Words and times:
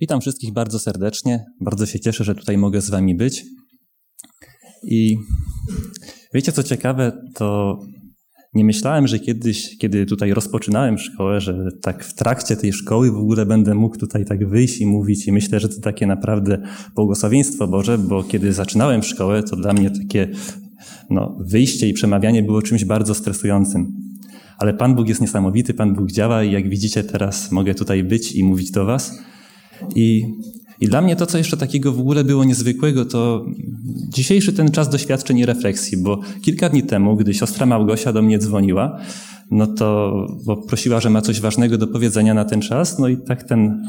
Witam 0.00 0.20
wszystkich 0.20 0.52
bardzo 0.52 0.78
serdecznie. 0.78 1.44
Bardzo 1.60 1.86
się 1.86 2.00
cieszę, 2.00 2.24
że 2.24 2.34
tutaj 2.34 2.58
mogę 2.58 2.80
z 2.80 2.90
Wami 2.90 3.14
być. 3.14 3.44
I 4.82 5.16
wiecie, 6.34 6.52
co 6.52 6.62
ciekawe, 6.62 7.12
to 7.34 7.78
nie 8.54 8.64
myślałem, 8.64 9.06
że 9.06 9.18
kiedyś, 9.18 9.78
kiedy 9.78 10.06
tutaj 10.06 10.34
rozpoczynałem 10.34 10.98
szkołę, 10.98 11.40
że 11.40 11.68
tak 11.82 12.04
w 12.04 12.14
trakcie 12.14 12.56
tej 12.56 12.72
szkoły 12.72 13.12
w 13.12 13.16
ogóle 13.16 13.46
będę 13.46 13.74
mógł 13.74 13.98
tutaj 13.98 14.24
tak 14.24 14.48
wyjść 14.48 14.80
i 14.80 14.86
mówić. 14.86 15.26
I 15.26 15.32
myślę, 15.32 15.60
że 15.60 15.68
to 15.68 15.80
takie 15.80 16.06
naprawdę 16.06 16.62
błogosławieństwo 16.94 17.68
Boże, 17.68 17.98
bo 17.98 18.24
kiedy 18.24 18.52
zaczynałem 18.52 19.02
szkołę, 19.02 19.42
to 19.42 19.56
dla 19.56 19.72
mnie 19.72 19.90
takie 19.90 20.28
no, 21.10 21.38
wyjście 21.40 21.88
i 21.88 21.92
przemawianie 21.92 22.42
było 22.42 22.62
czymś 22.62 22.84
bardzo 22.84 23.14
stresującym. 23.14 23.92
Ale 24.58 24.74
Pan 24.74 24.94
Bóg 24.94 25.08
jest 25.08 25.20
niesamowity, 25.20 25.74
Pan 25.74 25.94
Bóg 25.94 26.12
działa 26.12 26.44
i 26.44 26.52
jak 26.52 26.68
widzicie 26.68 27.04
teraz 27.04 27.52
mogę 27.52 27.74
tutaj 27.74 28.04
być 28.04 28.32
i 28.32 28.44
mówić 28.44 28.70
do 28.70 28.84
Was. 28.84 29.29
I, 29.94 30.26
I 30.80 30.88
dla 30.88 31.02
mnie 31.02 31.16
to, 31.16 31.26
co 31.26 31.38
jeszcze 31.38 31.56
takiego 31.56 31.92
w 31.92 32.00
ogóle 32.00 32.24
było 32.24 32.44
niezwykłego, 32.44 33.04
to 33.04 33.46
dzisiejszy 34.08 34.52
ten 34.52 34.70
czas 34.70 34.88
doświadczeń 34.88 35.38
i 35.38 35.46
refleksji, 35.46 36.02
bo 36.02 36.20
kilka 36.42 36.68
dni 36.68 36.82
temu, 36.82 37.16
gdy 37.16 37.34
siostra 37.34 37.66
Małgosia 37.66 38.12
do 38.12 38.22
mnie 38.22 38.38
dzwoniła, 38.38 39.00
no 39.50 39.66
to, 39.66 40.12
bo 40.46 40.56
prosiła, 40.56 41.00
że 41.00 41.10
ma 41.10 41.22
coś 41.22 41.40
ważnego 41.40 41.78
do 41.78 41.86
powiedzenia 41.86 42.34
na 42.34 42.44
ten 42.44 42.60
czas, 42.60 42.98
no 42.98 43.08
i 43.08 43.16
tak 43.16 43.42
ten 43.42 43.82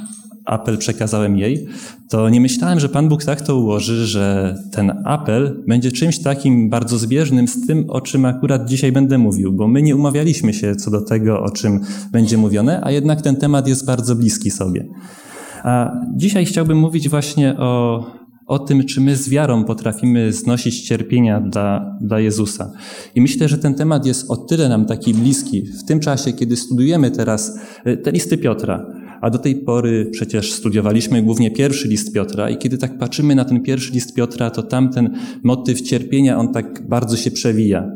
apel 0.46 0.78
przekazałem 0.78 1.38
jej, 1.38 1.68
to 2.10 2.30
nie 2.30 2.42
myślałem, 2.42 2.80
że 2.80 2.90
Pan 2.90 3.10
Bóg 3.10 3.24
tak 3.24 3.42
to 3.42 3.58
ułoży, 3.58 4.08
że 4.08 4.56
ten 4.72 4.92
apel 5.06 5.64
będzie 5.68 5.92
czymś 5.92 6.20
takim 6.20 6.70
bardzo 6.70 6.98
zbieżnym 6.98 7.48
z 7.48 7.68
tym, 7.68 7.90
o 7.90 8.02
czym 8.02 8.26
akurat 8.26 8.70
dzisiaj 8.70 8.92
będę 8.92 9.18
mówił, 9.18 9.54
bo 9.54 9.68
my 9.68 9.82
nie 9.82 9.96
umawialiśmy 9.96 10.54
się 10.54 10.76
co 10.76 10.92
do 10.92 11.02
tego, 11.02 11.44
o 11.44 11.50
czym 11.50 11.80
będzie 12.12 12.38
mówione, 12.38 12.82
a 12.84 12.92
jednak 12.92 13.22
ten 13.22 13.36
temat 13.36 13.68
jest 13.68 13.86
bardzo 13.86 14.16
bliski 14.16 14.52
sobie. 14.52 14.86
A 15.64 15.92
dzisiaj 16.16 16.46
chciałbym 16.46 16.78
mówić 16.78 17.10
właśnie 17.10 17.58
o, 17.58 18.06
o 18.48 18.60
tym, 18.60 18.86
czy 18.86 19.02
my 19.02 19.16
z 19.16 19.30
wiarą 19.30 19.64
potrafimy 19.64 20.34
znosić 20.34 20.82
cierpienia 20.82 21.42
dla, 21.42 21.98
dla 22.02 22.20
Jezusa. 22.20 22.72
I 23.16 23.22
myślę, 23.22 23.48
że 23.48 23.58
ten 23.58 23.74
temat 23.74 24.06
jest 24.06 24.32
o 24.32 24.38
tyle 24.38 24.70
nam 24.70 24.86
taki 24.86 25.14
bliski 25.14 25.62
w 25.62 25.84
tym 25.84 26.00
czasie, 26.00 26.34
kiedy 26.34 26.56
studujemy 26.56 27.12
teraz 27.12 27.60
e, 27.86 27.98
te 27.98 28.12
listy 28.12 28.38
Piotra. 28.38 28.86
A 29.22 29.30
do 29.30 29.38
tej 29.38 29.56
pory 29.56 30.10
przecież 30.12 30.54
studiowaliśmy 30.54 31.24
głównie 31.24 31.52
pierwszy 31.52 31.88
list 31.88 32.14
Piotra 32.14 32.50
i 32.50 32.58
kiedy 32.58 32.78
tak 32.78 32.98
patrzymy 32.98 33.36
na 33.36 33.46
ten 33.46 33.62
pierwszy 33.62 33.94
list 33.94 34.16
Piotra, 34.16 34.50
to 34.50 34.64
tamten 34.64 35.18
motyw 35.44 35.82
cierpienia, 35.82 36.38
on 36.38 36.54
tak 36.54 36.88
bardzo 36.88 37.18
się 37.18 37.32
przewija. 37.32 37.90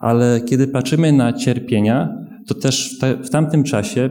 Ale 0.00 0.40
kiedy 0.40 0.68
patrzymy 0.68 1.12
na 1.12 1.32
cierpienia, 1.32 2.14
to 2.46 2.54
też 2.54 2.96
w, 2.96 2.98
te, 2.98 3.16
w 3.22 3.30
tamtym 3.30 3.64
czasie 3.64 4.10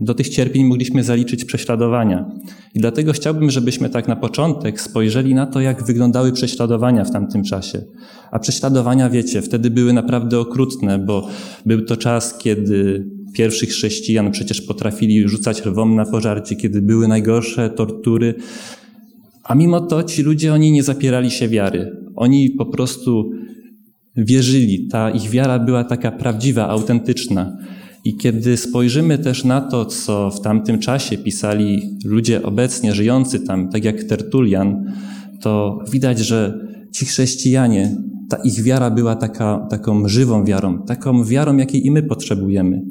do 0.00 0.14
tych 0.14 0.28
cierpień 0.28 0.64
mogliśmy 0.64 1.04
zaliczyć 1.04 1.44
prześladowania. 1.44 2.30
I 2.74 2.80
dlatego 2.80 3.12
chciałbym, 3.12 3.50
żebyśmy 3.50 3.90
tak 3.90 4.08
na 4.08 4.16
początek 4.16 4.80
spojrzeli 4.80 5.34
na 5.34 5.46
to, 5.46 5.60
jak 5.60 5.84
wyglądały 5.84 6.32
prześladowania 6.32 7.04
w 7.04 7.10
tamtym 7.10 7.44
czasie. 7.44 7.82
A 8.30 8.38
prześladowania, 8.38 9.10
wiecie, 9.10 9.42
wtedy 9.42 9.70
były 9.70 9.92
naprawdę 9.92 10.40
okrutne, 10.40 10.98
bo 10.98 11.28
był 11.66 11.84
to 11.84 11.96
czas, 11.96 12.38
kiedy 12.38 13.06
pierwszych 13.32 13.68
chrześcijan 13.68 14.30
przecież 14.30 14.62
potrafili 14.62 15.28
rzucać 15.28 15.64
lwom 15.64 15.96
na 15.96 16.04
pożarcie, 16.04 16.56
kiedy 16.56 16.82
były 16.82 17.08
najgorsze 17.08 17.70
tortury. 17.70 18.34
A 19.44 19.54
mimo 19.54 19.80
to 19.80 20.02
ci 20.02 20.22
ludzie, 20.22 20.54
oni 20.54 20.72
nie 20.72 20.82
zapierali 20.82 21.30
się 21.30 21.48
wiary. 21.48 21.96
Oni 22.16 22.50
po 22.50 22.66
prostu 22.66 23.30
wierzyli. 24.16 24.88
Ta 24.88 25.10
ich 25.10 25.30
wiara 25.30 25.58
była 25.58 25.84
taka 25.84 26.12
prawdziwa, 26.12 26.68
autentyczna. 26.68 27.56
I 28.04 28.16
kiedy 28.16 28.56
spojrzymy 28.56 29.18
też 29.18 29.44
na 29.44 29.60
to, 29.60 29.84
co 29.84 30.30
w 30.30 30.40
tamtym 30.40 30.78
czasie 30.78 31.18
pisali 31.18 31.98
ludzie 32.04 32.42
obecnie 32.42 32.94
żyjący 32.94 33.40
tam, 33.40 33.68
tak 33.68 33.84
jak 33.84 34.04
Tertulian, 34.04 34.84
to 35.40 35.78
widać, 35.92 36.18
że 36.18 36.68
ci 36.92 37.06
chrześcijanie, 37.06 37.96
ta 38.28 38.36
ich 38.36 38.62
wiara 38.62 38.90
była 38.90 39.16
taka, 39.16 39.66
taką 39.70 40.08
żywą 40.08 40.44
wiarą, 40.44 40.82
taką 40.82 41.24
wiarą, 41.24 41.56
jakiej 41.56 41.86
i 41.86 41.90
my 41.90 42.02
potrzebujemy. 42.02 42.82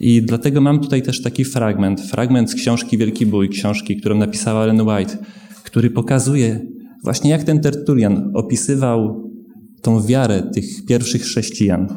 I 0.00 0.22
dlatego 0.22 0.60
mam 0.60 0.80
tutaj 0.80 1.02
też 1.02 1.22
taki 1.22 1.44
fragment, 1.44 2.00
fragment 2.00 2.50
z 2.50 2.54
książki 2.54 2.98
Wielki 2.98 3.26
Bój, 3.26 3.48
książki, 3.48 3.96
którą 3.96 4.18
napisała 4.18 4.64
Ellen 4.64 4.80
White, 4.80 5.18
który 5.64 5.90
pokazuje 5.90 6.66
właśnie 7.04 7.30
jak 7.30 7.44
ten 7.44 7.60
Tertulian 7.60 8.30
opisywał 8.34 9.30
tą 9.82 10.02
wiarę 10.02 10.42
tych 10.42 10.64
pierwszych 10.88 11.22
chrześcijan. 11.22 11.88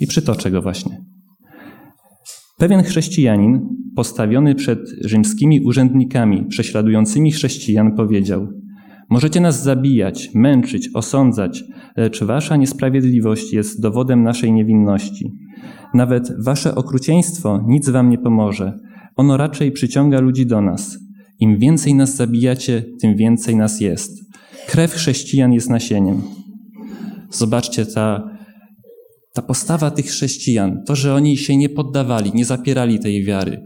I 0.00 0.06
przytoczę 0.06 0.50
go 0.50 0.62
właśnie. 0.62 1.04
Pewien 2.58 2.82
chrześcijanin, 2.82 3.60
postawiony 3.96 4.54
przed 4.54 4.78
rzymskimi 5.04 5.60
urzędnikami 5.60 6.46
prześladującymi 6.46 7.32
chrześcijan, 7.32 7.96
powiedział: 7.96 8.48
Możecie 9.10 9.40
nas 9.40 9.62
zabijać, 9.62 10.30
męczyć, 10.34 10.90
osądzać, 10.94 11.64
lecz 11.96 12.24
wasza 12.24 12.56
niesprawiedliwość 12.56 13.52
jest 13.52 13.82
dowodem 13.82 14.22
naszej 14.22 14.52
niewinności. 14.52 15.32
Nawet 15.94 16.44
wasze 16.44 16.74
okrucieństwo 16.74 17.64
nic 17.66 17.88
wam 17.88 18.10
nie 18.10 18.18
pomoże. 18.18 18.78
Ono 19.16 19.36
raczej 19.36 19.72
przyciąga 19.72 20.20
ludzi 20.20 20.46
do 20.46 20.60
nas. 20.60 20.98
Im 21.40 21.58
więcej 21.58 21.94
nas 21.94 22.16
zabijacie, 22.16 22.84
tym 23.00 23.16
więcej 23.16 23.56
nas 23.56 23.80
jest. 23.80 24.10
Krew 24.68 24.92
chrześcijan 24.92 25.52
jest 25.52 25.70
nasieniem. 25.70 26.22
Zobaczcie, 27.30 27.86
ta 27.86 28.37
ta 29.38 29.42
postawa 29.42 29.90
tych 29.90 30.06
chrześcijan, 30.06 30.82
to, 30.86 30.96
że 30.96 31.14
oni 31.14 31.36
się 31.36 31.56
nie 31.56 31.68
poddawali, 31.68 32.32
nie 32.34 32.44
zapierali 32.44 32.98
tej 32.98 33.24
wiary, 33.24 33.62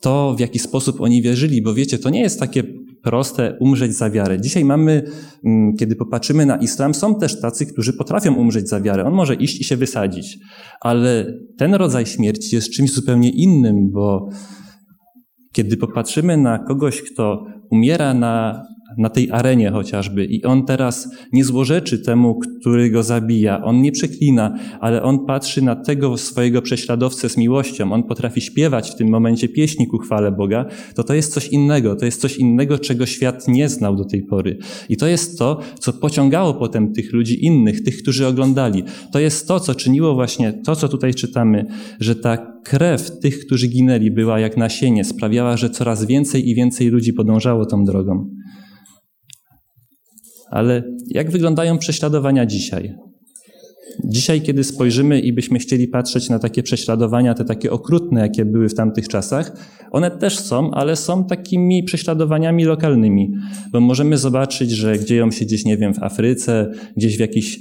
to 0.00 0.34
w 0.38 0.40
jaki 0.40 0.58
sposób 0.58 1.00
oni 1.00 1.22
wierzyli, 1.22 1.62
bo 1.62 1.74
wiecie, 1.74 1.98
to 1.98 2.10
nie 2.10 2.20
jest 2.20 2.40
takie 2.40 2.62
proste 3.02 3.56
umrzeć 3.60 3.96
za 3.96 4.10
wiarę. 4.10 4.40
Dzisiaj 4.40 4.64
mamy, 4.64 5.02
mm, 5.44 5.76
kiedy 5.76 5.96
popatrzymy 5.96 6.46
na 6.46 6.56
islam, 6.56 6.94
są 6.94 7.14
też 7.14 7.40
tacy, 7.40 7.66
którzy 7.66 7.92
potrafią 7.92 8.34
umrzeć 8.34 8.68
za 8.68 8.80
wiarę. 8.80 9.04
On 9.04 9.14
może 9.14 9.34
iść 9.34 9.60
i 9.60 9.64
się 9.64 9.76
wysadzić, 9.76 10.38
ale 10.80 11.26
ten 11.58 11.74
rodzaj 11.74 12.06
śmierci 12.06 12.56
jest 12.56 12.70
czymś 12.70 12.92
zupełnie 12.92 13.30
innym, 13.30 13.90
bo 13.90 14.28
kiedy 15.52 15.76
popatrzymy 15.76 16.36
na 16.36 16.58
kogoś, 16.58 17.02
kto 17.02 17.46
umiera 17.70 18.14
na 18.14 18.62
na 18.98 19.08
tej 19.08 19.30
arenie 19.30 19.70
chociażby 19.70 20.24
i 20.24 20.44
on 20.44 20.66
teraz 20.66 21.08
nie 21.32 21.44
złorzeczy 21.44 21.98
temu, 21.98 22.40
który 22.60 22.90
go 22.90 23.02
zabija. 23.02 23.64
On 23.64 23.82
nie 23.82 23.92
przeklina, 23.92 24.58
ale 24.80 25.02
on 25.02 25.26
patrzy 25.26 25.62
na 25.62 25.76
tego 25.76 26.16
swojego 26.16 26.62
prześladowcę 26.62 27.28
z 27.28 27.36
miłością. 27.36 27.92
On 27.92 28.02
potrafi 28.02 28.40
śpiewać 28.40 28.90
w 28.90 28.94
tym 28.94 29.08
momencie 29.08 29.48
pieśni 29.48 29.86
ku 29.86 29.98
chwale 29.98 30.32
Boga. 30.32 30.66
To 30.94 31.04
to 31.04 31.14
jest 31.14 31.32
coś 31.32 31.48
innego. 31.48 31.96
To 31.96 32.04
jest 32.04 32.20
coś 32.20 32.36
innego, 32.36 32.78
czego 32.78 33.06
świat 33.06 33.48
nie 33.48 33.68
znał 33.68 33.96
do 33.96 34.04
tej 34.04 34.22
pory. 34.22 34.58
I 34.88 34.96
to 34.96 35.06
jest 35.06 35.38
to, 35.38 35.60
co 35.78 35.92
pociągało 35.92 36.54
potem 36.54 36.92
tych 36.92 37.12
ludzi 37.12 37.44
innych, 37.44 37.82
tych, 37.82 38.02
którzy 38.02 38.26
oglądali. 38.26 38.82
To 39.12 39.18
jest 39.18 39.48
to, 39.48 39.60
co 39.60 39.74
czyniło 39.74 40.14
właśnie 40.14 40.52
to, 40.52 40.76
co 40.76 40.88
tutaj 40.88 41.14
czytamy, 41.14 41.66
że 42.00 42.16
ta 42.16 42.54
krew 42.64 43.20
tych, 43.20 43.46
którzy 43.46 43.68
ginęli, 43.68 44.10
była 44.10 44.40
jak 44.40 44.56
nasienie, 44.56 45.04
sprawiała, 45.04 45.56
że 45.56 45.70
coraz 45.70 46.04
więcej 46.04 46.48
i 46.48 46.54
więcej 46.54 46.88
ludzi 46.88 47.12
podążało 47.12 47.66
tą 47.66 47.84
drogą. 47.84 48.30
Ale 50.54 50.82
jak 51.06 51.30
wyglądają 51.30 51.78
prześladowania 51.78 52.46
dzisiaj? 52.46 52.94
Dzisiaj, 54.04 54.42
kiedy 54.42 54.64
spojrzymy 54.64 55.20
i 55.20 55.32
byśmy 55.32 55.58
chcieli 55.58 55.88
patrzeć 55.88 56.28
na 56.28 56.38
takie 56.38 56.62
prześladowania, 56.62 57.34
te 57.34 57.44
takie 57.44 57.70
okrutne, 57.70 58.20
jakie 58.20 58.44
były 58.44 58.68
w 58.68 58.74
tamtych 58.74 59.08
czasach, 59.08 59.52
one 59.90 60.10
też 60.10 60.38
są, 60.38 60.70
ale 60.70 60.96
są 60.96 61.24
takimi 61.24 61.84
prześladowaniami 61.84 62.64
lokalnymi, 62.64 63.32
bo 63.72 63.80
możemy 63.80 64.16
zobaczyć, 64.16 64.70
że 64.70 65.04
dzieją 65.04 65.30
się 65.30 65.44
gdzieś, 65.44 65.64
nie 65.64 65.76
wiem, 65.76 65.94
w 65.94 66.02
Afryce, 66.02 66.72
gdzieś 66.96 67.16
w 67.16 67.20
jakichś 67.20 67.58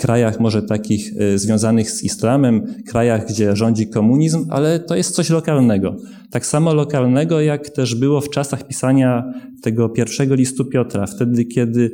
krajach 0.00 0.40
może 0.40 0.62
takich 0.62 1.20
y, 1.20 1.38
związanych 1.38 1.90
z 1.90 2.02
islamem, 2.02 2.66
krajach, 2.86 3.28
gdzie 3.28 3.56
rządzi 3.56 3.88
komunizm, 3.88 4.46
ale 4.50 4.78
to 4.78 4.96
jest 4.96 5.14
coś 5.14 5.30
lokalnego. 5.30 5.96
Tak 6.30 6.46
samo 6.46 6.74
lokalnego, 6.74 7.40
jak 7.40 7.70
też 7.70 7.94
było 7.94 8.20
w 8.20 8.30
czasach 8.30 8.66
pisania 8.66 9.32
tego 9.62 9.88
pierwszego 9.88 10.34
listu 10.34 10.64
Piotra, 10.64 11.06
wtedy, 11.06 11.44
kiedy 11.44 11.90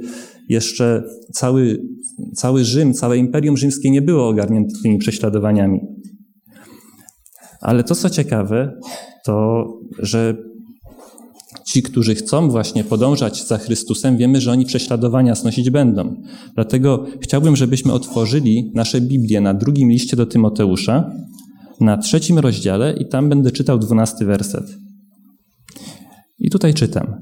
jeszcze 0.49 1.03
cały, 1.32 1.82
cały 2.35 2.64
Rzym, 2.64 2.94
całe 2.94 3.19
Imperium 3.19 3.56
Rzymskie 3.56 3.91
nie 3.91 4.03
było 4.03 4.29
ogarnięte 4.29 4.75
tymi 4.82 4.99
prześladowaniami. 4.99 5.81
Ale 7.61 7.85
to, 7.85 7.94
co 7.94 8.11
ciekawe, 8.11 8.73
to, 9.25 9.64
że 9.99 10.37
Ci, 11.76 11.82
którzy 11.82 12.14
chcą 12.14 12.50
właśnie 12.50 12.84
podążać 12.84 13.46
za 13.46 13.58
Chrystusem, 13.58 14.17
wiemy, 14.17 14.40
że 14.40 14.52
oni 14.52 14.67
prześladowania 14.67 15.34
snosić 15.34 15.70
będą. 15.70 16.23
Dlatego 16.55 17.06
chciałbym, 17.20 17.56
żebyśmy 17.56 17.93
otworzyli 17.93 18.73
nasze 18.75 19.00
Biblię 19.00 19.40
na 19.40 19.55
drugim 19.55 19.90
liście 19.90 20.17
do 20.17 20.26
Tymoteusza, 20.26 21.11
na 21.81 21.96
trzecim 21.96 22.38
rozdziale 22.38 22.93
i 22.93 23.08
tam 23.08 23.28
będę 23.28 23.50
czytał 23.50 23.78
dwunasty 23.78 24.25
werset. 24.25 24.64
I 26.38 26.50
tutaj 26.50 26.75
czytam. 26.75 27.14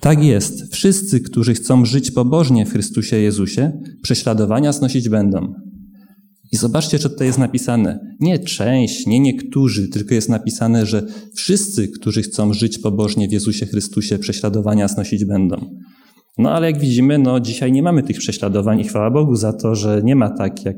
Tak 0.00 0.24
jest, 0.24 0.72
wszyscy, 0.72 1.20
którzy 1.20 1.54
chcą 1.54 1.84
żyć 1.84 2.10
pobożnie 2.10 2.66
w 2.66 2.72
Chrystusie 2.72 3.16
Jezusie, 3.16 3.72
prześladowania 4.02 4.72
snosić 4.72 5.08
będą. 5.08 5.54
I 6.56 6.58
zobaczcie, 6.58 6.98
co 6.98 7.08
tutaj 7.08 7.26
jest 7.26 7.38
napisane. 7.38 7.98
Nie 8.20 8.38
część, 8.38 9.06
nie 9.06 9.20
niektórzy, 9.20 9.88
tylko 9.88 10.14
jest 10.14 10.28
napisane, 10.28 10.86
że 10.86 11.02
wszyscy, 11.34 11.88
którzy 11.88 12.22
chcą 12.22 12.52
żyć 12.52 12.78
pobożnie 12.78 13.28
w 13.28 13.32
Jezusie 13.32 13.66
Chrystusie, 13.66 14.18
prześladowania 14.18 14.88
znosić 14.88 15.24
będą. 15.24 15.56
No 16.38 16.50
ale 16.50 16.70
jak 16.70 16.80
widzimy, 16.80 17.18
no 17.18 17.40
dzisiaj 17.40 17.72
nie 17.72 17.82
mamy 17.82 18.02
tych 18.02 18.18
prześladowań 18.18 18.80
i 18.80 18.84
chwała 18.84 19.10
Bogu 19.10 19.36
za 19.36 19.52
to, 19.52 19.74
że 19.74 20.00
nie 20.04 20.16
ma 20.16 20.30
tak, 20.30 20.64
jak, 20.64 20.76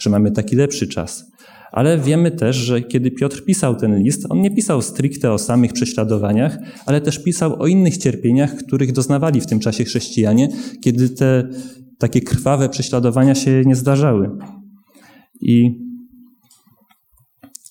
że 0.00 0.10
mamy 0.10 0.30
taki 0.30 0.56
lepszy 0.56 0.88
czas. 0.88 1.24
Ale 1.72 1.98
wiemy 1.98 2.30
też, 2.30 2.56
że 2.56 2.82
kiedy 2.82 3.10
Piotr 3.10 3.44
pisał 3.44 3.76
ten 3.76 4.02
list, 4.02 4.26
on 4.28 4.40
nie 4.40 4.50
pisał 4.50 4.82
stricte 4.82 5.32
o 5.32 5.38
samych 5.38 5.72
prześladowaniach, 5.72 6.58
ale 6.86 7.00
też 7.00 7.22
pisał 7.22 7.62
o 7.62 7.66
innych 7.66 7.98
cierpieniach, 7.98 8.56
których 8.56 8.92
doznawali 8.92 9.40
w 9.40 9.46
tym 9.46 9.60
czasie 9.60 9.84
chrześcijanie, 9.84 10.48
kiedy 10.80 11.08
te 11.08 11.48
takie 11.98 12.20
krwawe 12.20 12.68
prześladowania 12.68 13.34
się 13.34 13.62
nie 13.66 13.76
zdarzały. 13.76 14.30
I, 15.40 15.70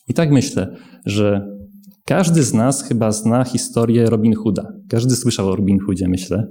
i 0.07 0.13
tak 0.13 0.31
myślę, 0.31 0.75
że 1.05 1.47
każdy 2.05 2.43
z 2.43 2.53
nas 2.53 2.83
chyba 2.83 3.11
zna 3.11 3.43
historię 3.43 4.09
Robin 4.09 4.35
Hooda. 4.35 4.73
Każdy 4.89 5.15
słyszał 5.15 5.49
o 5.49 5.55
Robin 5.55 5.79
Hoodzie, 5.79 6.07
myślę. 6.07 6.47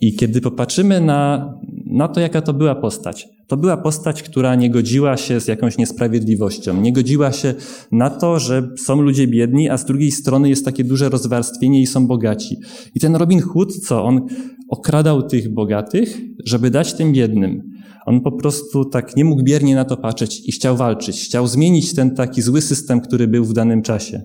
I 0.00 0.16
kiedy 0.16 0.40
popatrzymy 0.40 1.00
na, 1.00 1.52
na 1.86 2.08
to, 2.08 2.20
jaka 2.20 2.42
to 2.42 2.54
była 2.54 2.74
postać, 2.74 3.28
to 3.46 3.56
była 3.56 3.76
postać, 3.76 4.22
która 4.22 4.54
nie 4.54 4.70
godziła 4.70 5.16
się 5.16 5.40
z 5.40 5.48
jakąś 5.48 5.78
niesprawiedliwością, 5.78 6.80
nie 6.80 6.92
godziła 6.92 7.32
się 7.32 7.54
na 7.92 8.10
to, 8.10 8.38
że 8.38 8.68
są 8.78 9.00
ludzie 9.00 9.26
biedni, 9.26 9.68
a 9.68 9.78
z 9.78 9.84
drugiej 9.84 10.10
strony 10.10 10.48
jest 10.48 10.64
takie 10.64 10.84
duże 10.84 11.08
rozwarstwienie 11.08 11.82
i 11.82 11.86
są 11.86 12.06
bogaci. 12.06 12.56
I 12.94 13.00
ten 13.00 13.16
Robin 13.16 13.40
Hood, 13.40 13.76
co 13.76 14.04
on 14.04 14.26
okradał 14.68 15.22
tych 15.22 15.54
bogatych, 15.54 16.20
żeby 16.46 16.70
dać 16.70 16.94
tym 16.94 17.12
biednym. 17.12 17.75
On 18.06 18.20
po 18.20 18.32
prostu 18.32 18.84
tak 18.84 19.16
nie 19.16 19.24
mógł 19.24 19.42
biernie 19.42 19.74
na 19.74 19.84
to 19.84 19.96
patrzeć 19.96 20.48
i 20.48 20.52
chciał 20.52 20.76
walczyć, 20.76 21.24
chciał 21.24 21.46
zmienić 21.46 21.94
ten 21.94 22.14
taki 22.14 22.42
zły 22.42 22.60
system, 22.60 23.00
który 23.00 23.28
był 23.28 23.44
w 23.44 23.52
danym 23.52 23.82
czasie. 23.82 24.22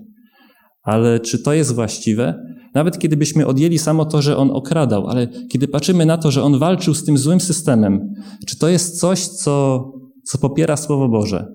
Ale 0.82 1.20
czy 1.20 1.38
to 1.38 1.52
jest 1.52 1.74
właściwe? 1.74 2.44
Nawet 2.74 2.98
kiedybyśmy 2.98 3.46
odjęli 3.46 3.78
samo 3.78 4.04
to, 4.04 4.22
że 4.22 4.36
on 4.36 4.50
okradał, 4.50 5.06
ale 5.06 5.28
kiedy 5.48 5.68
patrzymy 5.68 6.06
na 6.06 6.18
to, 6.18 6.30
że 6.30 6.42
on 6.42 6.58
walczył 6.58 6.94
z 6.94 7.04
tym 7.04 7.18
złym 7.18 7.40
systemem, 7.40 8.14
czy 8.46 8.58
to 8.58 8.68
jest 8.68 9.00
coś, 9.00 9.26
co, 9.26 9.84
co 10.24 10.38
popiera 10.38 10.76
Słowo 10.76 11.08
Boże? 11.08 11.46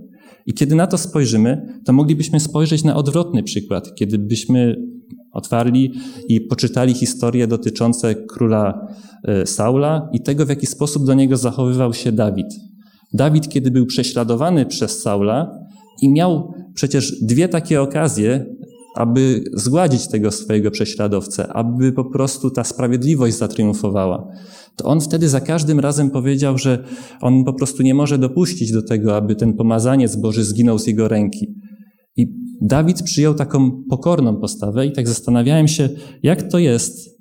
I 0.45 0.53
kiedy 0.53 0.75
na 0.75 0.87
to 0.87 0.97
spojrzymy, 0.97 1.81
to 1.85 1.93
moglibyśmy 1.93 2.39
spojrzeć 2.39 2.83
na 2.83 2.95
odwrotny 2.95 3.43
przykład, 3.43 3.95
kiedy 3.95 4.19
byśmy 4.19 4.75
otwarli 5.37 5.93
i 6.29 6.41
poczytali 6.41 6.93
historie 6.93 7.47
dotyczące 7.47 8.15
króla 8.15 8.87
e, 9.23 9.45
Saula 9.45 10.09
i 10.13 10.21
tego, 10.21 10.45
w 10.45 10.49
jaki 10.49 10.65
sposób 10.65 11.05
do 11.05 11.13
niego 11.13 11.37
zachowywał 11.37 11.93
się 11.93 12.11
Dawid. 12.11 12.47
Dawid, 13.13 13.49
kiedy 13.49 13.71
był 13.71 13.85
prześladowany 13.85 14.65
przez 14.65 15.01
Saula 15.01 15.51
i 16.01 16.09
miał 16.09 16.53
przecież 16.73 17.21
dwie 17.21 17.49
takie 17.49 17.81
okazje, 17.81 18.45
aby 18.95 19.43
zgładzić 19.53 20.07
tego 20.07 20.31
swojego 20.31 20.71
prześladowcę, 20.71 21.47
aby 21.47 21.91
po 21.91 22.05
prostu 22.05 22.51
ta 22.51 22.63
sprawiedliwość 22.63 23.37
zatriumfowała. 23.37 24.27
To 24.75 24.85
on 24.85 25.01
wtedy 25.01 25.29
za 25.29 25.41
każdym 25.41 25.79
razem 25.79 26.09
powiedział, 26.11 26.57
że 26.57 26.83
on 27.21 27.43
po 27.43 27.53
prostu 27.53 27.83
nie 27.83 27.93
może 27.93 28.17
dopuścić 28.17 28.71
do 28.71 28.81
tego, 28.81 29.15
aby 29.15 29.35
ten 29.35 29.53
pomazaniec 29.53 30.15
Boży 30.15 30.43
zginął 30.43 30.79
z 30.79 30.87
jego 30.87 31.07
ręki. 31.07 31.55
I 32.15 32.27
Dawid 32.61 33.03
przyjął 33.03 33.33
taką 33.33 33.83
pokorną 33.89 34.35
postawę 34.35 34.85
i 34.85 34.91
tak 34.91 35.07
zastanawiałem 35.07 35.67
się, 35.67 35.89
jak 36.23 36.51
to 36.51 36.59
jest, 36.59 37.19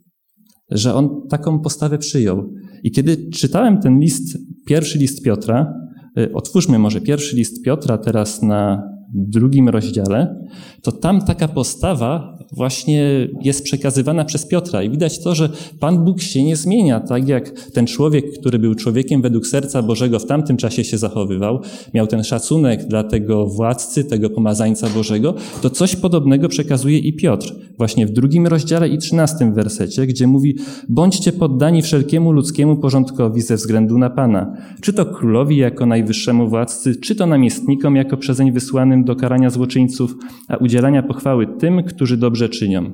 że 0.71 0.95
on 0.95 1.29
taką 1.29 1.61
postawę 1.61 1.99
przyjął. 1.99 2.53
I 2.83 2.91
kiedy 2.91 3.31
czytałem 3.31 3.81
ten 3.81 3.99
list, 3.99 4.39
pierwszy 4.67 4.99
list 4.99 5.23
Piotra, 5.25 5.75
y, 6.19 6.33
otwórzmy 6.33 6.79
może 6.79 7.01
pierwszy 7.01 7.37
list 7.37 7.65
Piotra 7.65 7.99
teraz 7.99 8.43
na 8.43 8.83
drugim 9.15 9.69
rozdziale, 9.69 10.37
to 10.83 10.93
tam 10.93 11.21
taka 11.21 11.49
postawa 11.49 12.36
właśnie 12.53 13.29
jest 13.43 13.65
przekazywana 13.65 14.25
przez 14.25 14.47
Piotra. 14.47 14.83
I 14.83 14.91
widać 14.91 15.19
to, 15.19 15.35
że 15.35 15.49
Pan 15.81 16.05
Bóg 16.05 16.21
się 16.21 16.43
nie 16.43 16.57
zmienia, 16.57 17.01
tak 17.01 17.29
jak 17.29 17.51
ten 17.51 17.87
człowiek, 17.87 18.39
który 18.39 18.59
był 18.59 18.75
człowiekiem 18.75 19.23
według 19.23 19.47
serca 19.47 19.83
Bożego 19.83 20.19
w 20.19 20.27
tamtym 20.27 20.57
czasie 20.57 20.85
się 20.85 20.99
zachowywał, 20.99 21.61
miał 21.95 22.07
ten 22.07 22.25
szacunek 22.25 22.85
dla 22.89 23.05
tego 23.05 23.47
władcy, 23.47 24.05
tego 24.05 24.31
pomazańca 24.31 24.89
Bożego, 24.89 25.35
to 25.63 25.71
coś 25.71 25.97
podobnego 25.97 26.49
przekazuje 26.49 26.99
i 26.99 27.13
Piotr. 27.13 27.55
Właśnie 27.79 28.07
w 28.07 28.11
drugim 28.11 28.47
rozdziale 28.47 28.89
i 28.89 28.99
trzynastym 28.99 29.55
wersecie, 29.55 30.07
gdzie 30.07 30.27
mówi, 30.27 30.57
bądźcie 30.89 31.33
poddani 31.33 31.83
wszelkiemu 31.83 32.33
ludzkiemu 32.33 32.77
porządkowi 32.77 33.43
ze 33.43 33.57
względu 33.57 33.99
na 33.99 34.11
Pana. 34.11 34.57
Czy 34.81 34.93
to 34.93 35.07
królowi 35.07 35.57
jako 35.57 35.87
najwyższemu 35.87 36.49
władcy, 36.49 36.97
czy 36.97 37.15
to 37.15 37.27
namiestnikom 37.27 37.97
jako 37.97 38.17
przezeń 38.17 38.53
wysłanym 38.53 39.05
do 39.05 39.17
karania 39.17 39.51
złoczyńców, 39.51 40.15
a 40.49 40.57
udzielania 40.57 41.03
pochwały 41.03 41.47
tym, 41.47 41.83
którzy 41.83 42.17
dobrze 42.17 42.36
czynią. 42.37 42.93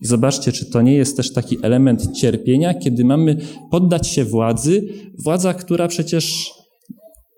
I 0.00 0.06
zobaczcie, 0.06 0.52
czy 0.52 0.70
to 0.70 0.82
nie 0.82 0.94
jest 0.94 1.16
też 1.16 1.32
taki 1.32 1.56
element 1.62 2.12
cierpienia, 2.16 2.74
kiedy 2.74 3.04
mamy 3.04 3.36
poddać 3.70 4.08
się 4.08 4.24
władzy, 4.24 4.88
władza, 5.24 5.54
która 5.54 5.88
przecież 5.88 6.50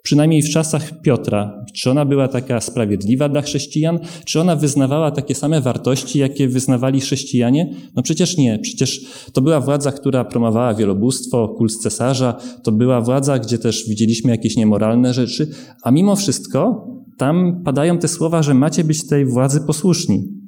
przynajmniej 0.02 0.42
w 0.42 0.50
czasach 0.50 1.00
Piotra, 1.00 1.64
czy 1.74 1.90
ona 1.90 2.04
była 2.04 2.28
taka 2.28 2.60
sprawiedliwa 2.60 3.28
dla 3.28 3.42
chrześcijan, 3.42 3.98
czy 4.24 4.40
ona 4.40 4.56
wyznawała 4.56 5.10
takie 5.10 5.34
same 5.34 5.60
wartości, 5.60 6.18
jakie 6.18 6.48
wyznawali 6.48 7.00
chrześcijanie? 7.00 7.74
No 7.96 8.02
przecież 8.02 8.36
nie. 8.36 8.58
Przecież 8.58 9.00
to 9.32 9.40
była 9.40 9.60
władza, 9.60 9.92
która 9.92 10.24
promowała 10.24 10.74
wielobóstwo, 10.74 11.48
kult 11.48 11.76
cesarza, 11.76 12.36
to 12.64 12.72
była 12.72 13.00
władza, 13.00 13.38
gdzie 13.38 13.58
też 13.58 13.88
widzieliśmy 13.88 14.30
jakieś 14.30 14.56
niemoralne 14.56 15.14
rzeczy, 15.14 15.50
a 15.82 15.90
mimo 15.90 16.16
wszystko 16.16 16.86
tam 17.18 17.62
padają 17.64 17.98
te 17.98 18.08
słowa, 18.08 18.42
że 18.42 18.54
macie 18.54 18.84
być 18.84 19.06
tej 19.06 19.26
władzy 19.26 19.60
posłuszni. 19.66 20.39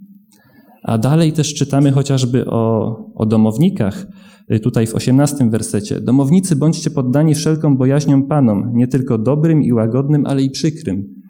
A 0.82 0.98
dalej 0.98 1.32
też 1.32 1.54
czytamy 1.54 1.92
chociażby 1.92 2.46
o, 2.46 2.96
o 3.14 3.26
domownikach, 3.26 4.06
y, 4.52 4.60
tutaj 4.60 4.86
w 4.86 4.94
osiemnastym 4.94 5.50
wersecie. 5.50 6.00
Domownicy 6.00 6.56
bądźcie 6.56 6.90
poddani 6.90 7.34
wszelką 7.34 7.76
bojaźnią 7.76 8.22
Panom, 8.22 8.72
nie 8.74 8.88
tylko 8.88 9.18
dobrym 9.18 9.62
i 9.62 9.72
łagodnym, 9.72 10.26
ale 10.26 10.42
i 10.42 10.50
przykrym. 10.50 11.22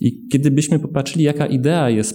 I 0.00 0.28
kiedy 0.28 0.50
byśmy 0.50 0.78
popatrzyli, 0.78 1.24
jaka 1.24 1.46
idea 1.46 1.90
jest 1.90 2.14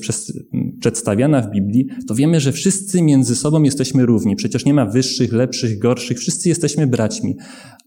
przedstawiana 0.79 1.41
w 1.41 1.51
Biblii, 1.51 1.87
to 2.07 2.15
wiemy, 2.15 2.39
że 2.39 2.51
wszyscy 2.51 3.01
między 3.01 3.35
sobą 3.35 3.63
jesteśmy 3.63 4.05
równi. 4.05 4.35
Przecież 4.35 4.65
nie 4.65 4.73
ma 4.73 4.85
wyższych, 4.85 5.33
lepszych, 5.33 5.79
gorszych, 5.79 6.17
wszyscy 6.19 6.49
jesteśmy 6.49 6.87
braćmi. 6.87 7.35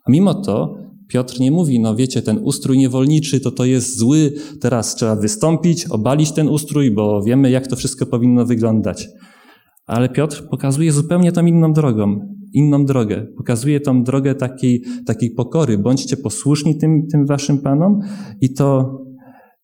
A 0.05 0.11
mimo 0.11 0.35
to 0.35 0.75
Piotr 1.09 1.41
nie 1.41 1.51
mówi, 1.51 1.81
no 1.81 1.97
wiecie, 1.97 2.23
ten 2.23 2.39
ustrój 2.39 2.79
niewolniczy 2.79 3.41
to 3.41 3.51
to 3.51 3.65
jest 3.65 3.99
zły, 3.99 4.33
teraz 4.61 4.95
trzeba 4.95 5.17
wystąpić, 5.17 5.87
obalić 5.87 6.33
ten 6.33 6.49
ustrój, 6.49 6.91
bo 6.91 7.23
wiemy, 7.23 7.51
jak 7.51 7.67
to 7.67 7.77
wszystko 7.77 8.07
powinno 8.07 8.47
wyglądać. 8.47 9.09
Ale 9.87 10.09
Piotr 10.09 10.49
pokazuje 10.51 10.93
zupełnie 10.93 11.33
tą 11.33 11.47
inną 11.47 11.73
drogą, 11.73 12.21
inną 12.53 12.85
drogę. 12.85 13.27
Pokazuje 13.37 13.81
tą 13.81 14.05
drogę 14.05 14.35
takiej, 14.35 14.83
takiej 15.07 15.31
pokory. 15.31 15.79
Bądźcie 15.79 16.17
posłuszni 16.17 16.79
tym, 16.79 17.07
tym 17.13 17.27
waszym 17.27 17.59
panom 17.59 18.01
i 18.41 18.53
to, 18.53 18.99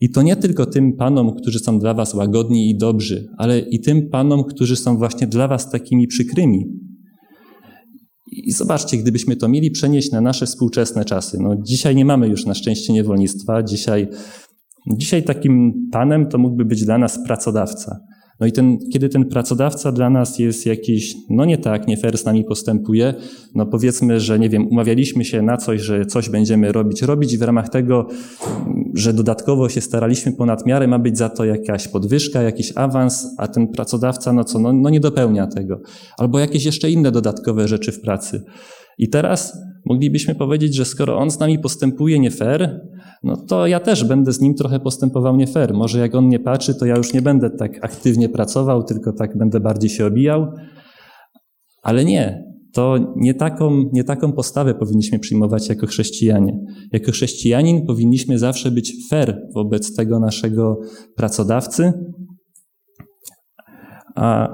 i 0.00 0.10
to 0.10 0.22
nie 0.22 0.36
tylko 0.36 0.66
tym 0.66 0.96
panom, 0.96 1.36
którzy 1.36 1.58
są 1.58 1.78
dla 1.78 1.94
was 1.94 2.14
łagodni 2.14 2.70
i 2.70 2.78
dobrzy, 2.78 3.26
ale 3.38 3.58
i 3.58 3.80
tym 3.80 4.08
panom, 4.08 4.44
którzy 4.44 4.76
są 4.76 4.96
właśnie 4.96 5.26
dla 5.26 5.48
was 5.48 5.70
takimi 5.70 6.06
przykrymi, 6.06 6.64
i 8.26 8.52
zobaczcie, 8.52 8.96
gdybyśmy 8.96 9.36
to 9.36 9.48
mieli 9.48 9.70
przenieść 9.70 10.10
na 10.10 10.20
nasze 10.20 10.46
współczesne 10.46 11.04
czasy. 11.04 11.38
No, 11.40 11.56
dzisiaj 11.62 11.96
nie 11.96 12.04
mamy 12.04 12.28
już 12.28 12.46
na 12.46 12.54
szczęście 12.54 12.92
niewolnictwa. 12.92 13.62
Dzisiaj, 13.62 14.08
dzisiaj 14.86 15.24
takim 15.24 15.72
panem 15.92 16.28
to 16.28 16.38
mógłby 16.38 16.64
być 16.64 16.84
dla 16.84 16.98
nas 16.98 17.24
pracodawca. 17.26 18.00
No 18.40 18.46
i 18.46 18.52
ten, 18.52 18.78
kiedy 18.92 19.08
ten 19.08 19.24
pracodawca 19.24 19.92
dla 19.92 20.10
nas 20.10 20.38
jest 20.38 20.66
jakiś, 20.66 21.14
no 21.30 21.44
nie 21.44 21.58
tak, 21.58 21.88
nie 21.88 21.96
fair 21.96 22.18
z 22.18 22.24
nami 22.24 22.44
postępuje, 22.44 23.14
no 23.54 23.66
powiedzmy, 23.66 24.20
że 24.20 24.38
nie 24.38 24.48
wiem, 24.48 24.68
umawialiśmy 24.68 25.24
się 25.24 25.42
na 25.42 25.56
coś, 25.56 25.80
że 25.80 26.06
coś 26.06 26.28
będziemy 26.28 26.72
robić, 26.72 27.02
robić 27.02 27.38
w 27.38 27.42
ramach 27.42 27.68
tego, 27.68 28.08
że 28.94 29.12
dodatkowo 29.12 29.68
się 29.68 29.80
staraliśmy 29.80 30.32
ponad 30.32 30.66
miarę, 30.66 30.86
ma 30.86 30.98
być 30.98 31.18
za 31.18 31.28
to 31.28 31.44
jakaś 31.44 31.88
podwyżka, 31.88 32.42
jakiś 32.42 32.72
awans, 32.76 33.26
a 33.38 33.48
ten 33.48 33.68
pracodawca, 33.68 34.32
no 34.32 34.44
co, 34.44 34.58
no, 34.58 34.72
no 34.72 34.90
nie 34.90 35.00
dopełnia 35.00 35.46
tego. 35.46 35.80
Albo 36.18 36.38
jakieś 36.38 36.64
jeszcze 36.64 36.90
inne 36.90 37.12
dodatkowe 37.12 37.68
rzeczy 37.68 37.92
w 37.92 38.00
pracy. 38.00 38.44
I 38.98 39.08
teraz 39.08 39.58
moglibyśmy 39.84 40.34
powiedzieć, 40.34 40.74
że 40.74 40.84
skoro 40.84 41.18
on 41.18 41.30
z 41.30 41.38
nami 41.38 41.58
postępuje 41.58 42.18
nie 42.18 42.30
fair, 42.30 42.80
no 43.24 43.36
to 43.36 43.66
ja 43.66 43.80
też 43.80 44.04
będę 44.04 44.32
z 44.32 44.40
nim 44.40 44.54
trochę 44.54 44.80
postępował 44.80 45.36
nie 45.36 45.46
fair. 45.46 45.74
Może 45.74 45.98
jak 45.98 46.14
on 46.14 46.28
nie 46.28 46.38
patrzy, 46.38 46.74
to 46.74 46.86
ja 46.86 46.96
już 46.96 47.12
nie 47.12 47.22
będę 47.22 47.50
tak 47.50 47.84
aktywnie 47.84 48.28
pracował, 48.28 48.82
tylko 48.82 49.12
tak 49.12 49.38
będę 49.38 49.60
bardziej 49.60 49.90
się 49.90 50.06
obijał. 50.06 50.46
Ale 51.82 52.04
nie, 52.04 52.44
to 52.72 53.14
nie 53.16 53.34
taką, 53.34 53.84
nie 53.92 54.04
taką 54.04 54.32
postawę 54.32 54.74
powinniśmy 54.74 55.18
przyjmować 55.18 55.68
jako 55.68 55.86
chrześcijanie. 55.86 56.58
Jako 56.92 57.12
chrześcijanin 57.12 57.86
powinniśmy 57.86 58.38
zawsze 58.38 58.70
być 58.70 58.92
fair 59.10 59.40
wobec 59.54 59.96
tego 59.96 60.20
naszego 60.20 60.80
pracodawcy, 61.16 61.92
a 64.14 64.48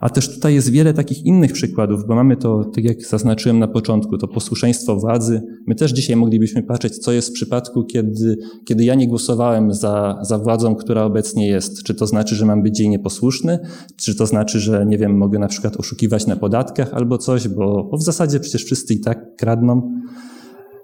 A 0.00 0.10
też 0.10 0.34
tutaj 0.34 0.54
jest 0.54 0.70
wiele 0.70 0.94
takich 0.94 1.24
innych 1.24 1.52
przykładów, 1.52 2.06
bo 2.06 2.14
mamy 2.14 2.36
to, 2.36 2.64
tak 2.64 2.84
jak 2.84 3.02
zaznaczyłem 3.06 3.58
na 3.58 3.68
początku, 3.68 4.18
to 4.18 4.28
posłuszeństwo 4.28 4.96
władzy. 4.96 5.42
My 5.66 5.74
też 5.74 5.92
dzisiaj 5.92 6.16
moglibyśmy 6.16 6.62
patrzeć, 6.62 6.98
co 6.98 7.12
jest 7.12 7.28
w 7.28 7.32
przypadku, 7.32 7.84
kiedy, 7.84 8.38
kiedy 8.64 8.84
ja 8.84 8.94
nie 8.94 9.08
głosowałem 9.08 9.72
za, 9.72 10.18
za 10.22 10.38
władzą, 10.38 10.74
która 10.74 11.04
obecnie 11.04 11.48
jest. 11.48 11.82
Czy 11.82 11.94
to 11.94 12.06
znaczy, 12.06 12.34
że 12.34 12.46
mam 12.46 12.62
być 12.62 12.80
jej 12.80 12.88
nieposłuszny? 12.88 13.58
Czy 13.96 14.14
to 14.14 14.26
znaczy, 14.26 14.60
że, 14.60 14.86
nie 14.86 14.98
wiem, 14.98 15.16
mogę 15.16 15.38
na 15.38 15.48
przykład 15.48 15.76
oszukiwać 15.76 16.26
na 16.26 16.36
podatkach 16.36 16.94
albo 16.94 17.18
coś, 17.18 17.48
bo, 17.48 17.88
bo 17.90 17.96
w 17.96 18.02
zasadzie 18.02 18.40
przecież 18.40 18.64
wszyscy 18.64 18.94
i 18.94 19.00
tak 19.00 19.36
kradną. 19.36 19.92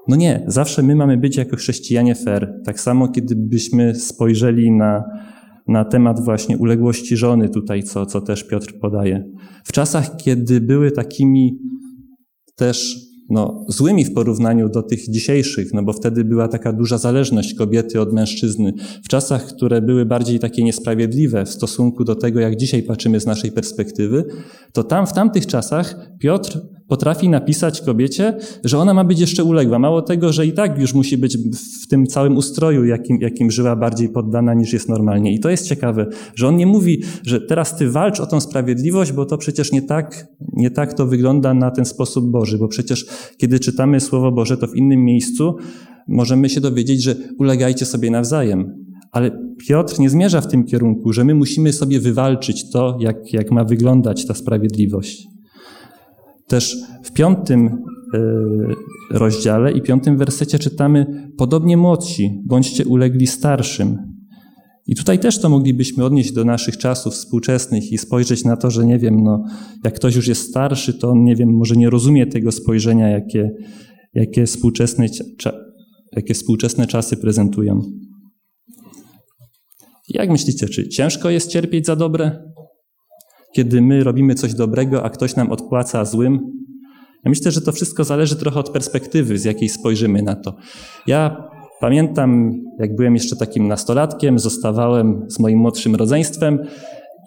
No 0.08 0.16
nie, 0.16 0.44
zawsze 0.46 0.82
my 0.82 0.96
mamy 0.96 1.16
być 1.16 1.36
jako 1.36 1.56
chrześcijanie 1.56 2.14
fair. 2.14 2.54
Tak 2.64 2.80
samo, 2.80 3.08
kiedybyśmy 3.08 3.94
spojrzeli 3.94 4.70
na, 4.70 5.04
na 5.70 5.84
temat 5.84 6.24
właśnie 6.24 6.58
uległości 6.58 7.16
żony 7.16 7.48
tutaj, 7.48 7.82
co, 7.82 8.06
co 8.06 8.20
też 8.20 8.44
Piotr 8.44 8.78
podaje. 8.80 9.24
W 9.64 9.72
czasach, 9.72 10.16
kiedy 10.16 10.60
były 10.60 10.90
takimi 10.90 11.58
też 12.56 12.96
no, 13.30 13.64
złymi 13.68 14.04
w 14.04 14.14
porównaniu 14.14 14.68
do 14.68 14.82
tych 14.82 15.10
dzisiejszych, 15.10 15.74
no 15.74 15.82
bo 15.82 15.92
wtedy 15.92 16.24
była 16.24 16.48
taka 16.48 16.72
duża 16.72 16.98
zależność 16.98 17.54
kobiety 17.54 18.00
od 18.00 18.12
mężczyzny. 18.12 18.72
W 19.04 19.08
czasach, 19.08 19.46
które 19.46 19.82
były 19.82 20.06
bardziej 20.06 20.38
takie 20.38 20.64
niesprawiedliwe 20.64 21.44
w 21.44 21.50
stosunku 21.50 22.04
do 22.04 22.14
tego, 22.14 22.40
jak 22.40 22.56
dzisiaj 22.56 22.82
patrzymy 22.82 23.20
z 23.20 23.26
naszej 23.26 23.52
perspektywy, 23.52 24.24
to 24.72 24.84
tam, 24.84 25.06
w 25.06 25.12
tamtych 25.12 25.46
czasach 25.46 26.10
Piotr 26.20 26.60
potrafi 26.90 27.28
napisać 27.28 27.80
kobiecie, 27.80 28.36
że 28.64 28.78
ona 28.78 28.94
ma 28.94 29.04
być 29.04 29.20
jeszcze 29.20 29.44
uległa. 29.44 29.78
Mało 29.78 30.02
tego, 30.02 30.32
że 30.32 30.46
i 30.46 30.52
tak 30.52 30.78
już 30.78 30.94
musi 30.94 31.18
być 31.18 31.38
w 31.82 31.88
tym 31.88 32.06
całym 32.06 32.36
ustroju, 32.36 32.84
jakim, 32.84 33.18
jakim 33.20 33.50
żyła, 33.50 33.76
bardziej 33.76 34.08
poddana 34.08 34.54
niż 34.54 34.72
jest 34.72 34.88
normalnie. 34.88 35.34
I 35.34 35.40
to 35.40 35.50
jest 35.50 35.68
ciekawe, 35.68 36.06
że 36.34 36.48
on 36.48 36.56
nie 36.56 36.66
mówi, 36.66 37.02
że 37.26 37.40
teraz 37.40 37.76
ty 37.76 37.90
walcz 37.90 38.20
o 38.20 38.26
tą 38.26 38.40
sprawiedliwość, 38.40 39.12
bo 39.12 39.26
to 39.26 39.38
przecież 39.38 39.72
nie 39.72 39.82
tak, 39.82 40.26
nie 40.52 40.70
tak 40.70 40.94
to 40.94 41.06
wygląda 41.06 41.54
na 41.54 41.70
ten 41.70 41.84
sposób 41.84 42.30
Boży, 42.30 42.58
bo 42.58 42.68
przecież 42.68 43.06
kiedy 43.36 43.60
czytamy 43.60 44.00
Słowo 44.00 44.32
Boże, 44.32 44.56
to 44.56 44.66
w 44.66 44.76
innym 44.76 45.04
miejscu 45.04 45.56
możemy 46.08 46.48
się 46.48 46.60
dowiedzieć, 46.60 47.02
że 47.02 47.16
ulegajcie 47.38 47.86
sobie 47.86 48.10
nawzajem. 48.10 48.74
Ale 49.12 49.30
Piotr 49.68 49.98
nie 49.98 50.10
zmierza 50.10 50.40
w 50.40 50.48
tym 50.48 50.64
kierunku, 50.64 51.12
że 51.12 51.24
my 51.24 51.34
musimy 51.34 51.72
sobie 51.72 52.00
wywalczyć 52.00 52.70
to, 52.70 52.98
jak, 53.00 53.32
jak 53.32 53.50
ma 53.50 53.64
wyglądać 53.64 54.26
ta 54.26 54.34
sprawiedliwość. 54.34 55.39
Też 56.50 56.76
w 57.02 57.12
piątym 57.12 57.66
e, 57.66 58.18
rozdziale 59.10 59.72
i 59.72 59.82
piątym 59.82 60.18
wersecie 60.18 60.58
czytamy 60.58 61.30
podobnie 61.36 61.76
młodsi, 61.76 62.42
bądźcie 62.46 62.86
ulegli 62.86 63.26
starszym. 63.26 63.98
I 64.86 64.94
tutaj 64.94 65.18
też 65.18 65.38
to 65.38 65.48
moglibyśmy 65.48 66.04
odnieść 66.04 66.32
do 66.32 66.44
naszych 66.44 66.76
czasów 66.76 67.14
współczesnych 67.14 67.92
i 67.92 67.98
spojrzeć 67.98 68.44
na 68.44 68.56
to, 68.56 68.70
że 68.70 68.86
nie 68.86 68.98
wiem, 68.98 69.22
no, 69.22 69.44
jak 69.84 69.94
ktoś 69.94 70.16
już 70.16 70.28
jest 70.28 70.48
starszy, 70.48 70.94
to 70.94 71.10
on, 71.10 71.24
nie 71.24 71.36
wiem, 71.36 71.48
może 71.48 71.76
nie 71.76 71.90
rozumie 71.90 72.26
tego 72.26 72.52
spojrzenia, 72.52 73.08
jakie, 73.08 73.50
jakie, 74.14 74.46
współczesne, 74.46 75.06
jakie 76.16 76.34
współczesne 76.34 76.86
czasy 76.86 77.16
prezentują. 77.16 77.82
Jak 80.08 80.30
myślicie, 80.30 80.68
czy 80.68 80.88
ciężko 80.88 81.30
jest 81.30 81.50
cierpieć 81.50 81.86
za 81.86 81.96
dobre? 81.96 82.49
Kiedy 83.52 83.82
my 83.82 84.04
robimy 84.04 84.34
coś 84.34 84.54
dobrego, 84.54 85.04
a 85.04 85.10
ktoś 85.10 85.36
nam 85.36 85.50
odpłaca 85.50 86.04
złym? 86.04 86.40
Ja 87.24 87.28
myślę, 87.28 87.50
że 87.50 87.60
to 87.60 87.72
wszystko 87.72 88.04
zależy 88.04 88.36
trochę 88.36 88.60
od 88.60 88.70
perspektywy, 88.70 89.38
z 89.38 89.44
jakiej 89.44 89.68
spojrzymy 89.68 90.22
na 90.22 90.36
to. 90.36 90.54
Ja 91.06 91.48
pamiętam, 91.80 92.52
jak 92.78 92.96
byłem 92.96 93.14
jeszcze 93.14 93.36
takim 93.36 93.68
nastolatkiem, 93.68 94.38
zostawałem 94.38 95.26
z 95.28 95.38
moim 95.38 95.58
młodszym 95.58 95.94
rodzeństwem 95.94 96.58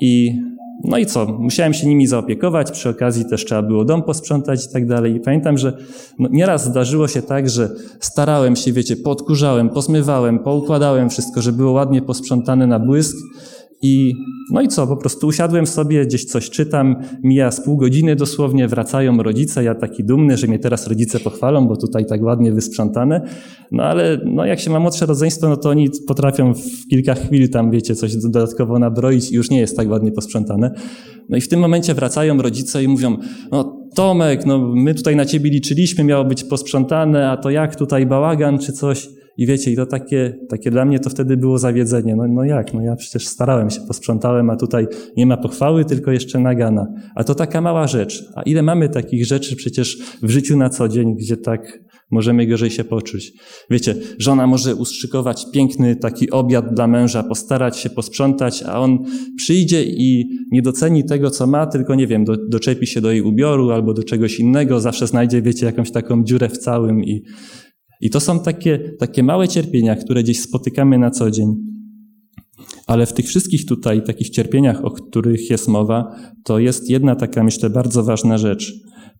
i 0.01 0.39
no 0.83 0.97
i 0.97 1.05
co, 1.05 1.25
musiałem 1.25 1.73
się 1.73 1.87
nimi 1.87 2.07
zaopiekować, 2.07 2.71
przy 2.71 2.89
okazji 2.89 3.25
też 3.25 3.45
trzeba 3.45 3.61
było 3.61 3.85
dom 3.85 4.03
posprzątać 4.03 4.65
i 4.65 4.73
tak 4.73 4.87
dalej. 4.87 5.15
I 5.15 5.19
pamiętam, 5.19 5.57
że 5.57 5.77
no, 6.19 6.29
nieraz 6.31 6.65
zdarzyło 6.65 7.07
się 7.07 7.21
tak, 7.21 7.49
że 7.49 7.69
starałem 7.99 8.55
się, 8.55 8.73
wiecie, 8.73 8.95
podkurzałem, 8.95 9.69
pozmywałem, 9.69 10.39
poukładałem 10.39 11.09
wszystko, 11.09 11.41
żeby 11.41 11.57
było 11.57 11.71
ładnie 11.71 12.01
posprzątane 12.01 12.67
na 12.67 12.79
błysk, 12.79 13.17
i 13.83 14.15
no 14.51 14.61
i 14.61 14.67
co, 14.67 14.87
po 14.87 14.97
prostu 14.97 15.27
usiadłem 15.27 15.67
sobie, 15.67 16.05
gdzieś 16.05 16.25
coś 16.25 16.49
czytam, 16.49 16.95
mija 17.23 17.51
z 17.51 17.61
pół 17.61 17.77
godziny 17.77 18.15
dosłownie, 18.15 18.67
wracają 18.67 19.17
rodzice, 19.23 19.63
ja 19.63 19.75
taki 19.75 20.03
dumny, 20.03 20.37
że 20.37 20.47
mnie 20.47 20.59
teraz 20.59 20.87
rodzice 20.87 21.19
pochwalą, 21.19 21.67
bo 21.67 21.77
tutaj 21.77 22.05
tak 22.05 22.23
ładnie 22.23 22.51
wysprzątane. 22.51 23.21
No 23.71 23.83
ale 23.83 24.19
no 24.25 24.45
jak 24.45 24.59
się 24.59 24.69
ma 24.69 24.79
młodsze 24.79 25.05
rodzeństwo, 25.05 25.49
no 25.49 25.57
to 25.57 25.69
oni 25.69 25.89
potrafią 26.07 26.53
w 26.53 26.87
kilka 26.89 27.13
chwil 27.13 27.49
tam, 27.49 27.71
wiecie, 27.71 27.95
coś 27.95 28.15
dodatkowo 28.15 28.79
nabroić 28.79 29.31
i 29.31 29.35
już 29.35 29.49
nie 29.49 29.59
jest 29.59 29.77
tak 29.77 29.89
ładnie 29.89 30.11
posprzątane. 30.11 30.71
No 31.29 31.37
i 31.37 31.41
w 31.41 31.47
tym 31.47 31.59
momencie 31.59 31.93
wracają 31.93 32.41
rodzice 32.41 32.83
i 32.83 32.87
mówią, 32.87 33.17
no 33.51 33.83
Tomek, 33.95 34.45
no 34.45 34.59
my 34.75 34.95
tutaj 34.95 35.15
na 35.15 35.25
ciebie 35.25 35.49
liczyliśmy, 35.49 36.03
miało 36.03 36.25
być 36.25 36.43
posprzątane, 36.43 37.29
a 37.29 37.37
to 37.37 37.49
jak 37.49 37.75
tutaj 37.75 38.05
bałagan 38.05 38.59
czy 38.59 38.73
coś. 38.73 39.09
I 39.37 39.45
wiecie, 39.45 39.71
i 39.71 39.75
to 39.75 39.85
takie, 39.85 40.37
takie 40.49 40.71
dla 40.71 40.85
mnie 40.85 40.99
to 40.99 41.09
wtedy 41.09 41.37
było 41.37 41.57
zawiedzenie. 41.57 42.15
No, 42.15 42.27
no 42.27 42.43
jak? 42.43 42.73
No 42.73 42.81
ja 42.81 42.95
przecież 42.95 43.27
starałem 43.27 43.69
się, 43.69 43.81
posprzątałem, 43.87 44.49
a 44.49 44.55
tutaj 44.55 44.87
nie 45.17 45.25
ma 45.25 45.37
pochwały, 45.37 45.85
tylko 45.85 46.11
jeszcze 46.11 46.39
nagana. 46.39 46.87
A 47.15 47.23
to 47.23 47.35
taka 47.35 47.61
mała 47.61 47.87
rzecz. 47.87 48.23
A 48.35 48.41
ile 48.41 48.61
mamy 48.61 48.89
takich 48.89 49.25
rzeczy 49.25 49.55
przecież 49.55 49.97
w 50.23 50.29
życiu 50.29 50.57
na 50.57 50.69
co 50.69 50.87
dzień, 50.87 51.15
gdzie 51.15 51.37
tak 51.37 51.79
możemy 52.11 52.47
gorzej 52.47 52.69
się 52.69 52.83
poczuć. 52.83 53.33
Wiecie, 53.69 53.95
żona 54.19 54.47
może 54.47 54.75
ustrzykować 54.75 55.45
piękny 55.53 55.95
taki 55.95 56.31
obiad 56.31 56.73
dla 56.73 56.87
męża, 56.87 57.23
postarać 57.23 57.77
się 57.77 57.89
posprzątać, 57.89 58.63
a 58.63 58.79
on 58.79 58.99
przyjdzie 59.37 59.83
i 59.83 60.25
nie 60.51 60.61
doceni 60.61 61.05
tego, 61.05 61.29
co 61.29 61.47
ma, 61.47 61.67
tylko 61.67 61.95
nie 61.95 62.07
wiem, 62.07 62.23
do, 62.23 62.37
doczepi 62.49 62.87
się 62.87 63.01
do 63.01 63.11
jej 63.11 63.21
ubioru 63.21 63.71
albo 63.71 63.93
do 63.93 64.03
czegoś 64.03 64.39
innego, 64.39 64.79
zawsze 64.79 65.07
znajdzie, 65.07 65.41
wiecie, 65.41 65.65
jakąś 65.65 65.91
taką 65.91 66.23
dziurę 66.23 66.49
w 66.49 66.57
całym 66.57 67.03
i 67.03 67.23
i 68.03 68.09
to 68.09 68.19
są 68.19 68.39
takie, 68.39 68.79
takie 68.99 69.23
małe 69.23 69.47
cierpienia, 69.47 69.95
które 69.95 70.23
gdzieś 70.23 70.41
spotykamy 70.41 70.97
na 70.97 71.11
co 71.11 71.31
dzień. 71.31 71.55
Ale 72.87 73.05
w 73.05 73.13
tych 73.13 73.25
wszystkich 73.25 73.65
tutaj 73.65 74.03
takich 74.03 74.29
cierpieniach, 74.29 74.85
o 74.85 74.91
których 74.91 75.49
jest 75.49 75.67
mowa, 75.67 76.15
to 76.43 76.59
jest 76.59 76.89
jedna 76.89 77.15
taka, 77.15 77.43
myślę, 77.43 77.69
bardzo 77.69 78.03
ważna 78.03 78.37
rzecz. 78.37 78.73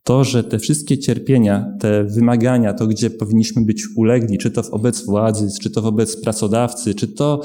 To, 0.04 0.24
że 0.24 0.44
te 0.44 0.60
wszystkie 0.60 0.98
cierpienia, 0.98 1.66
te 1.80 2.04
wymagania, 2.04 2.74
to 2.74 2.88
gdzie 2.88 3.10
powinniśmy 3.10 3.66
być 3.66 3.84
ulegli, 3.96 4.38
czy 4.38 4.52
to 4.52 4.63
wobec 4.63 5.06
władzy, 5.06 5.48
czy 5.62 5.70
to 5.70 5.82
wobec 5.82 6.22
pracodawcy, 6.22 6.96
czy 6.96 7.08
to, 7.08 7.42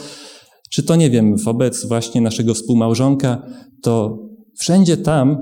czy 0.70 0.82
to 0.82 0.96
nie 0.96 1.10
wiem, 1.10 1.36
wobec 1.36 1.86
właśnie 1.86 2.20
naszego 2.20 2.54
współmałżonka, 2.54 3.42
to 3.82 4.18
wszędzie 4.58 4.96
tam 4.96 5.36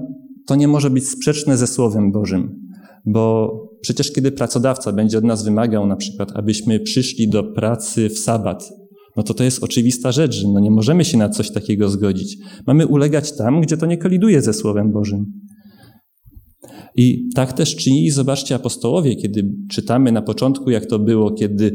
to 0.46 0.56
nie 0.56 0.68
może 0.68 0.90
być 0.90 1.08
sprzeczne 1.08 1.56
ze 1.56 1.66
Słowem 1.66 2.12
Bożym. 2.12 2.65
Bo 3.06 3.52
przecież 3.80 4.12
kiedy 4.12 4.32
pracodawca 4.32 4.92
będzie 4.92 5.18
od 5.18 5.24
nas 5.24 5.44
wymagał 5.44 5.86
na 5.86 5.96
przykład, 5.96 6.32
abyśmy 6.34 6.80
przyszli 6.80 7.28
do 7.28 7.44
pracy 7.44 8.08
w 8.08 8.18
sabat, 8.18 8.70
no 9.16 9.22
to 9.22 9.34
to 9.34 9.44
jest 9.44 9.64
oczywista 9.64 10.12
rzecz, 10.12 10.34
że 10.34 10.48
no 10.48 10.60
nie 10.60 10.70
możemy 10.70 11.04
się 11.04 11.18
na 11.18 11.28
coś 11.28 11.50
takiego 11.50 11.88
zgodzić. 11.88 12.38
Mamy 12.66 12.86
ulegać 12.86 13.36
tam, 13.36 13.60
gdzie 13.60 13.76
to 13.76 13.86
nie 13.86 13.98
koliduje 13.98 14.42
ze 14.42 14.52
Słowem 14.52 14.92
Bożym. 14.92 15.32
I 16.96 17.28
tak 17.34 17.52
też 17.52 17.76
czynili, 17.76 18.10
zobaczcie, 18.10 18.54
apostołowie, 18.54 19.16
kiedy 19.16 19.52
czytamy 19.70 20.12
na 20.12 20.22
początku, 20.22 20.70
jak 20.70 20.86
to 20.86 20.98
było, 20.98 21.30
kiedy 21.30 21.64
y, 21.64 21.72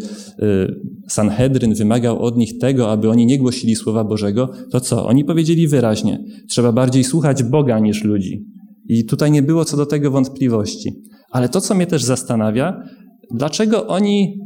Sanhedryn 1.10 1.74
wymagał 1.74 2.20
od 2.20 2.38
nich 2.38 2.58
tego, 2.58 2.92
aby 2.92 3.10
oni 3.10 3.26
nie 3.26 3.40
głosili 3.40 3.76
Słowa 3.76 4.04
Bożego, 4.04 4.50
to 4.72 4.80
co? 4.80 5.08
Oni 5.08 5.26
powiedzieli 5.26 5.68
wyraźnie, 5.68 6.24
trzeba 6.50 6.72
bardziej 6.72 7.04
słuchać 7.04 7.44
Boga 7.44 7.80
niż 7.80 8.04
ludzi. 8.04 8.46
I 8.90 9.06
tutaj 9.06 9.32
nie 9.32 9.42
było 9.42 9.66
co 9.66 9.78
do 9.78 9.86
tego 9.86 10.12
wątpliwości. 10.12 10.94
Ale 11.32 11.50
to, 11.50 11.62
co 11.62 11.76
mnie 11.76 11.88
też 11.88 12.04
zastanawia, 12.04 12.84
dlaczego 13.32 13.88
oni 13.88 14.40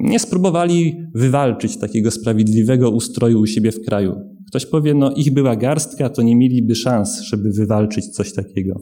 nie 0.00 0.18
spróbowali 0.18 0.96
wywalczyć 1.14 1.78
takiego 1.78 2.10
sprawiedliwego 2.10 2.90
ustroju 2.90 3.40
u 3.40 3.46
siebie 3.46 3.72
w 3.72 3.84
kraju. 3.84 4.14
Ktoś 4.48 4.66
powie, 4.66 4.94
no 4.94 5.12
ich 5.12 5.32
była 5.32 5.56
garstka, 5.56 6.08
to 6.08 6.22
nie 6.22 6.36
mieliby 6.36 6.74
szans, 6.74 7.20
żeby 7.20 7.50
wywalczyć 7.52 8.08
coś 8.08 8.32
takiego. 8.32 8.80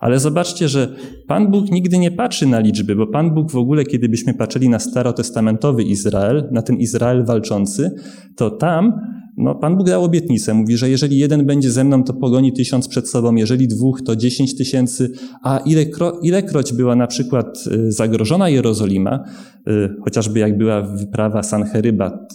Ale 0.00 0.20
zobaczcie, 0.20 0.68
że 0.68 0.96
Pan 1.26 1.50
Bóg 1.50 1.70
nigdy 1.70 1.98
nie 1.98 2.10
patrzy 2.10 2.46
na 2.46 2.60
liczby, 2.60 2.96
bo 2.96 3.06
Pan 3.06 3.34
Bóg 3.34 3.50
w 3.50 3.56
ogóle, 3.56 3.84
kiedy 3.84 4.08
byśmy 4.08 4.34
patrzyli 4.34 4.68
na 4.68 4.78
starotestamentowy 4.78 5.82
Izrael, 5.82 6.48
na 6.52 6.62
ten 6.62 6.76
Izrael 6.76 7.24
walczący, 7.24 7.90
to 8.36 8.50
tam 8.50 8.92
no, 9.36 9.54
Pan 9.54 9.76
Bóg 9.76 9.86
dał 9.86 10.04
obietnicę. 10.04 10.54
Mówi, 10.54 10.76
że 10.76 10.90
jeżeli 10.90 11.18
jeden 11.18 11.46
będzie 11.46 11.70
ze 11.70 11.84
mną, 11.84 12.04
to 12.04 12.14
pogoni 12.14 12.52
tysiąc 12.52 12.88
przed 12.88 13.08
sobą, 13.08 13.34
jeżeli 13.34 13.68
dwóch, 13.68 14.02
to 14.02 14.16
dziesięć 14.16 14.56
tysięcy. 14.56 15.10
A 15.42 15.58
ilekro, 15.58 16.20
ilekroć 16.22 16.72
była 16.72 16.96
na 16.96 17.06
przykład 17.06 17.64
y, 17.66 17.92
zagrożona 17.92 18.48
Jerozolima, 18.48 19.24
y, 19.68 19.88
chociażby 20.04 20.38
jak 20.38 20.58
była 20.58 20.82
wyprawa 20.82 21.42
Sancheryba, 21.42 22.26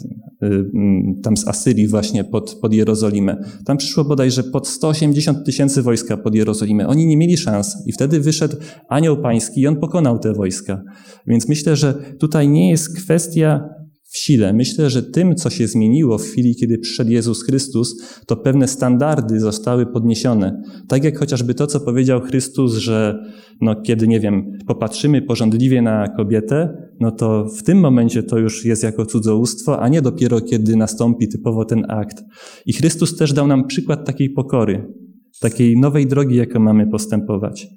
y, 0.43 0.45
mm, 0.45 1.21
tam 1.23 1.37
z 1.37 1.47
Asyrii 1.47 1.87
właśnie 1.87 2.23
pod, 2.23 2.55
pod 2.61 2.73
Jerozolimę, 2.73 3.37
tam 3.65 3.77
przyszło 3.77 4.03
bodajże 4.03 4.43
pod 4.43 4.67
180 4.67 5.45
tysięcy 5.45 5.81
wojska 5.81 6.17
pod 6.17 6.35
Jerozolimę. 6.35 6.87
Oni 6.87 7.05
nie 7.05 7.17
mieli 7.17 7.37
szans 7.37 7.77
i 7.85 7.91
wtedy 7.91 8.19
wyszedł 8.19 8.57
anioł 8.89 9.21
pański 9.21 9.61
i 9.61 9.67
on 9.67 9.75
pokonał 9.75 10.19
te 10.19 10.33
wojska. 10.33 10.81
Więc 11.27 11.49
myślę, 11.49 11.75
że 11.75 11.93
tutaj 12.19 12.49
nie 12.49 12.69
jest 12.69 12.97
kwestia 12.97 13.76
w 14.07 14.17
sile. 14.17 14.53
Myślę, 14.53 14.89
że 14.89 15.03
tym, 15.03 15.35
co 15.35 15.49
się 15.49 15.67
zmieniło 15.67 16.17
w 16.17 16.23
chwili, 16.23 16.55
kiedy 16.55 16.77
przyszedł 16.77 17.11
Jezus 17.11 17.43
Chrystus, 17.43 17.95
to 18.25 18.37
pewne 18.37 18.67
standardy 18.67 19.39
zostały 19.39 19.85
podniesione. 19.85 20.61
Tak 20.87 21.03
jak 21.03 21.19
chociażby 21.19 21.53
to, 21.53 21.67
co 21.67 21.79
powiedział 21.79 22.21
Chrystus, 22.21 22.73
że 22.73 23.23
no, 23.61 23.81
kiedy, 23.81 24.07
nie 24.07 24.19
wiem, 24.19 24.51
popatrzymy 24.67 25.21
porządliwie 25.21 25.81
na 25.81 26.07
kobietę, 26.07 26.69
no 26.99 27.11
to 27.11 27.45
w 27.45 27.63
tym 27.63 27.79
momencie 27.79 28.23
to 28.23 28.37
już 28.37 28.65
jest 28.65 28.83
jako 28.83 29.05
cudzołóstwo, 29.05 29.79
a 29.79 29.89
nie 29.89 30.01
dopiero 30.01 30.41
kiedy 30.41 30.75
nastąpi 30.75 31.27
typowo 31.27 31.65
ten 31.65 31.85
akt. 31.91 32.23
I 32.65 32.73
Chrystus 32.73 33.17
też 33.17 33.33
dał 33.33 33.47
nam 33.47 33.67
przykład 33.67 34.05
takiej 34.05 34.29
pokory, 34.29 34.93
takiej 35.41 35.79
nowej 35.79 36.07
drogi, 36.07 36.35
jaką 36.35 36.59
mamy 36.59 36.87
postępować. 36.87 37.67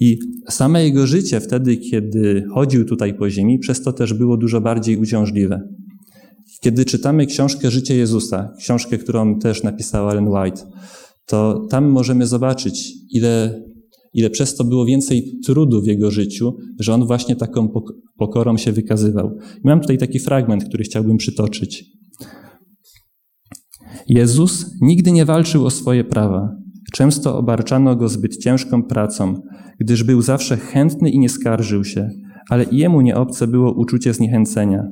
I 0.00 0.18
same 0.48 0.84
jego 0.84 1.06
życie 1.06 1.40
wtedy, 1.40 1.76
kiedy 1.76 2.44
chodził 2.54 2.84
tutaj 2.84 3.14
po 3.14 3.30
ziemi, 3.30 3.58
przez 3.58 3.82
to 3.82 3.92
też 3.92 4.14
było 4.14 4.36
dużo 4.36 4.60
bardziej 4.60 4.96
uciążliwe. 4.96 5.68
Kiedy 6.60 6.84
czytamy 6.84 7.26
książkę 7.26 7.70
Życie 7.70 7.96
Jezusa, 7.96 8.52
książkę, 8.58 8.98
którą 8.98 9.38
też 9.38 9.62
napisał 9.62 10.10
Ellen 10.10 10.28
White, 10.28 10.62
to 11.26 11.66
tam 11.70 11.88
możemy 11.88 12.26
zobaczyć, 12.26 12.92
ile, 13.10 13.62
ile 14.14 14.30
przez 14.30 14.54
to 14.54 14.64
było 14.64 14.86
więcej 14.86 15.38
trudu 15.44 15.82
w 15.82 15.86
jego 15.86 16.10
życiu, 16.10 16.56
że 16.78 16.94
on 16.94 17.06
właśnie 17.06 17.36
taką 17.36 17.68
pokorą 18.18 18.56
się 18.56 18.72
wykazywał. 18.72 19.38
I 19.64 19.66
mam 19.68 19.80
tutaj 19.80 19.98
taki 19.98 20.18
fragment, 20.18 20.64
który 20.64 20.84
chciałbym 20.84 21.16
przytoczyć. 21.16 21.84
Jezus 24.08 24.66
nigdy 24.80 25.12
nie 25.12 25.24
walczył 25.24 25.66
o 25.66 25.70
swoje 25.70 26.04
prawa. 26.04 26.56
Często 26.92 27.38
obarczano 27.38 27.96
go 27.96 28.08
zbyt 28.08 28.36
ciężką 28.36 28.82
pracą, 28.82 29.42
gdyż 29.80 30.04
był 30.04 30.22
zawsze 30.22 30.56
chętny 30.56 31.10
i 31.10 31.18
nie 31.18 31.28
skarżył 31.28 31.84
się, 31.84 32.08
ale 32.50 32.64
i 32.64 32.76
jemu 32.76 33.00
nie 33.00 33.16
obce 33.16 33.46
było 33.46 33.72
uczucie 33.72 34.14
zniechęcenia. 34.14 34.84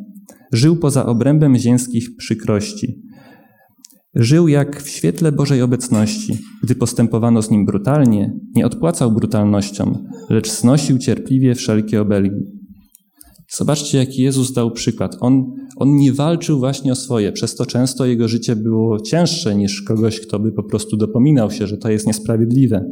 Żył 0.52 0.76
poza 0.76 1.06
obrębem 1.06 1.56
ziemskich 1.56 2.16
przykrości. 2.16 3.02
Żył 4.14 4.48
jak 4.48 4.82
w 4.82 4.88
świetle 4.88 5.32
Bożej 5.32 5.62
obecności. 5.62 6.38
Gdy 6.62 6.74
postępowano 6.74 7.42
z 7.42 7.50
nim 7.50 7.66
brutalnie, 7.66 8.32
nie 8.54 8.66
odpłacał 8.66 9.12
brutalnością, 9.12 10.04
lecz 10.30 10.50
znosił 10.50 10.98
cierpliwie 10.98 11.54
wszelkie 11.54 12.00
obelgi. 12.00 12.57
Zobaczcie, 13.50 13.98
jaki 13.98 14.22
Jezus 14.22 14.52
dał 14.52 14.70
przykład. 14.70 15.16
On, 15.20 15.54
on 15.76 15.96
nie 15.96 16.12
walczył 16.12 16.58
właśnie 16.58 16.92
o 16.92 16.96
swoje, 16.96 17.32
przez 17.32 17.54
to 17.54 17.66
często 17.66 18.06
jego 18.06 18.28
życie 18.28 18.56
było 18.56 19.00
cięższe 19.00 19.56
niż 19.56 19.82
kogoś, 19.82 20.20
kto 20.20 20.38
by 20.38 20.52
po 20.52 20.62
prostu 20.62 20.96
dopominał 20.96 21.50
się, 21.50 21.66
że 21.66 21.76
to 21.76 21.90
jest 21.90 22.06
niesprawiedliwe. 22.06 22.84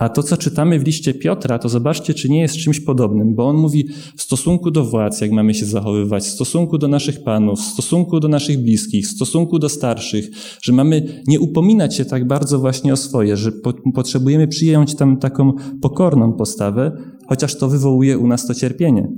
A 0.00 0.08
to, 0.08 0.22
co 0.22 0.36
czytamy 0.36 0.78
w 0.78 0.86
liście 0.86 1.14
Piotra, 1.14 1.58
to 1.58 1.68
zobaczcie, 1.68 2.14
czy 2.14 2.28
nie 2.28 2.40
jest 2.40 2.56
czymś 2.56 2.80
podobnym, 2.80 3.34
bo 3.34 3.48
on 3.48 3.56
mówi 3.56 3.88
w 4.16 4.22
stosunku 4.22 4.70
do 4.70 4.84
władz, 4.84 5.20
jak 5.20 5.30
mamy 5.30 5.54
się 5.54 5.66
zachowywać, 5.66 6.22
w 6.22 6.30
stosunku 6.30 6.78
do 6.78 6.88
naszych 6.88 7.22
panów, 7.22 7.60
w 7.60 7.64
stosunku 7.64 8.20
do 8.20 8.28
naszych 8.28 8.62
bliskich, 8.62 9.06
w 9.06 9.10
stosunku 9.10 9.58
do 9.58 9.68
starszych, 9.68 10.30
że 10.62 10.72
mamy 10.72 11.22
nie 11.26 11.40
upominać 11.40 11.96
się 11.96 12.04
tak 12.04 12.26
bardzo 12.26 12.58
właśnie 12.58 12.92
o 12.92 12.96
swoje, 12.96 13.36
że 13.36 13.52
po, 13.52 13.72
potrzebujemy 13.94 14.48
przyjąć 14.48 14.94
tam 14.94 15.16
taką 15.16 15.52
pokorną 15.82 16.32
postawę, 16.32 16.92
chociaż 17.28 17.58
to 17.58 17.68
wywołuje 17.68 18.18
u 18.18 18.26
nas 18.26 18.46
to 18.46 18.54
cierpienie. 18.54 19.08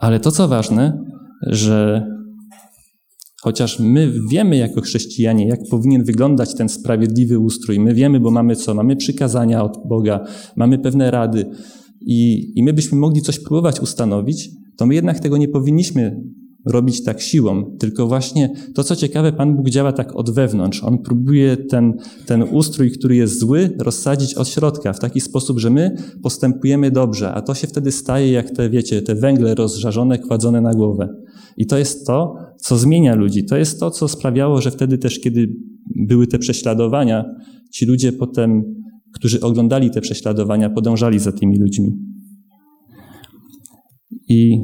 Ale 0.00 0.20
to, 0.20 0.30
co 0.30 0.48
ważne, 0.48 1.04
że 1.46 2.06
Chociaż 3.42 3.78
my 3.78 4.12
wiemy 4.30 4.56
jako 4.56 4.80
chrześcijanie, 4.80 5.48
jak 5.48 5.60
powinien 5.70 6.04
wyglądać 6.04 6.54
ten 6.54 6.68
sprawiedliwy 6.68 7.38
ustrój. 7.38 7.80
My 7.80 7.94
wiemy, 7.94 8.20
bo 8.20 8.30
mamy 8.30 8.56
co? 8.56 8.74
Mamy 8.74 8.96
przykazania 8.96 9.64
od 9.64 9.78
Boga, 9.88 10.24
mamy 10.56 10.78
pewne 10.78 11.10
rady 11.10 11.46
i, 12.00 12.52
i 12.56 12.62
my 12.62 12.72
byśmy 12.72 12.98
mogli 12.98 13.22
coś 13.22 13.38
próbować 13.38 13.80
ustanowić, 13.80 14.50
to 14.76 14.86
my 14.86 14.94
jednak 14.94 15.20
tego 15.20 15.36
nie 15.36 15.48
powinniśmy 15.48 16.22
robić 16.66 17.04
tak 17.04 17.20
siłą, 17.20 17.76
tylko 17.78 18.06
właśnie 18.06 18.52
to, 18.74 18.84
co 18.84 18.96
ciekawe, 18.96 19.32
Pan 19.32 19.56
Bóg 19.56 19.70
działa 19.70 19.92
tak 19.92 20.16
od 20.16 20.30
wewnątrz. 20.30 20.84
On 20.84 20.98
próbuje 20.98 21.56
ten, 21.56 21.92
ten 22.26 22.42
ustrój, 22.42 22.90
który 22.90 23.16
jest 23.16 23.40
zły, 23.40 23.70
rozsadzić 23.78 24.34
od 24.34 24.48
środka 24.48 24.92
w 24.92 24.98
taki 24.98 25.20
sposób, 25.20 25.58
że 25.58 25.70
my 25.70 25.96
postępujemy 26.22 26.90
dobrze, 26.90 27.32
a 27.32 27.42
to 27.42 27.54
się 27.54 27.66
wtedy 27.66 27.92
staje 27.92 28.32
jak 28.32 28.50
te, 28.50 28.70
wiecie, 28.70 29.02
te 29.02 29.14
węgle 29.14 29.54
rozżarzone, 29.54 30.18
kładzone 30.18 30.60
na 30.60 30.74
głowę. 30.74 31.08
I 31.56 31.66
to 31.66 31.78
jest 31.78 32.06
to, 32.06 32.34
co 32.56 32.78
zmienia 32.78 33.14
ludzi. 33.14 33.44
To 33.44 33.56
jest 33.56 33.80
to, 33.80 33.90
co 33.90 34.08
sprawiało, 34.08 34.60
że 34.60 34.70
wtedy 34.70 34.98
też, 34.98 35.20
kiedy 35.20 35.48
były 35.96 36.26
te 36.26 36.38
prześladowania, 36.38 37.24
ci 37.72 37.86
ludzie 37.86 38.12
potem, 38.12 38.62
którzy 39.14 39.40
oglądali 39.40 39.90
te 39.90 40.00
prześladowania, 40.00 40.70
podążali 40.70 41.18
za 41.18 41.32
tymi 41.32 41.58
ludźmi. 41.58 41.92
I, 44.28 44.60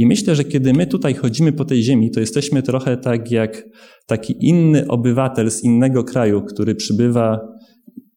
I 0.00 0.06
myślę, 0.06 0.34
że 0.34 0.44
kiedy 0.44 0.72
my 0.72 0.86
tutaj 0.86 1.14
chodzimy 1.14 1.52
po 1.52 1.64
tej 1.64 1.82
ziemi, 1.82 2.10
to 2.10 2.20
jesteśmy 2.20 2.62
trochę 2.62 2.96
tak 2.96 3.30
jak 3.30 3.64
taki 4.06 4.34
inny 4.40 4.88
obywatel 4.88 5.50
z 5.50 5.64
innego 5.64 6.04
kraju, 6.04 6.42
który 6.42 6.74
przybywa 6.74 7.40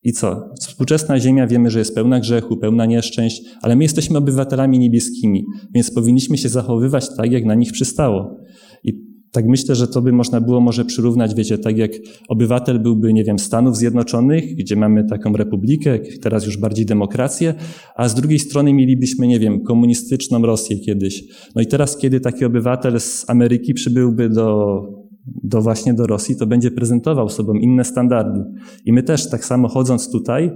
i 0.04 0.12
co? 0.14 0.50
Współczesna 0.60 1.20
Ziemia 1.20 1.48
wiemy, 1.48 1.72
że 1.72 1.80
jest 1.80 1.96
pełna 1.96 2.20
grzechu, 2.20 2.58
pełna 2.58 2.86
nieszczęść, 2.86 3.42
ale 3.62 3.76
my 3.76 3.84
jesteśmy 3.84 4.18
obywatelami 4.18 4.80
niebieskimi, 4.80 5.46
więc 5.76 5.94
powinniśmy 5.94 6.38
się 6.38 6.50
zachowywać 6.50 7.06
tak, 7.18 7.32
jak 7.32 7.46
na 7.46 7.56
nich 7.56 7.72
przystało. 7.72 8.38
Tak 9.34 9.48
myślę, 9.48 9.76
że 9.76 9.88
to 9.88 10.02
by 10.02 10.12
można 10.12 10.42
było 10.42 10.62
może 10.62 10.86
przyrównać, 10.86 11.36
wiecie, 11.36 11.58
tak 11.58 11.78
jak 11.78 11.92
obywatel 12.28 12.80
byłby, 12.80 13.14
nie 13.14 13.24
wiem, 13.24 13.40
Stanów 13.40 13.78
Zjednoczonych, 13.78 14.56
gdzie 14.56 14.76
mamy 14.76 15.04
taką 15.04 15.34
republikę, 15.34 16.00
teraz 16.22 16.46
już 16.46 16.58
bardziej 16.58 16.86
demokrację, 16.86 17.54
a 17.96 18.10
z 18.10 18.16
drugiej 18.16 18.40
strony 18.40 18.74
mielibyśmy, 18.74 19.28
nie 19.28 19.40
wiem, 19.40 19.64
komunistyczną 19.64 20.42
Rosję 20.42 20.80
kiedyś. 20.80 21.24
No 21.56 21.62
i 21.62 21.68
teraz, 21.68 21.98
kiedy 21.98 22.20
taki 22.20 22.46
obywatel 22.46 23.00
z 23.00 23.30
Ameryki 23.30 23.74
przybyłby 23.74 24.30
do 24.30 24.80
do 25.44 25.62
właśnie 25.62 25.94
do 25.94 26.08
Rosji, 26.08 26.36
to 26.36 26.48
będzie 26.48 26.72
prezentował 26.72 27.30
sobą 27.30 27.54
inne 27.54 27.84
standardy. 27.84 28.44
I 28.86 28.94
my 28.94 29.04
też 29.04 29.30
tak 29.30 29.46
samo 29.46 29.68
chodząc 29.68 30.12
tutaj, 30.12 30.52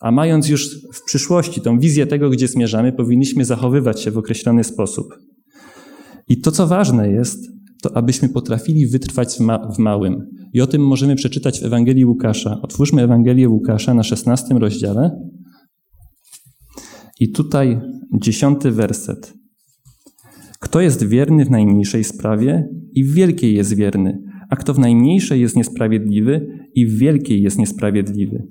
a 0.00 0.10
mając 0.10 0.48
już 0.48 0.88
w 0.92 1.04
przyszłości 1.06 1.60
tą 1.60 1.78
wizję 1.78 2.06
tego, 2.06 2.30
gdzie 2.30 2.48
zmierzamy, 2.48 2.92
powinniśmy 2.92 3.44
zachowywać 3.44 4.02
się 4.02 4.10
w 4.10 4.18
określony 4.18 4.64
sposób. 4.64 5.06
I 6.28 6.40
to, 6.40 6.50
co 6.50 6.66
ważne 6.66 7.10
jest, 7.10 7.55
to 7.88 7.96
abyśmy 7.96 8.28
potrafili 8.28 8.86
wytrwać 8.86 9.36
w, 9.36 9.40
ma 9.40 9.72
w 9.72 9.78
małym. 9.78 10.30
I 10.52 10.60
o 10.60 10.66
tym 10.66 10.86
możemy 10.86 11.16
przeczytać 11.16 11.60
w 11.60 11.64
Ewangelii 11.64 12.04
Łukasza. 12.04 12.60
Otwórzmy 12.62 13.02
Ewangelię 13.02 13.48
Łukasza 13.48 13.94
na 13.94 14.02
16 14.02 14.54
rozdziale. 14.54 15.10
I 17.20 17.32
tutaj 17.32 17.80
dziesiąty 18.22 18.70
werset. 18.70 19.34
Kto 20.60 20.80
jest 20.80 21.04
wierny 21.04 21.44
w 21.44 21.50
najmniejszej 21.50 22.04
sprawie 22.04 22.68
i 22.92 23.04
w 23.04 23.14
wielkiej 23.14 23.54
jest 23.54 23.74
wierny, 23.74 24.22
a 24.50 24.56
kto 24.56 24.74
w 24.74 24.78
najmniejszej 24.78 25.40
jest 25.40 25.56
niesprawiedliwy 25.56 26.46
i 26.74 26.86
w 26.86 26.98
wielkiej 26.98 27.42
jest 27.42 27.58
niesprawiedliwy. 27.58 28.46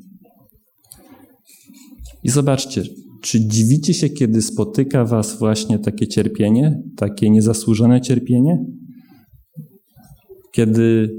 I 2.23 2.29
zobaczcie, 2.29 2.83
czy 3.21 3.47
dziwicie 3.47 3.93
się, 3.93 4.09
kiedy 4.09 4.41
spotyka 4.41 5.05
was 5.05 5.39
właśnie 5.39 5.79
takie 5.79 6.07
cierpienie, 6.07 6.81
takie 6.97 7.29
niezasłużone 7.29 8.01
cierpienie? 8.01 8.65
Kiedy, 10.55 11.15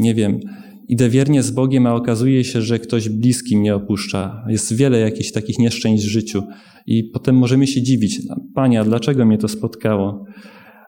nie 0.00 0.14
wiem, 0.14 0.40
idę 0.88 1.08
wiernie 1.08 1.42
z 1.42 1.50
Bogiem, 1.50 1.86
a 1.86 1.94
okazuje 1.94 2.44
się, 2.44 2.62
że 2.62 2.78
ktoś 2.78 3.08
bliski 3.08 3.56
mnie 3.56 3.74
opuszcza. 3.74 4.44
Jest 4.48 4.76
wiele 4.76 4.98
jakichś 4.98 5.32
takich 5.32 5.58
nieszczęść 5.58 6.04
w 6.04 6.08
życiu. 6.08 6.42
I 6.86 7.04
potem 7.04 7.36
możemy 7.36 7.66
się 7.66 7.82
dziwić, 7.82 8.22
Panie, 8.54 8.80
a 8.80 8.84
dlaczego 8.84 9.26
mnie 9.26 9.38
to 9.38 9.48
spotkało? 9.48 10.24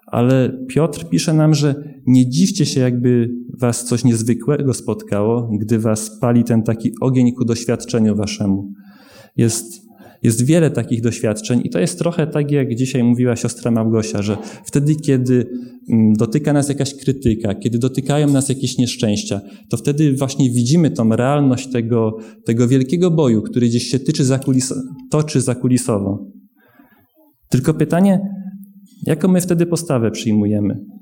Ale 0.06 0.58
Piotr 0.68 1.08
pisze 1.08 1.34
nam, 1.34 1.54
że 1.54 1.74
nie 2.06 2.30
dziwcie 2.30 2.66
się, 2.66 2.80
jakby 2.80 3.30
was 3.60 3.84
coś 3.84 4.04
niezwykłego 4.04 4.74
spotkało, 4.74 5.50
gdy 5.60 5.78
was 5.78 6.18
pali 6.20 6.44
ten 6.44 6.62
taki 6.62 6.90
ogień 7.00 7.32
ku 7.32 7.44
doświadczeniu 7.44 8.16
waszemu. 8.16 8.72
Jest 9.36 9.79
jest 10.22 10.46
wiele 10.46 10.70
takich 10.70 11.00
doświadczeń 11.00 11.60
i 11.64 11.70
to 11.70 11.78
jest 11.78 11.98
trochę 11.98 12.26
tak, 12.26 12.50
jak 12.50 12.74
dzisiaj 12.74 13.04
mówiła 13.04 13.36
siostra 13.36 13.70
Małgosia, 13.70 14.22
że 14.22 14.36
wtedy, 14.64 14.94
kiedy 14.94 15.46
mm, 15.90 16.12
dotyka 16.14 16.52
nas 16.52 16.68
jakaś 16.68 16.94
krytyka, 16.94 17.54
kiedy 17.54 17.78
dotykają 17.78 18.28
nas 18.28 18.48
jakieś 18.48 18.78
nieszczęścia, 18.78 19.40
to 19.70 19.76
wtedy 19.76 20.14
właśnie 20.16 20.50
widzimy 20.50 20.90
tą 20.90 21.16
realność 21.16 21.70
tego, 21.70 22.16
tego 22.44 22.68
wielkiego 22.68 23.10
boju, 23.10 23.42
który 23.42 23.66
gdzieś 23.66 23.84
się 23.84 23.98
tyczy 23.98 24.24
zakulis 24.24 24.74
toczy 25.10 25.40
zakulisowo. 25.40 26.26
Tylko 27.50 27.74
pytanie, 27.74 28.20
jaką 29.06 29.28
my 29.28 29.40
wtedy 29.40 29.66
postawę 29.66 30.10
przyjmujemy? 30.10 30.99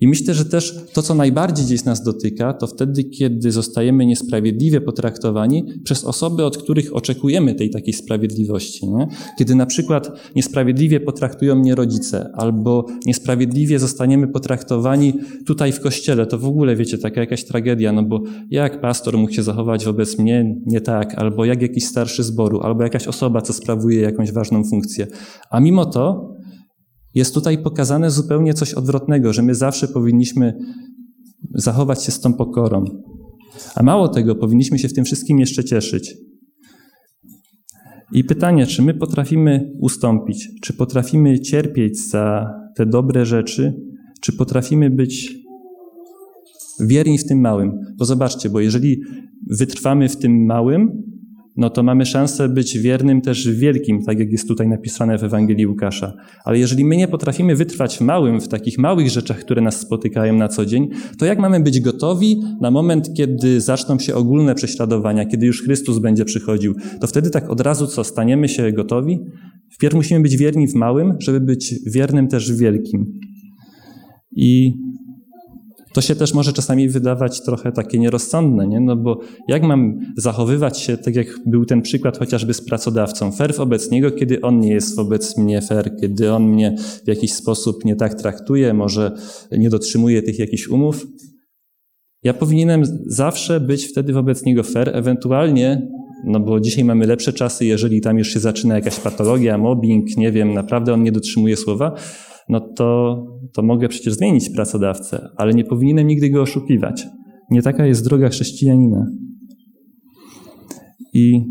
I 0.00 0.08
myślę, 0.08 0.34
że 0.34 0.44
też 0.44 0.74
to, 0.92 1.02
co 1.02 1.14
najbardziej 1.14 1.66
gdzieś 1.66 1.84
nas 1.84 2.02
dotyka, 2.02 2.52
to 2.52 2.66
wtedy, 2.66 3.04
kiedy 3.04 3.52
zostajemy 3.52 4.06
niesprawiedliwie 4.06 4.80
potraktowani 4.80 5.64
przez 5.84 6.04
osoby, 6.04 6.44
od 6.44 6.58
których 6.58 6.96
oczekujemy 6.96 7.54
tej 7.54 7.70
takiej 7.70 7.94
sprawiedliwości. 7.94 8.88
Nie? 8.88 9.06
Kiedy 9.38 9.54
na 9.54 9.66
przykład 9.66 10.10
niesprawiedliwie 10.36 11.00
potraktują 11.00 11.54
mnie 11.54 11.74
rodzice, 11.74 12.30
albo 12.34 12.86
niesprawiedliwie 13.06 13.78
zostaniemy 13.78 14.28
potraktowani 14.28 15.14
tutaj 15.46 15.72
w 15.72 15.80
kościele, 15.80 16.26
to 16.26 16.38
w 16.38 16.44
ogóle, 16.44 16.76
wiecie, 16.76 16.98
taka 16.98 17.20
jakaś 17.20 17.44
tragedia, 17.44 17.92
no 17.92 18.02
bo 18.02 18.22
jak 18.50 18.80
pastor 18.80 19.18
mógł 19.18 19.32
się 19.32 19.42
zachować 19.42 19.84
wobec 19.84 20.18
mnie 20.18 20.56
nie 20.66 20.80
tak, 20.80 21.14
albo 21.14 21.44
jak 21.44 21.62
jakiś 21.62 21.86
starszy 21.86 22.22
zboru, 22.22 22.60
albo 22.60 22.82
jakaś 22.82 23.08
osoba, 23.08 23.42
co 23.42 23.52
sprawuje 23.52 24.00
jakąś 24.00 24.32
ważną 24.32 24.64
funkcję. 24.64 25.06
A 25.50 25.60
mimo 25.60 25.84
to 25.84 26.30
Jest 27.14 27.34
tutaj 27.34 27.62
pokazane 27.62 28.10
zupełnie 28.10 28.54
coś 28.54 28.74
odwrotnego, 28.74 29.32
że 29.32 29.42
my 29.42 29.54
zawsze 29.54 29.88
powinniśmy 29.88 30.58
zachować 31.54 32.04
się 32.04 32.12
z 32.12 32.20
tą 32.20 32.34
pokorą. 32.34 32.84
A 33.74 33.82
mało 33.82 34.08
tego, 34.08 34.34
powinniśmy 34.34 34.78
się 34.78 34.88
w 34.88 34.94
tym 34.94 35.04
wszystkim 35.04 35.38
jeszcze 35.38 35.64
cieszyć. 35.64 36.16
I 38.12 38.24
pytanie, 38.24 38.66
czy 38.66 38.82
my 38.82 38.94
potrafimy 38.94 39.72
ustąpić, 39.80 40.48
czy 40.62 40.72
potrafimy 40.72 41.40
cierpieć 41.40 42.08
za 42.08 42.54
te 42.76 42.86
dobre 42.86 43.26
rzeczy, 43.26 43.74
czy 44.20 44.32
potrafimy 44.32 44.90
być 44.90 45.34
wierni 46.80 47.18
w 47.18 47.26
tym 47.26 47.40
małym. 47.40 47.72
Bo 47.98 48.04
zobaczcie, 48.04 48.50
bo 48.50 48.60
jeżeli 48.60 49.00
wytrwamy 49.50 50.08
w 50.08 50.16
tym 50.16 50.46
małym, 50.46 51.02
no 51.60 51.70
to 51.70 51.82
mamy 51.82 52.06
szansę 52.06 52.48
być 52.48 52.78
wiernym 52.78 53.20
też 53.20 53.50
wielkim, 53.50 54.04
tak 54.04 54.18
jak 54.18 54.32
jest 54.32 54.48
tutaj 54.48 54.68
napisane 54.68 55.18
w 55.18 55.24
Ewangelii 55.24 55.66
Łukasza. 55.66 56.12
Ale 56.44 56.58
jeżeli 56.58 56.84
my 56.84 56.96
nie 56.96 57.08
potrafimy 57.08 57.56
wytrwać 57.56 57.98
w 57.98 58.00
małym, 58.00 58.40
w 58.40 58.48
takich 58.48 58.78
małych 58.78 59.10
rzeczach, 59.10 59.38
które 59.38 59.62
nas 59.62 59.80
spotykają 59.80 60.36
na 60.36 60.48
co 60.48 60.66
dzień, 60.66 60.88
to 61.18 61.26
jak 61.26 61.38
mamy 61.38 61.60
być 61.60 61.80
gotowi 61.80 62.42
na 62.60 62.70
moment, 62.70 63.14
kiedy 63.14 63.60
zaczną 63.60 63.98
się 63.98 64.14
ogólne 64.14 64.54
prześladowania, 64.54 65.24
kiedy 65.24 65.46
już 65.46 65.62
Chrystus 65.62 65.98
będzie 65.98 66.24
przychodził? 66.24 66.74
To 67.00 67.06
wtedy 67.06 67.30
tak 67.30 67.50
od 67.50 67.60
razu 67.60 67.86
co, 67.86 68.04
staniemy 68.04 68.48
się 68.48 68.72
gotowi? 68.72 69.18
Wpierw 69.70 69.94
musimy 69.94 70.20
być 70.20 70.36
wierni 70.36 70.68
w 70.68 70.74
małym, 70.74 71.14
żeby 71.18 71.40
być 71.40 71.74
wiernym 71.86 72.28
też 72.28 72.52
w 72.52 72.58
wielkim. 72.58 73.20
I 74.36 74.74
to 75.92 76.00
się 76.00 76.14
też 76.14 76.34
może 76.34 76.52
czasami 76.52 76.88
wydawać 76.88 77.42
trochę 77.42 77.72
takie 77.72 77.98
nierozsądne, 77.98 78.66
nie? 78.66 78.80
No 78.80 78.96
bo 78.96 79.20
jak 79.48 79.62
mam 79.62 79.98
zachowywać 80.16 80.78
się, 80.78 80.96
tak 80.96 81.14
jak 81.14 81.26
był 81.46 81.64
ten 81.64 81.82
przykład 81.82 82.18
chociażby 82.18 82.54
z 82.54 82.60
pracodawcą, 82.60 83.32
fair 83.32 83.54
wobec 83.54 83.90
niego, 83.90 84.10
kiedy 84.10 84.40
on 84.40 84.60
nie 84.60 84.72
jest 84.72 84.96
wobec 84.96 85.38
mnie 85.38 85.62
fair, 85.62 85.96
kiedy 86.00 86.32
on 86.32 86.42
mnie 86.42 86.76
w 87.04 87.08
jakiś 87.08 87.32
sposób 87.32 87.84
nie 87.84 87.96
tak 87.96 88.14
traktuje, 88.14 88.74
może 88.74 89.12
nie 89.52 89.70
dotrzymuje 89.70 90.22
tych 90.22 90.38
jakichś 90.38 90.68
umów. 90.68 91.06
Ja 92.22 92.34
powinienem 92.34 92.82
zawsze 93.06 93.60
być 93.60 93.86
wtedy 93.86 94.12
wobec 94.12 94.44
niego 94.44 94.62
fair, 94.62 94.96
ewentualnie, 94.96 95.88
no 96.24 96.40
bo 96.40 96.60
dzisiaj 96.60 96.84
mamy 96.84 97.06
lepsze 97.06 97.32
czasy, 97.32 97.66
jeżeli 97.66 98.00
tam 98.00 98.18
już 98.18 98.28
się 98.28 98.40
zaczyna 98.40 98.74
jakaś 98.74 99.00
patologia, 99.00 99.58
mobbing, 99.58 100.16
nie 100.16 100.32
wiem, 100.32 100.54
naprawdę 100.54 100.94
on 100.94 101.02
nie 101.02 101.12
dotrzymuje 101.12 101.56
słowa, 101.56 101.94
no 102.50 102.60
to, 102.60 103.16
to 103.52 103.62
mogę 103.62 103.88
przecież 103.88 104.14
zmienić 104.14 104.50
pracodawcę, 104.50 105.28
ale 105.36 105.54
nie 105.54 105.64
powinienem 105.64 106.06
nigdy 106.06 106.30
go 106.30 106.42
oszukiwać. 106.42 107.06
Nie 107.50 107.62
taka 107.62 107.86
jest 107.86 108.04
droga 108.04 108.28
chrześcijanina. 108.28 109.06
I 111.14 111.42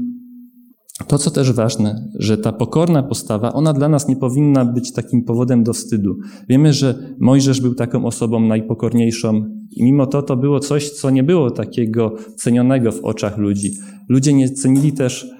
to, 1.07 1.17
co 1.17 1.31
też 1.31 1.51
ważne, 1.51 2.09
że 2.19 2.37
ta 2.37 2.51
pokorna 2.51 3.03
postawa, 3.03 3.53
ona 3.53 3.73
dla 3.73 3.89
nas 3.89 4.07
nie 4.07 4.15
powinna 4.15 4.65
być 4.65 4.93
takim 4.93 5.23
powodem 5.23 5.63
do 5.63 5.73
wstydu. 5.73 6.15
Wiemy, 6.49 6.73
że 6.73 7.15
Mojżesz 7.19 7.61
był 7.61 7.75
taką 7.75 8.05
osobą 8.05 8.39
najpokorniejszą 8.39 9.45
i 9.71 9.83
mimo 9.83 10.07
to 10.07 10.21
to 10.21 10.37
było 10.37 10.59
coś, 10.59 10.89
co 10.89 11.09
nie 11.09 11.23
było 11.23 11.51
takiego 11.51 12.15
cenionego 12.35 12.91
w 12.91 13.03
oczach 13.03 13.37
ludzi. 13.37 13.71
Ludzie 14.09 14.33
nie 14.33 14.49
cenili 14.49 14.93
też 14.93 15.31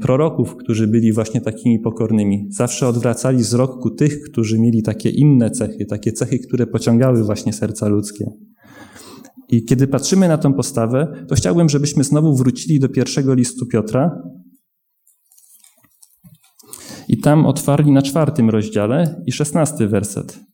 proroków, 0.00 0.56
którzy 0.56 0.86
byli 0.86 1.12
właśnie 1.12 1.40
takimi 1.40 1.78
pokornymi. 1.78 2.46
Zawsze 2.50 2.88
odwracali 2.88 3.38
wzrok 3.38 3.82
ku 3.82 3.90
tych, 3.90 4.22
którzy 4.22 4.58
mieli 4.58 4.82
takie 4.82 5.10
inne 5.10 5.50
cechy, 5.50 5.86
takie 5.86 6.12
cechy, 6.12 6.38
które 6.38 6.66
pociągały 6.66 7.24
właśnie 7.24 7.52
serca 7.52 7.88
ludzkie. 7.88 8.30
I 9.48 9.64
kiedy 9.64 9.86
patrzymy 9.86 10.28
na 10.28 10.38
tę 10.38 10.54
postawę, 10.54 11.24
to 11.28 11.34
chciałbym, 11.34 11.68
żebyśmy 11.68 12.04
znowu 12.04 12.36
wrócili 12.36 12.80
do 12.80 12.88
pierwszego 12.88 13.34
listu 13.34 13.66
Piotra 13.66 14.22
i 17.08 17.20
tam 17.20 17.46
otwarli 17.46 17.92
na 17.92 18.02
czwartym 18.02 18.50
rozdziale 18.50 19.22
i 19.26 19.32
szesnasty 19.32 19.88
werset. 19.88 20.47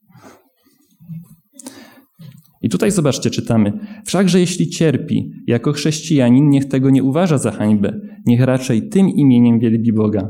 I 2.64 2.68
tutaj 2.68 2.90
zobaczcie, 2.90 3.30
czytamy. 3.30 3.72
Wszakże 4.06 4.40
jeśli 4.40 4.68
cierpi 4.68 5.30
jako 5.46 5.72
chrześcijanin, 5.72 6.48
niech 6.48 6.64
tego 6.64 6.90
nie 6.90 7.02
uważa 7.02 7.38
za 7.38 7.50
hańbę, 7.50 8.00
niech 8.26 8.40
raczej 8.40 8.88
tym 8.88 9.08
imieniem 9.08 9.58
wielbi 9.58 9.92
Boga. 9.92 10.28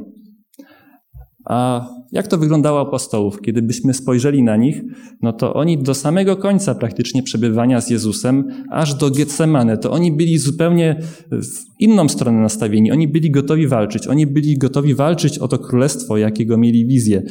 A 1.44 1.88
jak 2.12 2.26
to 2.26 2.38
wyglądało 2.38 2.80
apostołów? 2.80 3.40
Kiedy 3.40 3.62
byśmy 3.62 3.94
spojrzeli 3.94 4.42
na 4.42 4.56
nich, 4.56 4.82
no 5.22 5.32
to 5.32 5.54
oni 5.54 5.78
do 5.78 5.94
samego 5.94 6.36
końca 6.36 6.74
praktycznie 6.74 7.22
przebywania 7.22 7.80
z 7.80 7.90
Jezusem, 7.90 8.44
aż 8.70 8.94
do 8.94 9.10
Getsemane, 9.10 9.78
to 9.78 9.90
oni 9.90 10.12
byli 10.12 10.38
zupełnie 10.38 10.96
w 11.30 11.80
inną 11.80 12.08
stronę 12.08 12.40
nastawieni. 12.40 12.92
Oni 12.92 13.08
byli 13.08 13.30
gotowi 13.30 13.66
walczyć. 13.66 14.06
Oni 14.06 14.26
byli 14.26 14.58
gotowi 14.58 14.94
walczyć 14.94 15.38
o 15.38 15.48
to 15.48 15.58
królestwo, 15.58 16.16
jakiego 16.16 16.58
mieli 16.58 16.86
wizję. 16.86 17.22